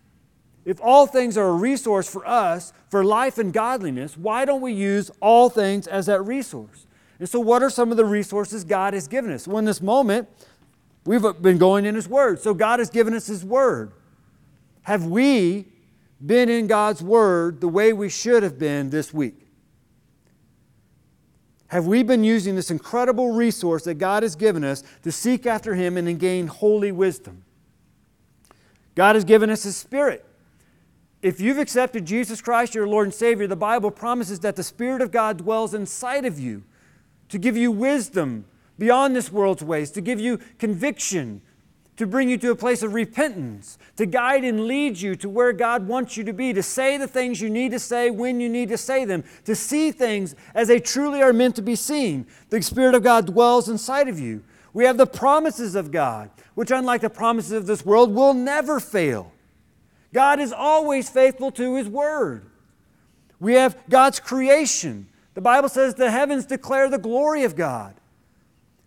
If 0.64 0.80
all 0.80 1.06
things 1.06 1.36
are 1.38 1.48
a 1.48 1.54
resource 1.54 2.08
for 2.08 2.26
us 2.26 2.72
for 2.88 3.04
life 3.04 3.38
and 3.38 3.52
godliness, 3.52 4.16
why 4.16 4.44
don't 4.44 4.60
we 4.60 4.72
use 4.72 5.10
all 5.20 5.48
things 5.48 5.86
as 5.86 6.06
that 6.06 6.22
resource? 6.22 6.86
And 7.18 7.28
so, 7.28 7.40
what 7.40 7.62
are 7.62 7.70
some 7.70 7.90
of 7.90 7.96
the 7.96 8.04
resources 8.04 8.64
God 8.64 8.92
has 8.92 9.08
given 9.08 9.30
us? 9.30 9.48
Well, 9.48 9.58
in 9.58 9.64
this 9.64 9.80
moment, 9.80 10.28
we've 11.06 11.24
uh, 11.24 11.32
been 11.32 11.58
going 11.58 11.84
in 11.84 11.94
His 11.94 12.08
Word. 12.08 12.40
So, 12.40 12.54
God 12.54 12.78
has 12.78 12.90
given 12.90 13.14
us 13.14 13.26
His 13.26 13.44
Word. 13.44 13.92
Have 14.82 15.06
we 15.06 15.66
been 16.24 16.48
in 16.48 16.66
God's 16.66 17.02
Word 17.02 17.60
the 17.60 17.68
way 17.68 17.92
we 17.92 18.08
should 18.08 18.42
have 18.42 18.58
been 18.58 18.90
this 18.90 19.12
week? 19.12 19.46
Have 21.68 21.86
we 21.86 22.02
been 22.02 22.22
using 22.22 22.54
this 22.54 22.70
incredible 22.70 23.32
resource 23.32 23.84
that 23.84 23.94
God 23.94 24.22
has 24.22 24.36
given 24.36 24.62
us 24.62 24.84
to 25.02 25.10
seek 25.10 25.46
after 25.46 25.74
Him 25.74 25.96
and 25.96 26.18
gain 26.18 26.46
holy 26.46 26.92
wisdom? 26.92 27.42
God 28.94 29.16
has 29.16 29.24
given 29.24 29.50
us 29.50 29.64
His 29.64 29.76
Spirit. 29.76 30.24
If 31.22 31.40
you've 31.40 31.58
accepted 31.58 32.04
Jesus 32.04 32.40
Christ, 32.40 32.74
your 32.74 32.86
Lord 32.86 33.06
and 33.06 33.14
Savior, 33.14 33.46
the 33.46 33.56
Bible 33.56 33.90
promises 33.90 34.40
that 34.40 34.54
the 34.54 34.62
Spirit 34.62 35.02
of 35.02 35.10
God 35.10 35.38
dwells 35.38 35.74
inside 35.74 36.24
of 36.24 36.38
you 36.38 36.62
to 37.30 37.38
give 37.38 37.56
you 37.56 37.72
wisdom 37.72 38.44
beyond 38.78 39.14
this 39.14 39.32
world's 39.32 39.62
ways, 39.62 39.90
to 39.92 40.00
give 40.00 40.20
you 40.20 40.38
conviction, 40.58 41.40
to 41.96 42.06
bring 42.06 42.28
you 42.28 42.36
to 42.38 42.50
a 42.50 42.56
place 42.56 42.82
of 42.82 42.94
repentance, 42.94 43.78
to 43.96 44.06
guide 44.06 44.44
and 44.44 44.66
lead 44.66 45.00
you 45.00 45.16
to 45.16 45.28
where 45.28 45.52
God 45.52 45.88
wants 45.88 46.16
you 46.16 46.24
to 46.24 46.32
be, 46.32 46.52
to 46.52 46.62
say 46.62 46.96
the 46.96 47.08
things 47.08 47.40
you 47.40 47.48
need 47.48 47.72
to 47.72 47.78
say 47.78 48.10
when 48.10 48.40
you 48.40 48.48
need 48.48 48.68
to 48.68 48.76
say 48.76 49.04
them, 49.04 49.24
to 49.44 49.54
see 49.54 49.90
things 49.90 50.34
as 50.54 50.68
they 50.68 50.78
truly 50.78 51.22
are 51.22 51.32
meant 51.32 51.56
to 51.56 51.62
be 51.62 51.74
seen. 51.74 52.26
The 52.50 52.60
Spirit 52.62 52.94
of 52.94 53.02
God 53.02 53.26
dwells 53.26 53.68
inside 53.68 54.08
of 54.08 54.20
you. 54.20 54.44
We 54.72 54.84
have 54.84 54.98
the 54.98 55.06
promises 55.06 55.74
of 55.74 55.90
God, 55.90 56.30
which, 56.54 56.70
unlike 56.70 57.00
the 57.00 57.10
promises 57.10 57.52
of 57.52 57.66
this 57.66 57.84
world, 57.84 58.14
will 58.14 58.34
never 58.34 58.78
fail. 58.78 59.32
God 60.12 60.38
is 60.38 60.52
always 60.52 61.08
faithful 61.08 61.50
to 61.52 61.76
His 61.76 61.88
Word. 61.88 62.50
We 63.40 63.54
have 63.54 63.76
God's 63.88 64.20
creation 64.20 65.08
the 65.36 65.42
Bible 65.42 65.68
says 65.68 65.94
the 65.94 66.10
heavens 66.10 66.46
declare 66.46 66.88
the 66.88 66.96
glory 66.96 67.44
of 67.44 67.54
God. 67.56 67.94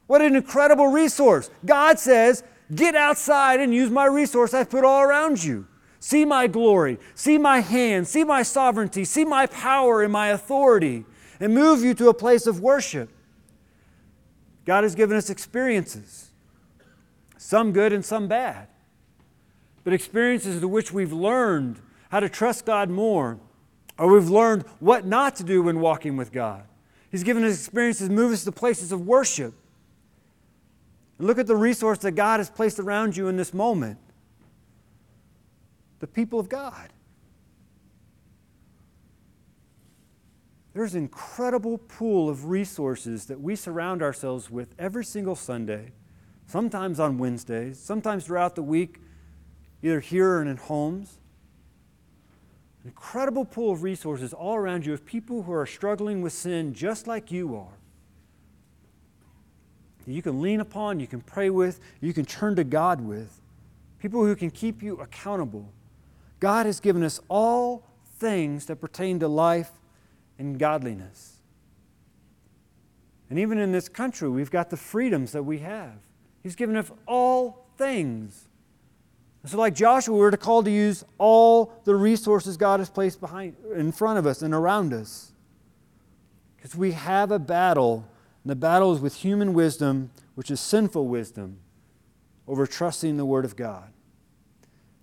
What 0.09 0.23
an 0.23 0.35
incredible 0.35 0.87
resource. 0.87 1.51
God 1.63 1.99
says, 1.99 2.43
Get 2.73 2.95
outside 2.95 3.59
and 3.59 3.71
use 3.71 3.91
my 3.91 4.07
resource 4.07 4.55
I've 4.55 4.71
put 4.71 4.83
all 4.83 5.03
around 5.03 5.43
you. 5.43 5.67
See 5.99 6.25
my 6.25 6.47
glory, 6.47 6.97
see 7.13 7.37
my 7.37 7.59
hand, 7.59 8.07
see 8.07 8.23
my 8.23 8.41
sovereignty, 8.41 9.05
see 9.05 9.23
my 9.23 9.45
power 9.45 10.01
and 10.01 10.11
my 10.11 10.29
authority, 10.29 11.05
and 11.39 11.53
move 11.53 11.83
you 11.83 11.93
to 11.93 12.09
a 12.09 12.13
place 12.15 12.47
of 12.47 12.59
worship. 12.59 13.11
God 14.65 14.83
has 14.83 14.95
given 14.95 15.15
us 15.15 15.29
experiences, 15.29 16.31
some 17.37 17.71
good 17.71 17.93
and 17.93 18.03
some 18.03 18.27
bad, 18.27 18.67
but 19.83 19.93
experiences 19.93 20.59
to 20.59 20.67
which 20.67 20.91
we've 20.91 21.13
learned 21.13 21.79
how 22.09 22.19
to 22.19 22.29
trust 22.29 22.65
God 22.65 22.89
more 22.89 23.39
or 23.99 24.11
we've 24.11 24.29
learned 24.29 24.63
what 24.79 25.05
not 25.05 25.35
to 25.35 25.43
do 25.43 25.61
when 25.61 25.79
walking 25.79 26.17
with 26.17 26.31
God. 26.31 26.63
He's 27.11 27.23
given 27.23 27.43
us 27.43 27.53
experiences, 27.53 28.09
move 28.09 28.33
us 28.33 28.43
to 28.45 28.51
places 28.51 28.91
of 28.91 29.05
worship. 29.05 29.53
And 31.19 31.27
look 31.27 31.37
at 31.37 31.45
the 31.45 31.55
resource 31.55 31.99
that 31.99 32.11
God 32.13 32.39
has 32.39 32.49
placed 32.49 32.79
around 32.79 33.15
you 33.15 33.27
in 33.27 33.37
this 33.37 33.53
moment 33.53 33.99
the 35.99 36.07
people 36.07 36.39
of 36.39 36.47
God. 36.49 36.89
There's 40.73 40.95
an 40.95 41.01
incredible 41.01 41.77
pool 41.77 42.29
of 42.29 42.45
resources 42.45 43.25
that 43.25 43.41
we 43.41 43.57
surround 43.57 44.01
ourselves 44.01 44.49
with 44.49 44.73
every 44.79 45.03
single 45.03 45.35
Sunday, 45.35 45.91
sometimes 46.47 47.01
on 47.01 47.17
Wednesdays, 47.17 47.77
sometimes 47.77 48.25
throughout 48.25 48.55
the 48.55 48.63
week, 48.63 48.99
either 49.83 49.99
here 49.99 50.37
or 50.37 50.41
in 50.41 50.55
homes 50.55 51.17
An 52.83 52.91
incredible 52.91 53.43
pool 53.43 53.73
of 53.73 53.83
resources 53.83 54.31
all 54.31 54.55
around 54.55 54.85
you 54.85 54.93
of 54.93 55.05
people 55.05 55.43
who 55.43 55.51
are 55.51 55.65
struggling 55.65 56.21
with 56.21 56.31
sin 56.31 56.73
just 56.73 57.07
like 57.07 57.29
you 57.29 57.57
are. 57.57 57.78
You 60.09 60.21
can 60.21 60.41
lean 60.41 60.59
upon, 60.59 60.99
you 60.99 61.07
can 61.07 61.21
pray 61.21 61.49
with, 61.49 61.79
you 62.01 62.13
can 62.13 62.25
turn 62.25 62.55
to 62.55 62.63
God 62.63 63.01
with. 63.01 63.41
People 63.99 64.25
who 64.25 64.35
can 64.35 64.49
keep 64.49 64.81
you 64.81 64.95
accountable. 64.99 65.71
God 66.39 66.65
has 66.65 66.79
given 66.79 67.03
us 67.03 67.19
all 67.27 67.85
things 68.17 68.65
that 68.65 68.77
pertain 68.77 69.19
to 69.19 69.27
life 69.27 69.71
and 70.37 70.57
godliness. 70.57 71.39
And 73.29 73.37
even 73.37 73.59
in 73.59 73.71
this 73.71 73.87
country, 73.87 74.29
we've 74.29 74.49
got 74.49 74.69
the 74.69 74.77
freedoms 74.77 75.33
that 75.33 75.43
we 75.43 75.59
have. 75.59 75.93
He's 76.41 76.55
given 76.55 76.75
us 76.75 76.91
all 77.05 77.67
things. 77.77 78.47
So, 79.45 79.57
like 79.57 79.75
Joshua, 79.75 80.17
we're 80.17 80.31
called 80.31 80.65
to 80.65 80.71
use 80.71 81.05
all 81.17 81.73
the 81.85 81.95
resources 81.95 82.57
God 82.57 82.79
has 82.79 82.89
placed 82.89 83.21
behind, 83.21 83.55
in 83.75 83.91
front 83.91 84.19
of 84.19 84.25
us 84.25 84.41
and 84.41 84.53
around 84.53 84.93
us. 84.93 85.31
Because 86.57 86.75
we 86.75 86.91
have 86.91 87.31
a 87.31 87.39
battle, 87.39 88.05
and 88.43 88.51
the 88.51 88.55
battle 88.55 88.93
is 88.93 89.01
with 89.01 89.15
human 89.15 89.53
wisdom, 89.53 90.11
which 90.35 90.49
is 90.49 90.59
sinful 90.59 91.07
wisdom, 91.07 91.57
over 92.47 92.65
trusting 92.65 93.17
the 93.17 93.25
Word 93.25 93.45
of 93.45 93.55
God. 93.55 93.91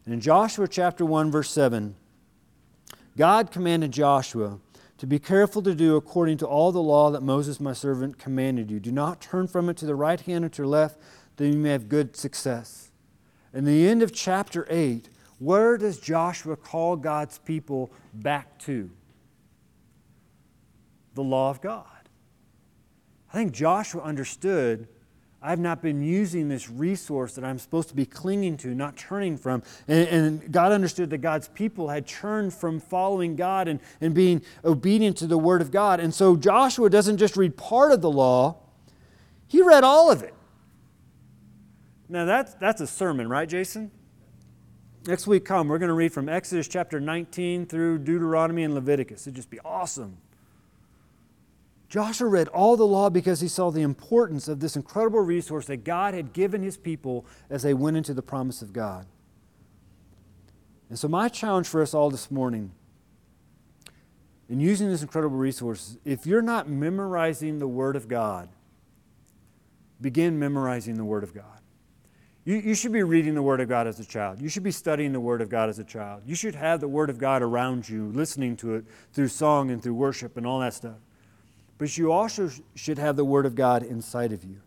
And 0.05 0.15
in 0.15 0.21
Joshua 0.21 0.69
chapter 0.69 1.05
1, 1.05 1.31
verse 1.31 1.51
7, 1.51 1.95
God 3.17 3.51
commanded 3.51 3.93
Joshua 3.93 4.59
to 4.99 5.07
be 5.07 5.19
careful 5.19 5.63
to 5.63 5.75
do 5.75 5.97
according 5.97 6.39
to 6.39 6.47
all 6.47 6.73
the 6.73 6.83
law 6.83 7.11
that 7.11 7.23
Moses, 7.23 7.61
my 7.61 7.73
servant, 7.73 8.19
commanded 8.19 8.71
you. 8.71 8.81
Do 8.81 8.93
not 8.93 9.21
turn 9.21 9.47
from 9.47 9.69
it 9.69 9.77
to 9.79 9.87
the 9.87 9.95
right 9.95 10.21
hand 10.21 10.45
or 10.45 10.49
to 10.51 10.63
the 10.63 10.69
left, 10.69 10.99
that 11.37 11.47
you 11.47 11.59
may 11.59 11.71
have 11.71 11.89
good 11.89 12.17
success. 12.17 12.91
In 13.53 13.65
the 13.65 13.89
end 13.89 14.03
of 14.03 14.13
chapter 14.13 14.67
8, 14.71 15.11
where 15.39 15.77
does 15.77 16.01
Joshua 16.01 16.57
call 16.57 16.97
God's 16.97 17.39
people 17.39 17.93
back 18.15 18.59
to? 18.61 18.91
The 21.15 21.23
law 21.23 21.51
of 21.51 21.61
God. 21.61 21.96
I 23.37 23.41
think 23.41 23.53
Joshua 23.53 24.01
understood 24.01 24.89
I've 25.43 25.59
not 25.59 25.83
been 25.83 26.03
using 26.03 26.49
this 26.49 26.71
resource 26.71 27.35
that 27.35 27.45
I'm 27.45 27.59
supposed 27.59 27.91
to 27.91 27.95
be 27.95 28.07
clinging 28.07 28.57
to, 28.57 28.75
not 28.75 28.97
turning 28.97 29.37
from. 29.37 29.63
And, 29.87 30.09
and, 30.09 30.51
God 30.51 30.73
understood 30.73 31.11
that 31.11 31.19
God's 31.19 31.49
people 31.49 31.91
had 31.91 32.07
turned 32.07 32.55
from 32.55 32.81
following 32.81 33.37
God 33.37 33.69
and, 33.69 33.79
and 34.01 34.15
being 34.15 34.41
obedient 34.65 35.19
to 35.19 35.27
the 35.27 35.37
Word 35.37 35.61
of 35.61 35.71
God. 35.71 36.01
And 36.01 36.15
so 36.15 36.35
Joshua 36.35 36.89
doesn't 36.89 37.19
just 37.19 37.37
read 37.37 37.59
part 37.59 37.93
of 37.93 38.01
the 38.01 38.11
law, 38.11 38.57
he 39.47 39.61
read 39.61 39.85
all 39.85 40.11
of 40.11 40.23
it. 40.23 40.33
Now, 42.09 42.25
that's, 42.25 42.55
that's 42.55 42.81
a 42.81 42.87
sermon, 42.87 43.29
right, 43.29 43.47
Jason? 43.47 43.91
Next 45.07 45.27
week, 45.27 45.45
come, 45.45 45.69
we're 45.69 45.79
going 45.79 45.89
to 45.89 45.95
read 45.95 46.15
from 46.15 46.31
Exodus 46.31 46.69
chapter 46.69 47.01
19 47.01 47.67
through 47.67 47.99
Deuteronomy 47.99 48.65
and 48.65 48.73
Leviticus. 48.73 49.25
It'd 49.27 49.35
just 49.35 49.51
be 49.51 49.61
awesome. 49.63 50.17
Joshua 51.89 52.29
read 52.29 52.49
all 52.49 52.77
the 52.77 52.87
law 52.87 53.11
because 53.11 53.41
he 53.41 53.49
saw 53.49 53.71
the 53.71 53.83
importance 53.83 54.49
of 54.49 54.61
this 54.61 54.77
incredible 54.77 55.21
resource 55.21 55.67
that 55.67 55.85
God 55.85 56.15
had 56.15 56.33
given 56.33 56.63
his 56.63 56.77
people 56.77 57.25
as 57.49 57.63
they 57.63 57.75
went 57.75 57.97
into 57.97 58.13
the 58.13 58.23
promise 58.23 58.61
of 58.61 58.73
God. 58.73 59.07
And 60.89 60.99
so, 60.99 61.09
my 61.09 61.29
challenge 61.29 61.69
for 61.69 61.83
us 61.83 61.95
all 61.95 62.11
this 62.11 62.31
morning 62.31 62.73
in 64.49 64.61
using 64.61 64.89
this 64.89 65.03
incredible 65.03 65.37
resource, 65.37 65.97
if 66.05 66.27
you're 66.27 66.43
not 66.43 66.69
memorizing 66.69 67.59
the 67.59 67.67
Word 67.67 67.97
of 67.97 68.09
God, 68.09 68.49
begin 70.01 70.39
memorizing 70.39 70.97
the 70.97 71.05
Word 71.05 71.25
of 71.25 71.35
God. 71.35 71.45
You, 72.45 72.57
you 72.57 72.75
should 72.77 72.93
be 72.93 73.03
reading 73.03 73.35
the 73.35 73.43
Word 73.43 73.61
of 73.61 73.69
God 73.69 73.89
as 73.89 73.99
a 73.99 74.05
child. 74.05 74.41
You 74.41 74.49
should 74.49 74.63
be 74.63 74.71
studying 74.71 75.13
the 75.13 75.21
Word 75.21 75.41
of 75.41 75.49
God 75.49 75.69
as 75.69 75.81
a 75.81 75.85
child. 75.85 76.23
You 76.25 76.37
should 76.37 76.55
have 76.55 76.81
the 76.81 76.87
Word 76.87 77.11
of 77.11 77.19
God 77.19 77.43
around 77.43 77.89
you, 77.89 78.07
listening 78.07 78.57
to 78.59 78.75
it 78.77 78.85
through 79.13 79.29
song 79.29 79.71
and 79.71 79.83
through 79.83 79.95
worship 79.95 80.37
and 80.37 80.47
all 80.47 80.61
that 80.61 80.75
stuff. 80.75 80.99
But 81.79 81.97
you 81.99 82.11
also 82.11 82.51
should 82.75 82.99
have 82.99 83.17
the 83.17 83.25
Word 83.25 83.47
of 83.47 83.55
God 83.55 83.83
inside 83.83 84.33
of 84.33 84.45
you. 84.45 84.61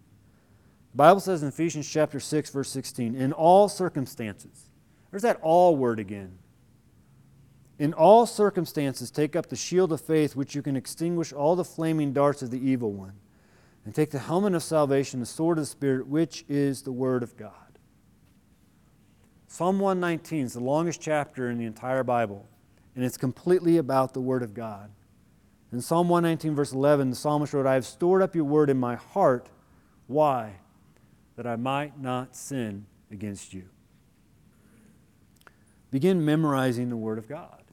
The 0.92 0.98
Bible 0.98 1.20
says 1.20 1.42
in 1.42 1.50
Ephesians 1.50 1.90
chapter 1.90 2.20
6, 2.20 2.50
verse 2.50 2.70
16, 2.70 3.16
in 3.16 3.34
all 3.34 3.70
circumstances, 3.70 4.70
there's 5.12 5.24
that 5.24 5.40
all 5.42 5.76
word 5.76 6.00
again. 6.00 6.38
In 7.78 7.94
all 7.94 8.26
circumstances, 8.26 9.10
take 9.10 9.36
up 9.36 9.48
the 9.48 9.56
shield 9.56 9.92
of 9.92 10.02
faith, 10.02 10.36
which 10.36 10.54
you 10.54 10.62
can 10.62 10.76
extinguish 10.76 11.32
all 11.32 11.56
the 11.56 11.64
flaming 11.64 12.12
darts 12.12 12.42
of 12.42 12.52
the 12.52 12.60
evil 12.60 12.92
one, 12.92 13.14
and 13.86 13.96
take 13.96 14.12
the 14.12 14.20
helmet 14.20 14.54
of 14.54 14.64
salvation, 14.64 15.20
the 15.20 15.26
sword 15.26 15.58
of 15.58 15.64
the 15.64 15.70
Spirit, 15.70 16.08
which 16.08 16.44
is 16.50 16.82
the 16.82 16.92
Word 16.92 17.24
of 17.24 17.38
God. 17.38 17.54
Psalm 19.48 19.80
119 19.80 20.46
is 20.46 20.54
the 20.54 20.60
longest 20.60 21.02
chapter 21.02 21.50
in 21.50 21.58
the 21.58 21.66
entire 21.66 22.04
Bible, 22.04 22.48
and 22.96 23.06
it's 23.06 23.18
completely 23.18 23.78
about 23.78 24.14
the 24.14 24.22
Word 24.22 24.44
of 24.44 24.54
God. 24.54 24.92
In 25.72 25.82
Psalm 25.82 26.10
119, 26.10 26.56
verse 26.56 26.72
11, 26.72 27.12
the 27.12 27.16
psalmist 27.16 27.54
wrote, 27.54 27.68
I 27.68 27.76
have 27.76 27.86
stored 27.86 28.22
up 28.22 28.36
your 28.36 28.46
word 28.46 28.70
in 28.70 28.80
my 28.80 28.96
heart. 28.96 29.50
Why? 30.08 30.54
That 31.36 31.46
I 31.46 31.56
might 31.56 32.00
not 32.00 32.36
sin 32.36 32.88
against 33.12 33.54
you. 33.54 33.66
Begin 35.92 36.24
memorizing 36.24 36.90
the 36.90 36.98
Word 36.98 37.18
of 37.18 37.28
God. 37.28 37.64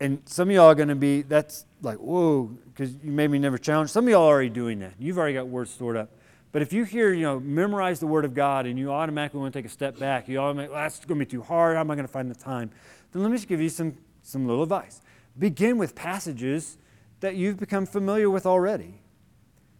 And 0.00 0.22
some 0.24 0.48
of 0.48 0.54
y'all 0.54 0.66
are 0.66 0.74
going 0.74 0.88
to 0.88 0.94
be, 0.94 1.22
that's 1.22 1.66
like, 1.82 1.98
whoa, 1.98 2.44
because 2.44 2.94
you 3.02 3.12
made 3.12 3.30
me 3.30 3.38
never 3.38 3.58
challenge. 3.58 3.90
Some 3.90 4.06
of 4.06 4.10
y'all 4.10 4.22
are 4.22 4.32
already 4.32 4.48
doing 4.48 4.78
that. 4.80 4.94
You've 4.98 5.18
already 5.18 5.34
got 5.34 5.48
words 5.48 5.70
stored 5.70 5.96
up. 5.96 6.10
But 6.52 6.62
if 6.62 6.72
you 6.72 6.84
hear, 6.84 7.12
you 7.12 7.22
know, 7.22 7.38
memorize 7.38 8.00
the 8.00 8.06
Word 8.06 8.24
of 8.24 8.34
God 8.34 8.66
and 8.66 8.78
you 8.78 8.90
automatically 8.90 9.40
want 9.40 9.52
to 9.52 9.58
take 9.58 9.66
a 9.66 9.72
step 9.72 9.98
back, 9.98 10.26
you 10.26 10.38
automatically, 10.38 10.74
well, 10.74 10.82
that's 10.82 11.04
going 11.04 11.20
to 11.20 11.24
be 11.26 11.30
too 11.30 11.42
hard. 11.42 11.76
How 11.76 11.80
am 11.80 11.90
I 11.90 11.94
going 11.94 12.06
to 12.06 12.12
find 12.12 12.30
the 12.30 12.34
time? 12.34 12.70
Then 13.12 13.22
let 13.22 13.30
me 13.30 13.36
just 13.36 13.46
give 13.46 13.60
you 13.60 13.68
some, 13.68 13.96
some 14.22 14.46
little 14.46 14.62
advice. 14.62 15.00
Begin 15.38 15.78
with 15.78 15.94
passages 15.94 16.76
that 17.20 17.36
you've 17.36 17.58
become 17.58 17.86
familiar 17.86 18.28
with 18.30 18.46
already. 18.46 19.00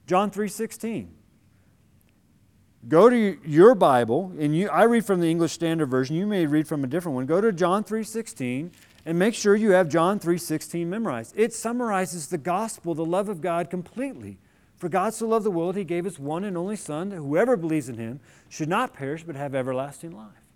John 0.06 0.30
3:16. 0.30 1.08
Go 2.88 3.10
to 3.10 3.38
your 3.44 3.74
Bible, 3.74 4.32
and 4.38 4.56
you, 4.56 4.68
I 4.70 4.84
read 4.84 5.04
from 5.04 5.20
the 5.20 5.30
English 5.30 5.52
Standard 5.52 5.86
Version. 5.86 6.16
You 6.16 6.26
may 6.26 6.46
read 6.46 6.66
from 6.66 6.82
a 6.82 6.86
different 6.86 7.14
one. 7.14 7.26
Go 7.26 7.40
to 7.40 7.52
John 7.52 7.84
3:16 7.84 8.70
and 9.04 9.18
make 9.18 9.34
sure 9.34 9.54
you 9.54 9.72
have 9.72 9.88
John 9.88 10.18
3:16 10.18 10.88
memorized. 10.88 11.34
It 11.36 11.52
summarizes 11.52 12.28
the 12.28 12.38
gospel, 12.38 12.94
the 12.94 13.04
love 13.04 13.28
of 13.28 13.40
God 13.40 13.70
completely. 13.70 14.38
For 14.76 14.88
God 14.88 15.12
so 15.12 15.28
loved 15.28 15.44
the 15.44 15.50
world, 15.50 15.76
he 15.76 15.84
gave 15.84 16.06
his 16.06 16.18
one 16.18 16.42
and 16.42 16.56
only 16.56 16.76
Son, 16.76 17.10
that 17.10 17.16
whoever 17.16 17.54
believes 17.54 17.90
in 17.90 17.98
him 17.98 18.20
should 18.48 18.68
not 18.68 18.94
perish 18.94 19.24
but 19.24 19.36
have 19.36 19.54
everlasting 19.54 20.12
life. 20.12 20.46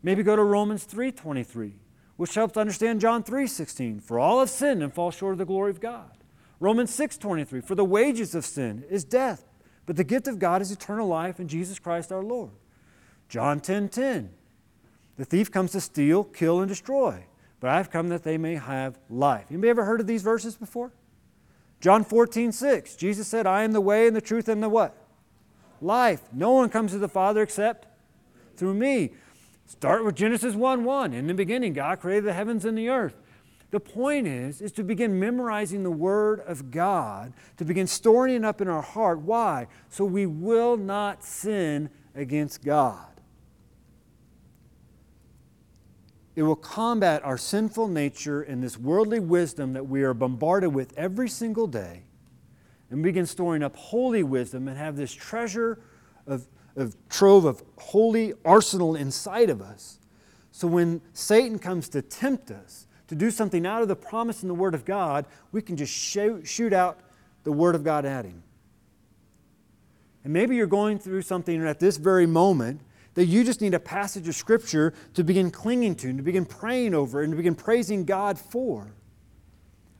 Maybe 0.00 0.22
go 0.22 0.36
to 0.36 0.44
Romans 0.44 0.84
3:23, 0.84 1.74
which 2.20 2.34
helps 2.34 2.58
understand 2.58 3.00
John 3.00 3.22
3:16. 3.22 3.98
For 3.98 4.18
all 4.18 4.40
have 4.40 4.50
sinned 4.50 4.82
and 4.82 4.92
fall 4.92 5.10
short 5.10 5.32
of 5.32 5.38
the 5.38 5.46
glory 5.46 5.70
of 5.70 5.80
God. 5.80 6.18
Romans 6.60 6.90
6:23, 6.90 7.62
for 7.62 7.74
the 7.74 7.82
wages 7.82 8.34
of 8.34 8.44
sin 8.44 8.84
is 8.90 9.04
death, 9.04 9.48
but 9.86 9.96
the 9.96 10.04
gift 10.04 10.28
of 10.28 10.38
God 10.38 10.60
is 10.60 10.70
eternal 10.70 11.08
life 11.08 11.40
in 11.40 11.48
Jesus 11.48 11.78
Christ 11.78 12.12
our 12.12 12.22
Lord. 12.22 12.50
John 13.30 13.58
10:10, 13.58 14.34
the 15.16 15.24
thief 15.24 15.50
comes 15.50 15.72
to 15.72 15.80
steal, 15.80 16.24
kill, 16.24 16.60
and 16.60 16.68
destroy, 16.68 17.24
but 17.58 17.70
I've 17.70 17.90
come 17.90 18.10
that 18.10 18.22
they 18.22 18.36
may 18.36 18.56
have 18.56 18.98
life. 19.08 19.46
Anybody 19.48 19.70
ever 19.70 19.86
heard 19.86 20.02
of 20.02 20.06
these 20.06 20.20
verses 20.20 20.56
before? 20.56 20.92
John 21.80 22.04
14, 22.04 22.52
6, 22.52 22.96
Jesus 22.96 23.28
said, 23.28 23.46
I 23.46 23.62
am 23.62 23.72
the 23.72 23.80
way 23.80 24.06
and 24.06 24.14
the 24.14 24.20
truth 24.20 24.46
and 24.46 24.62
the 24.62 24.68
what? 24.68 24.94
Life. 25.80 26.24
No 26.34 26.52
one 26.52 26.68
comes 26.68 26.92
to 26.92 26.98
the 26.98 27.08
Father 27.08 27.40
except 27.40 27.86
through 28.56 28.74
me. 28.74 29.12
Start 29.70 30.04
with 30.04 30.16
Genesis 30.16 30.56
1 30.56 30.82
1. 30.82 31.14
In 31.14 31.28
the 31.28 31.32
beginning, 31.32 31.74
God 31.74 32.00
created 32.00 32.24
the 32.24 32.32
heavens 32.32 32.64
and 32.64 32.76
the 32.76 32.88
earth. 32.88 33.14
The 33.70 33.78
point 33.78 34.26
is, 34.26 34.60
is 34.60 34.72
to 34.72 34.82
begin 34.82 35.20
memorizing 35.20 35.84
the 35.84 35.92
Word 35.92 36.40
of 36.40 36.72
God, 36.72 37.32
to 37.56 37.64
begin 37.64 37.86
storing 37.86 38.34
it 38.34 38.44
up 38.44 38.60
in 38.60 38.66
our 38.66 38.82
heart. 38.82 39.20
Why? 39.20 39.68
So 39.88 40.04
we 40.04 40.26
will 40.26 40.76
not 40.76 41.22
sin 41.22 41.88
against 42.16 42.64
God. 42.64 43.06
It 46.34 46.42
will 46.42 46.56
combat 46.56 47.24
our 47.24 47.38
sinful 47.38 47.86
nature 47.86 48.42
and 48.42 48.64
this 48.64 48.76
worldly 48.76 49.20
wisdom 49.20 49.72
that 49.74 49.86
we 49.86 50.02
are 50.02 50.14
bombarded 50.14 50.74
with 50.74 50.92
every 50.98 51.28
single 51.28 51.68
day 51.68 52.02
and 52.90 53.04
begin 53.04 53.24
storing 53.24 53.62
up 53.62 53.76
holy 53.76 54.24
wisdom 54.24 54.66
and 54.66 54.76
have 54.76 54.96
this 54.96 55.12
treasure 55.12 55.78
of, 56.26 56.48
of 56.80 56.96
trove 57.08 57.44
of 57.44 57.62
holy 57.78 58.34
arsenal 58.44 58.96
inside 58.96 59.50
of 59.50 59.60
us. 59.60 59.98
So 60.52 60.66
when 60.68 61.00
Satan 61.12 61.58
comes 61.58 61.88
to 61.90 62.02
tempt 62.02 62.50
us 62.50 62.86
to 63.08 63.14
do 63.14 63.30
something 63.30 63.66
out 63.66 63.82
of 63.82 63.88
the 63.88 63.96
promise 63.96 64.42
in 64.42 64.48
the 64.48 64.54
Word 64.54 64.74
of 64.74 64.84
God, 64.84 65.26
we 65.52 65.62
can 65.62 65.76
just 65.76 65.92
shoot, 65.92 66.46
shoot 66.46 66.72
out 66.72 67.00
the 67.44 67.52
Word 67.52 67.74
of 67.74 67.82
God 67.82 68.04
at 68.04 68.24
him. 68.24 68.42
And 70.22 70.32
maybe 70.32 70.56
you're 70.56 70.66
going 70.66 70.98
through 70.98 71.22
something 71.22 71.66
at 71.66 71.80
this 71.80 71.96
very 71.96 72.26
moment 72.26 72.80
that 73.14 73.24
you 73.24 73.42
just 73.42 73.60
need 73.60 73.74
a 73.74 73.80
passage 73.80 74.28
of 74.28 74.34
Scripture 74.34 74.94
to 75.14 75.24
begin 75.24 75.50
clinging 75.50 75.94
to, 75.96 76.08
and 76.08 76.18
to 76.18 76.22
begin 76.22 76.44
praying 76.44 76.94
over, 76.94 77.22
and 77.22 77.32
to 77.32 77.36
begin 77.36 77.54
praising 77.54 78.04
God 78.04 78.38
for. 78.38 78.92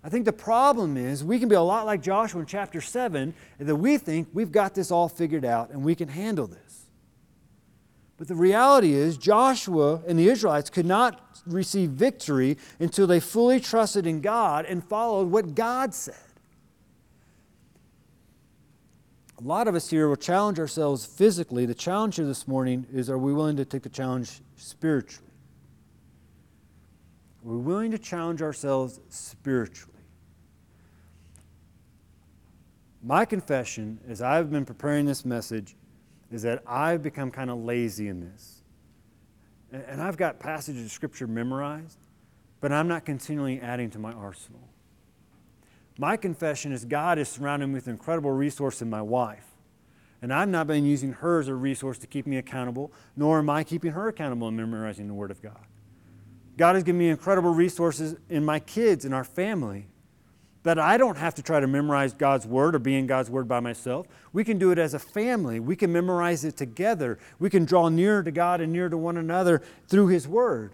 I 0.03 0.09
think 0.09 0.25
the 0.25 0.33
problem 0.33 0.97
is 0.97 1.23
we 1.23 1.39
can 1.39 1.49
be 1.49 1.55
a 1.55 1.61
lot 1.61 1.85
like 1.85 2.03
Joshua 2.03 2.41
in 2.41 2.47
chapter 2.47 2.81
7, 2.81 3.35
that 3.59 3.77
we 3.77 3.99
think 3.99 4.29
we've 4.33 4.53
got 4.53 4.75
this 4.75 4.91
all 4.91 5.09
figured 5.09 5.45
out 5.45 5.71
and 5.71 5.85
we 5.85 5.95
can 5.95 6.09
handle 6.09 6.47
this. 6.47 6.87
But 8.17 8.29
the 8.29 8.35
reality 8.35 8.93
is, 8.93 9.17
Joshua 9.17 10.03
and 10.07 10.19
the 10.19 10.29
Israelites 10.29 10.69
could 10.69 10.85
not 10.85 11.41
receive 11.47 11.91
victory 11.91 12.59
until 12.79 13.07
they 13.07 13.19
fully 13.19 13.61
trusted 13.61 14.07
in 14.07 14.21
God 14.21 14.67
and 14.67 14.85
followed 14.85 15.31
what 15.31 15.55
God 15.55 15.95
said. 15.95 16.15
A 19.39 19.43
lot 19.43 19.69
of 19.69 19.75
us 19.75 19.89
here 19.89 20.07
will 20.07 20.17
challenge 20.17 20.59
ourselves 20.59 21.07
physically. 21.07 21.65
The 21.65 21.75
challenge 21.75 22.17
here 22.17 22.27
this 22.27 22.47
morning 22.47 22.87
is 22.93 23.09
are 23.09 23.17
we 23.17 23.33
willing 23.33 23.57
to 23.57 23.65
take 23.65 23.83
the 23.83 23.89
challenge 23.89 24.43
spiritually? 24.57 25.31
Are 27.43 27.53
we 27.53 27.57
willing 27.57 27.91
to 27.93 27.99
challenge 27.99 28.43
ourselves 28.43 29.01
spiritually? 29.09 29.90
My 33.03 33.25
confession, 33.25 33.99
as 34.09 34.21
I've 34.21 34.51
been 34.51 34.65
preparing 34.65 35.07
this 35.07 35.25
message, 35.25 35.77
is 36.31 36.43
that 36.43 36.63
I've 36.67 37.03
become 37.03 37.31
kind 37.31 37.51
of 37.51 37.59
lazy 37.59 38.09
in 38.09 38.21
this. 38.21 38.63
And 39.73 40.03
I've 40.03 40.17
got 40.17 40.39
passages 40.39 40.85
of 40.85 40.91
Scripture 40.91 41.27
memorized, 41.27 41.99
but 42.61 42.73
I'm 42.73 42.89
not 42.89 43.05
continually 43.05 43.61
adding 43.61 43.91
to 43.91 43.99
my 43.99 44.13
arsenal. 44.13 44.69
My 45.99 46.17
confession 46.17 46.73
is 46.73 46.85
God 46.85 47.19
has 47.19 47.29
surrounded 47.29 47.69
me 47.69 47.75
with 47.75 47.89
incredible 47.89 48.31
resource 48.31 48.83
in 48.83 48.91
my 48.91 49.03
wife. 49.03 49.47
And 50.23 50.33
I've 50.33 50.49
not 50.49 50.67
been 50.67 50.85
using 50.85 51.13
her 51.15 51.41
as 51.41 51.49
a 51.49 51.55
resource 51.55 51.99
to 51.99 52.07
keep 52.07 52.27
me 52.27 52.37
accountable, 52.37 52.93
nor 53.17 53.39
am 53.39 53.49
I 53.49 53.65
keeping 53.65 53.93
her 53.93 54.09
accountable 54.09 54.49
in 54.49 54.57
memorizing 54.57 55.09
the 55.09 55.15
Word 55.15 55.31
of 55.31 55.41
God. 55.43 55.67
God 56.57 56.75
has 56.75 56.85
given 56.85 56.99
me 56.99 57.09
incredible 57.09 57.55
resources 57.55 58.17
in 58.29 58.45
my 58.45 58.61
kids 58.61 59.05
and 59.05 59.15
our 59.15 59.25
family 59.25 59.87
that 60.63 60.79
I 60.79 60.97
don't 60.97 61.17
have 61.17 61.35
to 61.37 61.43
try 61.43 61.61
to 61.61 61.67
memorize 61.67 62.13
God's 62.13 62.47
Word 62.47 62.75
or 62.75 62.79
be 62.79 62.97
in 62.97 63.07
God's 63.07 63.31
Word 63.31 63.49
by 63.49 63.61
myself. 63.61 64.07
We 64.33 64.45
can 64.45 64.59
do 64.59 64.71
it 64.71 64.79
as 64.79 64.93
a 64.93 64.99
family. 64.99 65.59
We 65.59 65.75
can 65.75 65.93
memorize 65.93 66.45
it 66.45 66.57
together. 66.57 67.19
We 67.39 67.49
can 67.49 67.65
draw 67.65 67.89
nearer 67.89 68.23
to 68.23 68.31
God 68.31 68.61
and 68.61 68.73
nearer 68.73 68.91
to 68.91 68.97
one 68.97 69.17
another 69.17 69.63
through 69.89 70.09
His 70.09 70.29
Word. 70.29 70.73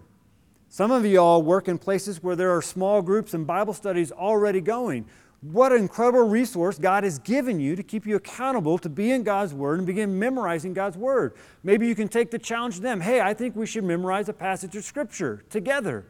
Some 0.68 0.90
of 0.90 1.06
you 1.06 1.18
all 1.18 1.42
work 1.42 1.68
in 1.68 1.78
places 1.78 2.22
where 2.22 2.36
there 2.36 2.54
are 2.54 2.62
small 2.62 3.00
groups 3.00 3.32
and 3.32 3.46
Bible 3.46 3.72
studies 3.72 4.10
already 4.10 4.60
going. 4.60 5.06
What 5.40 5.70
an 5.70 5.78
incredible 5.78 6.28
resource 6.28 6.78
God 6.78 7.04
has 7.04 7.20
given 7.20 7.60
you 7.60 7.76
to 7.76 7.82
keep 7.82 8.06
you 8.06 8.16
accountable 8.16 8.78
to 8.78 8.88
be 8.88 9.12
in 9.12 9.22
God's 9.22 9.54
Word 9.54 9.78
and 9.78 9.86
begin 9.86 10.18
memorizing 10.18 10.74
God's 10.74 10.96
Word. 10.96 11.34
Maybe 11.62 11.86
you 11.86 11.94
can 11.94 12.08
take 12.08 12.32
the 12.32 12.38
challenge 12.38 12.76
to 12.76 12.80
them 12.80 13.00
hey, 13.00 13.20
I 13.20 13.34
think 13.34 13.54
we 13.54 13.66
should 13.66 13.84
memorize 13.84 14.28
a 14.28 14.32
passage 14.32 14.74
of 14.74 14.84
Scripture 14.84 15.44
together. 15.48 16.06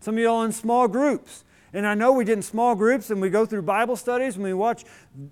Some 0.00 0.14
of 0.14 0.20
you 0.20 0.28
all 0.28 0.42
in 0.44 0.52
small 0.52 0.88
groups. 0.88 1.44
And 1.74 1.84
I 1.84 1.94
know 1.94 2.12
we 2.12 2.24
did 2.24 2.34
in 2.34 2.42
small 2.42 2.76
groups 2.76 3.10
and 3.10 3.20
we 3.20 3.30
go 3.30 3.44
through 3.44 3.62
Bible 3.62 3.96
studies 3.96 4.36
and 4.36 4.44
we 4.44 4.54
watch 4.54 4.84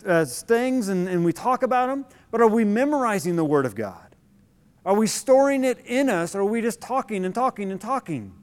uh, 0.05 0.25
things 0.25 0.89
and, 0.89 1.09
and 1.09 1.25
we 1.25 1.33
talk 1.33 1.63
about 1.63 1.87
them, 1.87 2.05
but 2.33 2.41
are 2.41 2.49
we 2.49 2.65
memorizing 2.65 3.37
the 3.37 3.45
Word 3.45 3.65
of 3.65 3.77
God? 3.77 4.17
Are 4.85 4.95
we 4.97 5.07
storing 5.07 5.63
it 5.63 5.79
in 5.87 6.09
us 6.09 6.35
or 6.35 6.41
are 6.41 6.45
we 6.45 6.61
just 6.61 6.81
talking 6.81 7.25
and 7.25 7.33
talking 7.33 7.71
and 7.71 7.81
talking? 7.81 8.35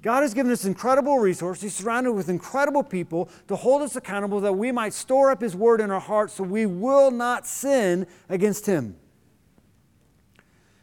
God 0.00 0.22
has 0.22 0.32
given 0.32 0.50
us 0.50 0.64
incredible 0.64 1.18
resources. 1.18 1.62
He's 1.62 1.74
surrounded 1.74 2.12
with 2.12 2.30
incredible 2.30 2.82
people 2.82 3.28
to 3.48 3.56
hold 3.56 3.82
us 3.82 3.94
accountable 3.94 4.40
that 4.40 4.54
we 4.54 4.72
might 4.72 4.94
store 4.94 5.30
up 5.30 5.42
His 5.42 5.54
Word 5.54 5.82
in 5.82 5.90
our 5.90 6.00
hearts 6.00 6.34
so 6.34 6.44
we 6.44 6.64
will 6.64 7.10
not 7.10 7.46
sin 7.46 8.06
against 8.30 8.64
Him. 8.64 8.96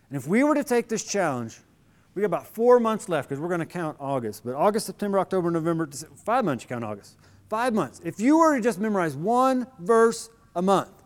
And 0.10 0.18
if 0.18 0.28
we 0.28 0.44
were 0.44 0.54
to 0.54 0.64
take 0.64 0.88
this 0.88 1.04
challenge, 1.04 1.58
we 2.16 2.22
got 2.22 2.28
about 2.28 2.48
four 2.48 2.80
months 2.80 3.10
left 3.10 3.30
because 3.30 3.42
we're 3.42 3.48
going 3.48 3.60
to 3.60 3.66
count 3.66 3.98
August. 4.00 4.44
But 4.46 4.56
August, 4.56 4.86
September, 4.86 5.20
October, 5.20 5.50
November, 5.50 5.86
December, 5.86 6.16
five 6.16 6.46
months 6.46 6.64
you 6.64 6.68
count 6.68 6.84
August. 6.84 7.18
Five 7.50 7.74
months. 7.74 8.02
If 8.04 8.20
you 8.20 8.38
were 8.38 8.56
to 8.56 8.62
just 8.62 8.80
memorize 8.80 9.16
one 9.16 9.68
verse 9.80 10.30
a 10.56 10.62
month, 10.62 11.04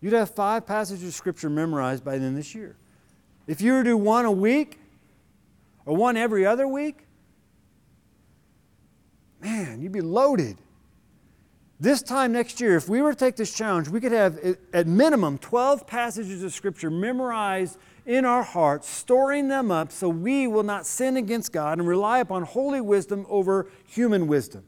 you'd 0.00 0.12
have 0.12 0.30
five 0.30 0.66
passages 0.66 1.08
of 1.08 1.14
Scripture 1.14 1.48
memorized 1.48 2.04
by 2.04 2.18
the 2.18 2.24
end 2.24 2.36
of 2.36 2.36
this 2.36 2.54
year. 2.54 2.76
If 3.46 3.60
you 3.60 3.72
were 3.72 3.84
to 3.84 3.90
do 3.90 3.96
one 3.96 4.24
a 4.24 4.32
week, 4.32 4.80
or 5.86 5.96
one 5.96 6.16
every 6.16 6.46
other 6.46 6.66
week, 6.66 7.06
man, 9.40 9.80
you'd 9.80 9.92
be 9.92 10.00
loaded. 10.00 10.56
This 11.78 12.02
time 12.02 12.32
next 12.32 12.60
year, 12.60 12.76
if 12.76 12.88
we 12.88 13.02
were 13.02 13.12
to 13.12 13.18
take 13.18 13.36
this 13.36 13.52
challenge, 13.52 13.88
we 13.88 14.00
could 14.00 14.12
have 14.12 14.38
at 14.72 14.86
minimum 14.86 15.38
12 15.38 15.86
passages 15.86 16.42
of 16.42 16.52
Scripture 16.52 16.90
memorized 16.90 17.78
in 18.06 18.24
our 18.24 18.42
hearts, 18.42 18.88
storing 18.88 19.48
them 19.48 19.70
up 19.70 19.90
so 19.90 20.08
we 20.08 20.46
will 20.46 20.62
not 20.62 20.86
sin 20.86 21.16
against 21.16 21.52
God 21.52 21.78
and 21.78 21.88
rely 21.88 22.18
upon 22.18 22.42
holy 22.42 22.80
wisdom 22.80 23.24
over 23.28 23.68
human 23.86 24.26
wisdom. 24.26 24.64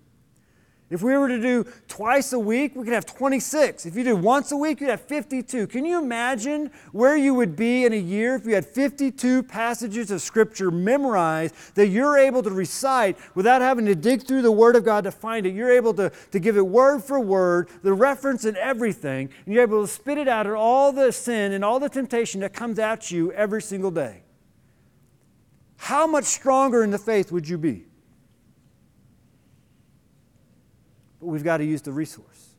If 0.88 1.02
we 1.02 1.16
were 1.16 1.26
to 1.26 1.40
do 1.40 1.64
twice 1.88 2.32
a 2.32 2.38
week, 2.38 2.76
we 2.76 2.84
could 2.84 2.92
have 2.92 3.06
26. 3.06 3.86
If 3.86 3.96
you 3.96 4.04
did 4.04 4.12
once 4.12 4.52
a 4.52 4.56
week, 4.56 4.80
you'd 4.80 4.90
have 4.90 5.00
52. 5.00 5.66
Can 5.66 5.84
you 5.84 5.98
imagine 5.98 6.70
where 6.92 7.16
you 7.16 7.34
would 7.34 7.56
be 7.56 7.84
in 7.84 7.92
a 7.92 7.98
year 7.98 8.36
if 8.36 8.46
you 8.46 8.54
had 8.54 8.64
52 8.64 9.42
passages 9.42 10.12
of 10.12 10.22
Scripture 10.22 10.70
memorized 10.70 11.56
that 11.74 11.88
you're 11.88 12.16
able 12.16 12.40
to 12.44 12.50
recite 12.50 13.16
without 13.34 13.62
having 13.62 13.84
to 13.86 13.96
dig 13.96 14.22
through 14.22 14.42
the 14.42 14.52
Word 14.52 14.76
of 14.76 14.84
God 14.84 15.02
to 15.04 15.10
find 15.10 15.44
it? 15.44 15.54
You're 15.54 15.72
able 15.72 15.92
to, 15.94 16.12
to 16.30 16.38
give 16.38 16.56
it 16.56 16.64
word 16.64 17.02
for 17.02 17.18
word, 17.18 17.68
the 17.82 17.92
reference 17.92 18.44
and 18.44 18.56
everything, 18.56 19.28
and 19.44 19.54
you're 19.54 19.64
able 19.64 19.82
to 19.82 19.92
spit 19.92 20.18
it 20.18 20.28
out 20.28 20.46
at 20.46 20.52
all 20.52 20.92
the 20.92 21.10
sin 21.10 21.50
and 21.50 21.64
all 21.64 21.80
the 21.80 21.88
temptation 21.88 22.42
that 22.42 22.52
comes 22.52 22.78
at 22.78 23.10
you 23.10 23.32
every 23.32 23.60
single 23.60 23.90
day. 23.90 24.22
How 25.78 26.06
much 26.06 26.24
stronger 26.26 26.84
in 26.84 26.92
the 26.92 26.98
faith 26.98 27.32
would 27.32 27.48
you 27.48 27.58
be? 27.58 27.86
But 31.26 31.32
we've 31.32 31.42
got 31.42 31.56
to 31.56 31.64
use 31.64 31.82
the 31.82 31.90
resource. 31.90 32.54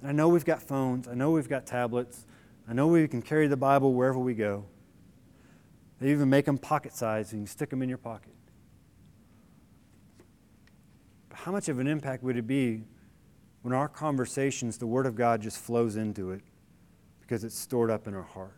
I 0.00 0.12
know 0.12 0.28
we've 0.28 0.44
got 0.44 0.62
phones, 0.62 1.08
I 1.08 1.14
know 1.14 1.32
we've 1.32 1.48
got 1.48 1.66
tablets, 1.66 2.24
I 2.68 2.72
know 2.72 2.86
we 2.86 3.08
can 3.08 3.20
carry 3.20 3.48
the 3.48 3.56
Bible 3.56 3.92
wherever 3.92 4.20
we 4.20 4.34
go. 4.34 4.66
They 6.00 6.12
even 6.12 6.30
make 6.30 6.44
them 6.44 6.56
pocket 6.56 6.94
sized 6.94 7.32
and 7.32 7.42
you 7.42 7.46
can 7.46 7.52
stick 7.52 7.70
them 7.70 7.82
in 7.82 7.88
your 7.88 7.98
pocket. 7.98 8.36
But 11.30 11.38
how 11.38 11.50
much 11.50 11.68
of 11.68 11.80
an 11.80 11.88
impact 11.88 12.22
would 12.22 12.36
it 12.36 12.46
be 12.46 12.84
when 13.62 13.74
our 13.74 13.88
conversations, 13.88 14.78
the 14.78 14.86
Word 14.86 15.04
of 15.04 15.16
God 15.16 15.42
just 15.42 15.58
flows 15.58 15.96
into 15.96 16.30
it 16.30 16.42
because 17.22 17.42
it's 17.42 17.58
stored 17.58 17.90
up 17.90 18.06
in 18.06 18.14
our 18.14 18.22
heart? 18.22 18.54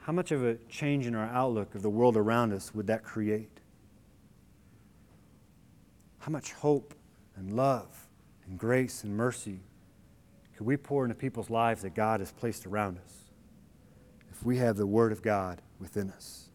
How 0.00 0.12
much 0.12 0.30
of 0.32 0.44
a 0.44 0.56
change 0.68 1.06
in 1.06 1.14
our 1.14 1.28
outlook 1.28 1.74
of 1.74 1.80
the 1.80 1.88
world 1.88 2.18
around 2.18 2.52
us 2.52 2.74
would 2.74 2.88
that 2.88 3.02
create? 3.02 3.59
How 6.20 6.30
much 6.30 6.52
hope 6.52 6.94
and 7.36 7.52
love 7.52 8.08
and 8.46 8.58
grace 8.58 9.04
and 9.04 9.16
mercy 9.16 9.60
could 10.56 10.66
we 10.66 10.76
pour 10.76 11.04
into 11.04 11.14
people's 11.14 11.50
lives 11.50 11.82
that 11.82 11.94
God 11.94 12.20
has 12.20 12.30
placed 12.30 12.66
around 12.66 12.98
us 12.98 13.14
if 14.30 14.44
we 14.44 14.58
have 14.58 14.76
the 14.76 14.86
Word 14.86 15.12
of 15.12 15.22
God 15.22 15.62
within 15.80 16.10
us? 16.10 16.50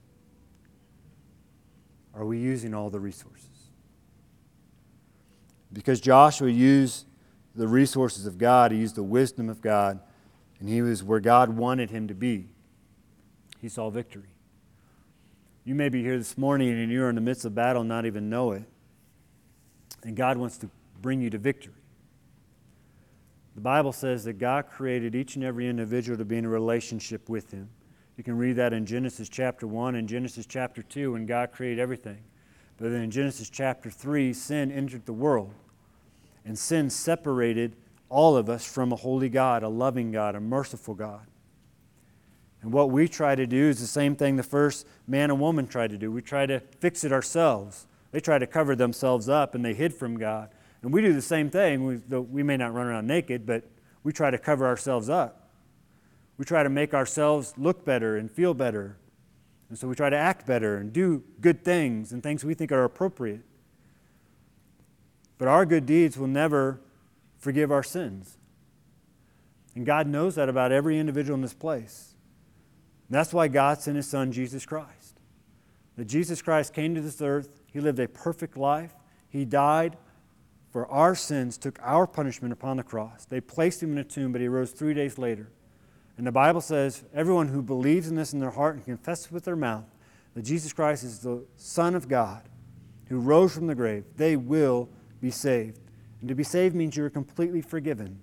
Are 2.13 2.25
we 2.25 2.37
using 2.37 2.73
all 2.73 2.89
the 2.89 2.99
resources? 2.99 3.49
Because 5.73 5.99
Joshua 5.99 6.49
used 6.49 7.07
the 7.55 7.67
resources 7.67 8.25
of 8.25 8.37
God, 8.37 8.71
he 8.71 8.77
used 8.77 8.95
the 8.95 9.03
wisdom 9.03 9.49
of 9.49 9.61
God, 9.61 9.99
and 10.59 10.69
he 10.69 10.81
was 10.81 11.03
where 11.03 11.19
God 11.19 11.49
wanted 11.49 11.89
him 11.89 12.07
to 12.07 12.13
be. 12.13 12.49
He 13.59 13.67
saw 13.67 13.89
victory. 13.89 14.35
You 15.63 15.73
may 15.73 15.89
be 15.89 16.03
here 16.03 16.17
this 16.17 16.37
morning 16.37 16.69
and 16.69 16.91
you're 16.91 17.09
in 17.09 17.15
the 17.15 17.21
midst 17.21 17.43
of 17.45 17.55
battle 17.55 17.81
and 17.81 17.89
not 17.89 18.05
even 18.05 18.29
know 18.29 18.51
it. 18.51 18.63
And 20.05 20.15
God 20.15 20.37
wants 20.37 20.57
to 20.59 20.69
bring 21.01 21.19
you 21.19 21.29
to 21.31 21.37
victory. 21.37 21.73
The 23.55 23.61
Bible 23.61 23.91
says 23.91 24.23
that 24.25 24.33
God 24.33 24.67
created 24.69 25.15
each 25.15 25.35
and 25.35 25.43
every 25.43 25.67
individual 25.67 26.17
to 26.17 26.25
be 26.25 26.37
in 26.37 26.45
a 26.45 26.49
relationship 26.49 27.27
with 27.27 27.51
Him. 27.51 27.69
You 28.15 28.23
can 28.23 28.37
read 28.37 28.53
that 28.53 28.71
in 28.71 28.85
Genesis 28.85 29.27
chapter 29.27 29.67
1 29.67 29.95
and 29.95 30.07
Genesis 30.07 30.45
chapter 30.45 30.83
2 30.83 31.13
when 31.13 31.25
God 31.25 31.51
created 31.51 31.79
everything. 31.79 32.19
But 32.77 32.91
then 32.91 33.01
in 33.01 33.11
Genesis 33.11 33.49
chapter 33.49 33.89
3, 33.89 34.31
sin 34.33 34.71
entered 34.71 35.05
the 35.05 35.13
world. 35.13 35.53
And 36.45 36.57
sin 36.57 36.89
separated 36.89 37.75
all 38.09 38.37
of 38.37 38.49
us 38.49 38.65
from 38.65 38.91
a 38.91 38.95
holy 38.95 39.29
God, 39.29 39.63
a 39.63 39.69
loving 39.69 40.11
God, 40.11 40.35
a 40.35 40.39
merciful 40.39 40.93
God. 40.93 41.25
And 42.61 42.71
what 42.71 42.89
we 42.91 43.07
try 43.07 43.35
to 43.35 43.47
do 43.47 43.69
is 43.69 43.79
the 43.79 43.87
same 43.87 44.15
thing 44.15 44.35
the 44.35 44.43
first 44.43 44.87
man 45.07 45.31
and 45.31 45.39
woman 45.39 45.67
tried 45.67 45.91
to 45.91 45.97
do. 45.97 46.11
We 46.11 46.21
try 46.21 46.45
to 46.45 46.59
fix 46.79 47.03
it 47.03 47.11
ourselves. 47.11 47.87
They 48.15 48.21
try 48.21 48.39
to 48.39 48.47
cover 48.47 48.77
themselves 48.77 49.27
up 49.27 49.55
and 49.55 49.65
they 49.65 49.73
hid 49.73 49.93
from 49.93 50.17
God. 50.17 50.47
And 50.81 50.93
we 50.93 51.01
do 51.01 51.11
the 51.11 51.21
same 51.21 51.49
thing. 51.49 51.85
We, 51.85 51.97
we 52.17 52.43
may 52.43 52.55
not 52.55 52.73
run 52.73 52.87
around 52.87 53.07
naked, 53.07 53.45
but 53.45 53.69
we 54.03 54.13
try 54.13 54.31
to 54.31 54.37
cover 54.37 54.65
ourselves 54.65 55.09
up. 55.09 55.49
We 56.37 56.45
try 56.45 56.63
to 56.63 56.69
make 56.69 56.93
ourselves 56.93 57.53
look 57.57 57.83
better 57.83 58.15
and 58.15 58.31
feel 58.31 58.53
better. 58.53 58.95
And 59.67 59.77
so 59.77 59.89
we 59.89 59.95
try 59.95 60.09
to 60.09 60.15
act 60.15 60.47
better 60.47 60.77
and 60.77 60.93
do 60.93 61.25
good 61.41 61.65
things 61.65 62.13
and 62.13 62.23
things 62.23 62.45
we 62.45 62.53
think 62.53 62.71
are 62.71 62.85
appropriate. 62.85 63.43
But 65.37 65.49
our 65.49 65.65
good 65.65 65.85
deeds 65.85 66.17
will 66.17 66.27
never 66.27 66.79
forgive 67.37 67.69
our 67.69 67.83
sins. 67.83 68.37
And 69.75 69.85
God 69.85 70.07
knows 70.07 70.35
that 70.35 70.47
about 70.47 70.71
every 70.71 70.97
individual 70.99 71.35
in 71.35 71.41
this 71.41 71.53
place. 71.53 72.13
And 73.09 73.15
that's 73.15 73.33
why 73.33 73.49
God 73.49 73.81
sent 73.81 73.97
His 73.97 74.07
Son, 74.07 74.31
Jesus 74.31 74.65
Christ. 74.65 75.19
That 75.97 76.05
Jesus 76.05 76.41
Christ 76.41 76.73
came 76.73 76.95
to 76.95 77.01
this 77.01 77.21
earth, 77.21 77.59
he 77.75 77.81
lived 77.81 77.99
a 77.99 78.07
perfect 78.07 78.55
life. 78.55 78.95
He 79.27 79.43
died 79.43 79.97
for 80.71 80.87
our 80.87 81.13
sins, 81.13 81.57
took 81.57 81.77
our 81.81 82.07
punishment 82.07 82.53
upon 82.53 82.77
the 82.77 82.83
cross. 82.83 83.25
They 83.25 83.41
placed 83.41 83.83
him 83.83 83.91
in 83.91 83.97
a 83.97 84.03
tomb, 84.05 84.31
but 84.31 84.39
he 84.39 84.47
rose 84.47 84.71
three 84.71 84.93
days 84.93 85.17
later. 85.17 85.49
And 86.17 86.25
the 86.25 86.31
Bible 86.31 86.61
says 86.61 87.03
everyone 87.13 87.49
who 87.49 87.61
believes 87.61 88.07
in 88.07 88.15
this 88.15 88.31
in 88.31 88.39
their 88.39 88.51
heart 88.51 88.75
and 88.75 88.85
confesses 88.85 89.29
with 89.29 89.43
their 89.43 89.57
mouth 89.57 89.83
that 90.35 90.43
Jesus 90.43 90.71
Christ 90.71 91.03
is 91.03 91.19
the 91.19 91.43
Son 91.57 91.95
of 91.95 92.07
God 92.07 92.43
who 93.09 93.19
rose 93.19 93.53
from 93.53 93.67
the 93.67 93.75
grave, 93.75 94.05
they 94.15 94.37
will 94.37 94.87
be 95.19 95.29
saved. 95.29 95.81
And 96.21 96.29
to 96.29 96.35
be 96.35 96.45
saved 96.45 96.75
means 96.75 96.95
you 96.95 97.03
are 97.03 97.09
completely 97.09 97.61
forgiven 97.61 98.21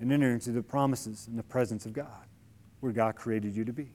and 0.00 0.10
enter 0.10 0.32
into 0.32 0.52
the 0.52 0.62
promises 0.62 1.26
and 1.28 1.38
the 1.38 1.42
presence 1.42 1.84
of 1.84 1.92
God. 1.92 2.24
where 2.80 2.92
God 2.92 3.14
created 3.14 3.54
you 3.54 3.66
to 3.66 3.72
be. 3.74 3.90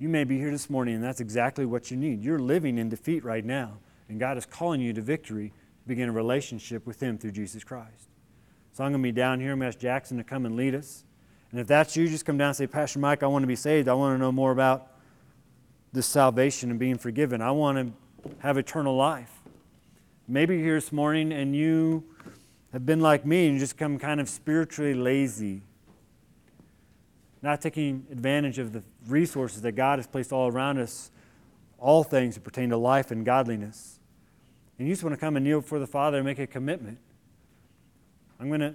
You 0.00 0.08
may 0.08 0.24
be 0.24 0.38
here 0.38 0.50
this 0.50 0.70
morning, 0.70 0.94
and 0.94 1.04
that's 1.04 1.20
exactly 1.20 1.66
what 1.66 1.90
you 1.90 1.96
need. 1.98 2.24
You're 2.24 2.38
living 2.38 2.78
in 2.78 2.88
defeat 2.88 3.22
right 3.22 3.44
now, 3.44 3.74
and 4.08 4.18
God 4.18 4.38
is 4.38 4.46
calling 4.46 4.80
you 4.80 4.94
to 4.94 5.02
victory 5.02 5.50
to 5.50 5.88
begin 5.88 6.08
a 6.08 6.12
relationship 6.12 6.86
with 6.86 7.02
Him 7.02 7.18
through 7.18 7.32
Jesus 7.32 7.62
Christ. 7.62 8.08
So 8.72 8.82
I'm 8.82 8.92
going 8.92 9.02
to 9.02 9.06
be 9.06 9.12
down 9.12 9.40
here. 9.40 9.52
I'm 9.52 9.58
going 9.58 9.70
to 9.70 9.76
ask 9.76 9.78
Jackson 9.78 10.16
to 10.16 10.24
come 10.24 10.46
and 10.46 10.56
lead 10.56 10.74
us. 10.74 11.04
And 11.50 11.60
if 11.60 11.66
that's 11.66 11.98
you, 11.98 12.08
just 12.08 12.24
come 12.24 12.38
down 12.38 12.48
and 12.48 12.56
say, 12.56 12.66
Pastor 12.66 12.98
Mike, 12.98 13.22
I 13.22 13.26
want 13.26 13.42
to 13.42 13.46
be 13.46 13.56
saved. 13.56 13.88
I 13.88 13.92
want 13.92 14.14
to 14.14 14.18
know 14.18 14.32
more 14.32 14.52
about 14.52 14.86
this 15.92 16.06
salvation 16.06 16.70
and 16.70 16.78
being 16.78 16.96
forgiven. 16.96 17.42
I 17.42 17.50
want 17.50 17.76
to 17.76 18.30
have 18.38 18.56
eternal 18.56 18.96
life. 18.96 19.32
Maybe 20.26 20.54
you're 20.54 20.64
here 20.64 20.74
this 20.76 20.92
morning 20.92 21.30
and 21.30 21.54
you 21.54 22.04
have 22.72 22.86
been 22.86 23.00
like 23.00 23.26
me 23.26 23.46
and 23.46 23.54
you 23.54 23.60
just 23.60 23.76
come 23.76 23.98
kind 23.98 24.18
of 24.18 24.30
spiritually 24.30 24.94
lazy, 24.94 25.60
not 27.42 27.60
taking 27.60 28.06
advantage 28.10 28.58
of 28.58 28.72
the 28.72 28.82
resources 29.06 29.62
that 29.62 29.72
God 29.72 29.98
has 29.98 30.06
placed 30.06 30.32
all 30.32 30.48
around 30.48 30.78
us, 30.78 31.10
all 31.78 32.04
things 32.04 32.34
that 32.34 32.42
pertain 32.42 32.70
to 32.70 32.76
life 32.76 33.10
and 33.10 33.24
godliness. 33.24 33.98
And 34.78 34.86
you 34.86 34.94
just 34.94 35.02
want 35.02 35.14
to 35.14 35.20
come 35.20 35.36
and 35.36 35.44
kneel 35.44 35.60
before 35.60 35.78
the 35.78 35.86
Father 35.86 36.18
and 36.18 36.26
make 36.26 36.38
a 36.38 36.46
commitment. 36.46 36.98
I'm 38.38 38.48
going 38.48 38.60
to 38.60 38.74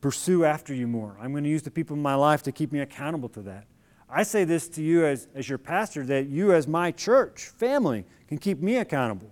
pursue 0.00 0.44
after 0.44 0.74
you 0.74 0.86
more. 0.86 1.16
I'm 1.20 1.32
going 1.32 1.44
to 1.44 1.50
use 1.50 1.62
the 1.62 1.70
people 1.70 1.96
in 1.96 2.02
my 2.02 2.14
life 2.14 2.42
to 2.44 2.52
keep 2.52 2.72
me 2.72 2.80
accountable 2.80 3.28
to 3.30 3.40
that. 3.42 3.66
I 4.08 4.24
say 4.24 4.44
this 4.44 4.68
to 4.70 4.82
you 4.82 5.06
as, 5.06 5.28
as 5.34 5.48
your 5.48 5.58
pastor 5.58 6.04
that 6.06 6.26
you, 6.26 6.52
as 6.52 6.68
my 6.68 6.90
church 6.90 7.48
family, 7.48 8.04
can 8.28 8.36
keep 8.36 8.60
me 8.60 8.76
accountable. 8.76 9.30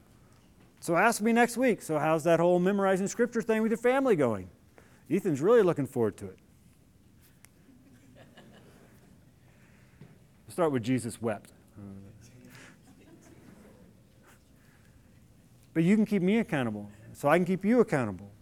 So 0.81 0.97
ask 0.97 1.21
me 1.21 1.33
next 1.35 1.59
week. 1.59 1.83
So, 1.83 1.99
how's 1.99 2.25
that 2.25 2.41
whole 2.41 2.59
memorizing 2.59 3.07
scripture 3.07 3.43
thing 3.43 3.61
with 3.61 3.71
your 3.71 3.79
family 3.79 4.17
going? 4.17 4.49
Ethan's 5.11 5.43
really 5.43 5.63
looking 5.63 5.87
forward 5.87 6.17
to 6.19 6.27
it. 6.27 6.39
We'll 10.51 10.55
start 10.55 10.73
with 10.73 10.83
Jesus 10.83 11.23
wept. 11.23 11.53
But 15.73 15.85
you 15.85 15.95
can 15.95 16.05
keep 16.05 16.23
me 16.23 16.39
accountable, 16.39 16.91
so 17.13 17.29
I 17.29 17.39
can 17.39 17.45
keep 17.45 17.65
you 17.65 17.79
accountable. 17.79 18.33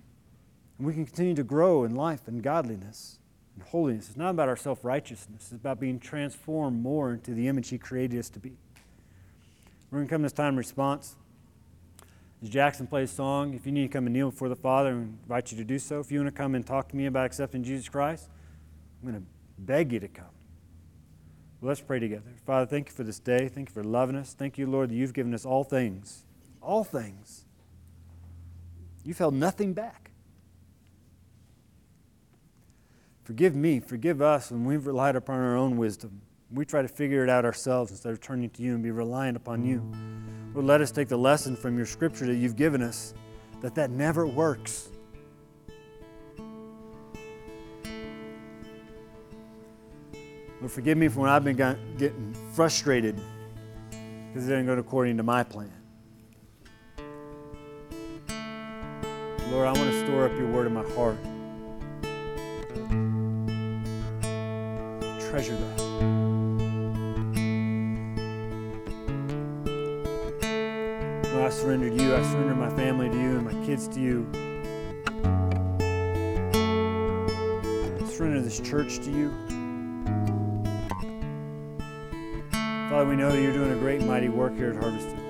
And 0.79 0.87
we 0.87 0.95
can 0.95 1.05
continue 1.05 1.35
to 1.35 1.45
grow 1.45 1.85
in 1.85 1.95
life 1.95 2.27
and 2.27 2.43
godliness 2.43 3.19
and 3.55 3.63
holiness. 3.63 4.09
It's 4.09 4.17
not 4.17 4.31
about 4.31 4.49
our 4.49 4.57
self 4.57 4.87
righteousness, 4.87 5.53
it's 5.53 5.61
about 5.61 5.81
being 5.81 6.01
transformed 6.01 6.83
more 6.83 7.13
into 7.13 7.35
the 7.35 7.47
image 7.47 7.69
He 7.69 7.77
created 7.77 8.19
us 8.19 8.31
to 8.31 8.41
be. 8.41 8.57
We're 9.91 9.99
going 9.99 10.09
to 10.09 10.15
come 10.15 10.23
this 10.23 10.33
time 10.33 10.57
response. 10.57 11.15
As 12.43 12.49
Jackson 12.49 12.87
plays 12.87 13.13
a 13.13 13.15
song, 13.17 13.53
if 13.53 13.67
you 13.67 13.73
need 13.73 13.83
to 13.83 13.93
come 13.93 14.07
and 14.07 14.15
kneel 14.15 14.31
before 14.31 14.49
the 14.49 14.57
Father, 14.57 14.89
I 14.89 14.93
invite 14.93 15.53
you 15.53 15.59
to 15.59 15.65
do 15.65 15.79
so. 15.79 16.01
If 16.01 16.11
you 16.11 16.21
want 16.21 16.35
to 16.35 16.43
come 16.43 16.55
and 16.55 16.67
talk 16.67 16.89
to 16.89 16.97
me 16.97 17.05
about 17.05 17.27
accepting 17.27 17.63
Jesus 17.63 17.91
Christ, 17.91 18.31
I'm 19.03 19.11
going 19.11 19.21
to 19.23 19.27
beg 19.59 19.93
you 19.93 20.01
to 20.01 20.09
come. 20.09 20.38
Let's 21.61 21.81
pray 21.81 21.99
together. 21.99 22.31
Father, 22.47 22.67
thank 22.67 22.89
you 22.89 22.95
for 22.95 23.03
this 23.03 23.19
day. 23.19 23.49
Thank 23.49 23.71
you 23.71 23.75
for 23.75 23.83
loving 23.83 24.15
us. 24.17 24.33
Thank 24.33 24.59
you, 24.59 24.67
Lord, 24.67 24.91
that 24.91 24.95
you've 24.95 25.13
given 25.13 25.35
us 25.35 25.45
all 25.45 25.65
things. 25.65 26.25
All 26.63 26.85
things. 26.85 27.45
You've 29.05 29.19
held 29.19 29.35
nothing 29.35 29.73
back. 29.73 30.11
Forgive 33.25 33.55
me, 33.55 33.81
forgive 33.81 34.23
us 34.23 34.51
when 34.51 34.65
we've 34.65 34.87
relied 34.87 35.17
upon 35.17 35.39
our 35.39 35.57
own 35.57 35.77
wisdom. 35.77 36.23
We 36.51 36.65
try 36.65 36.81
to 36.81 36.89
figure 36.89 37.23
it 37.23 37.29
out 37.29 37.45
ourselves 37.45 37.91
instead 37.91 38.13
of 38.13 38.21
turning 38.21 38.49
to 38.51 38.63
you 38.63 38.73
and 38.75 38.83
be 38.83 38.91
reliant 38.91 39.37
upon 39.37 39.65
you. 39.65 39.83
Lord, 40.55 40.67
let 40.67 40.81
us 40.81 40.91
take 40.91 41.09
the 41.09 41.19
lesson 41.19 41.55
from 41.55 41.77
your 41.77 41.85
scripture 41.85 42.25
that 42.27 42.37
you've 42.37 42.57
given 42.57 42.81
us 42.81 43.13
that 43.61 43.75
that 43.75 43.91
never 43.91 44.27
works. 44.27 44.89
Lord, 50.61 50.73
forgive 50.73 50.99
me 50.99 51.09
for 51.09 51.21
when 51.21 51.31
I've 51.31 51.45
been 51.45 51.57
getting 51.57 52.35
frustrated 52.53 53.21
because 54.29 54.49
it 54.49 54.51
didn't 54.51 54.67
go 54.67 54.77
according 54.79 55.17
to 55.19 55.23
my 55.23 55.43
plan. 55.43 55.73
Lord, 59.51 59.67
I 59.67 59.73
want 59.73 59.91
to 59.91 60.05
store 60.05 60.27
up 60.27 60.33
your 60.33 60.51
word 60.51 60.67
in 60.67 60.75
my 60.75 60.89
heart. 60.91 61.17
treasure 65.31 65.57
that. 65.57 65.79
Lord, 71.33 71.45
I 71.45 71.51
surrender 71.51 71.91
to 71.91 72.03
you. 72.03 72.15
I 72.15 72.23
surrender 72.23 72.55
my 72.55 72.71
family 72.71 73.11
to 73.11 73.15
you 73.15 73.37
and 73.37 73.45
my 73.45 73.67
kids 73.67 73.89
to 73.89 74.01
you. 74.01 74.27
I 78.01 78.11
surrender 78.11 78.41
this 78.41 78.59
church 78.61 79.01
to 79.01 79.11
you. 79.11 79.35
Father, 82.99 83.11
we 83.11 83.15
know 83.15 83.31
that 83.31 83.41
you're 83.41 83.53
doing 83.53 83.71
a 83.71 83.77
great 83.77 84.03
mighty 84.03 84.29
work 84.29 84.57
here 84.57 84.71
at 84.71 84.83
Harvest. 84.83 85.28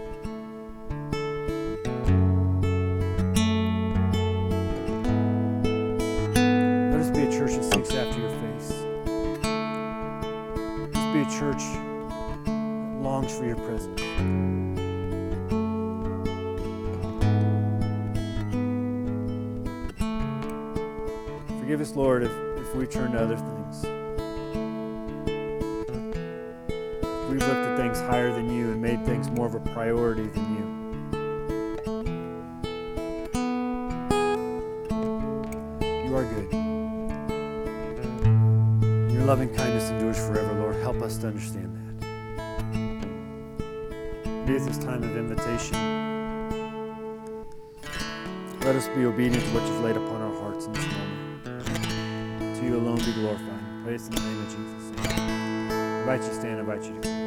Praise 53.89 54.07
in 54.09 54.17
the 54.17 54.21
name 54.21 54.41
of 54.41 54.49
Jesus. 54.51 54.93
I 54.99 56.01
invite 56.01 56.21
you 56.21 56.29
to 56.29 56.35
stand. 56.35 56.57
I 56.57 56.61
invite 56.61 56.85
you 56.85 57.01
to 57.01 57.18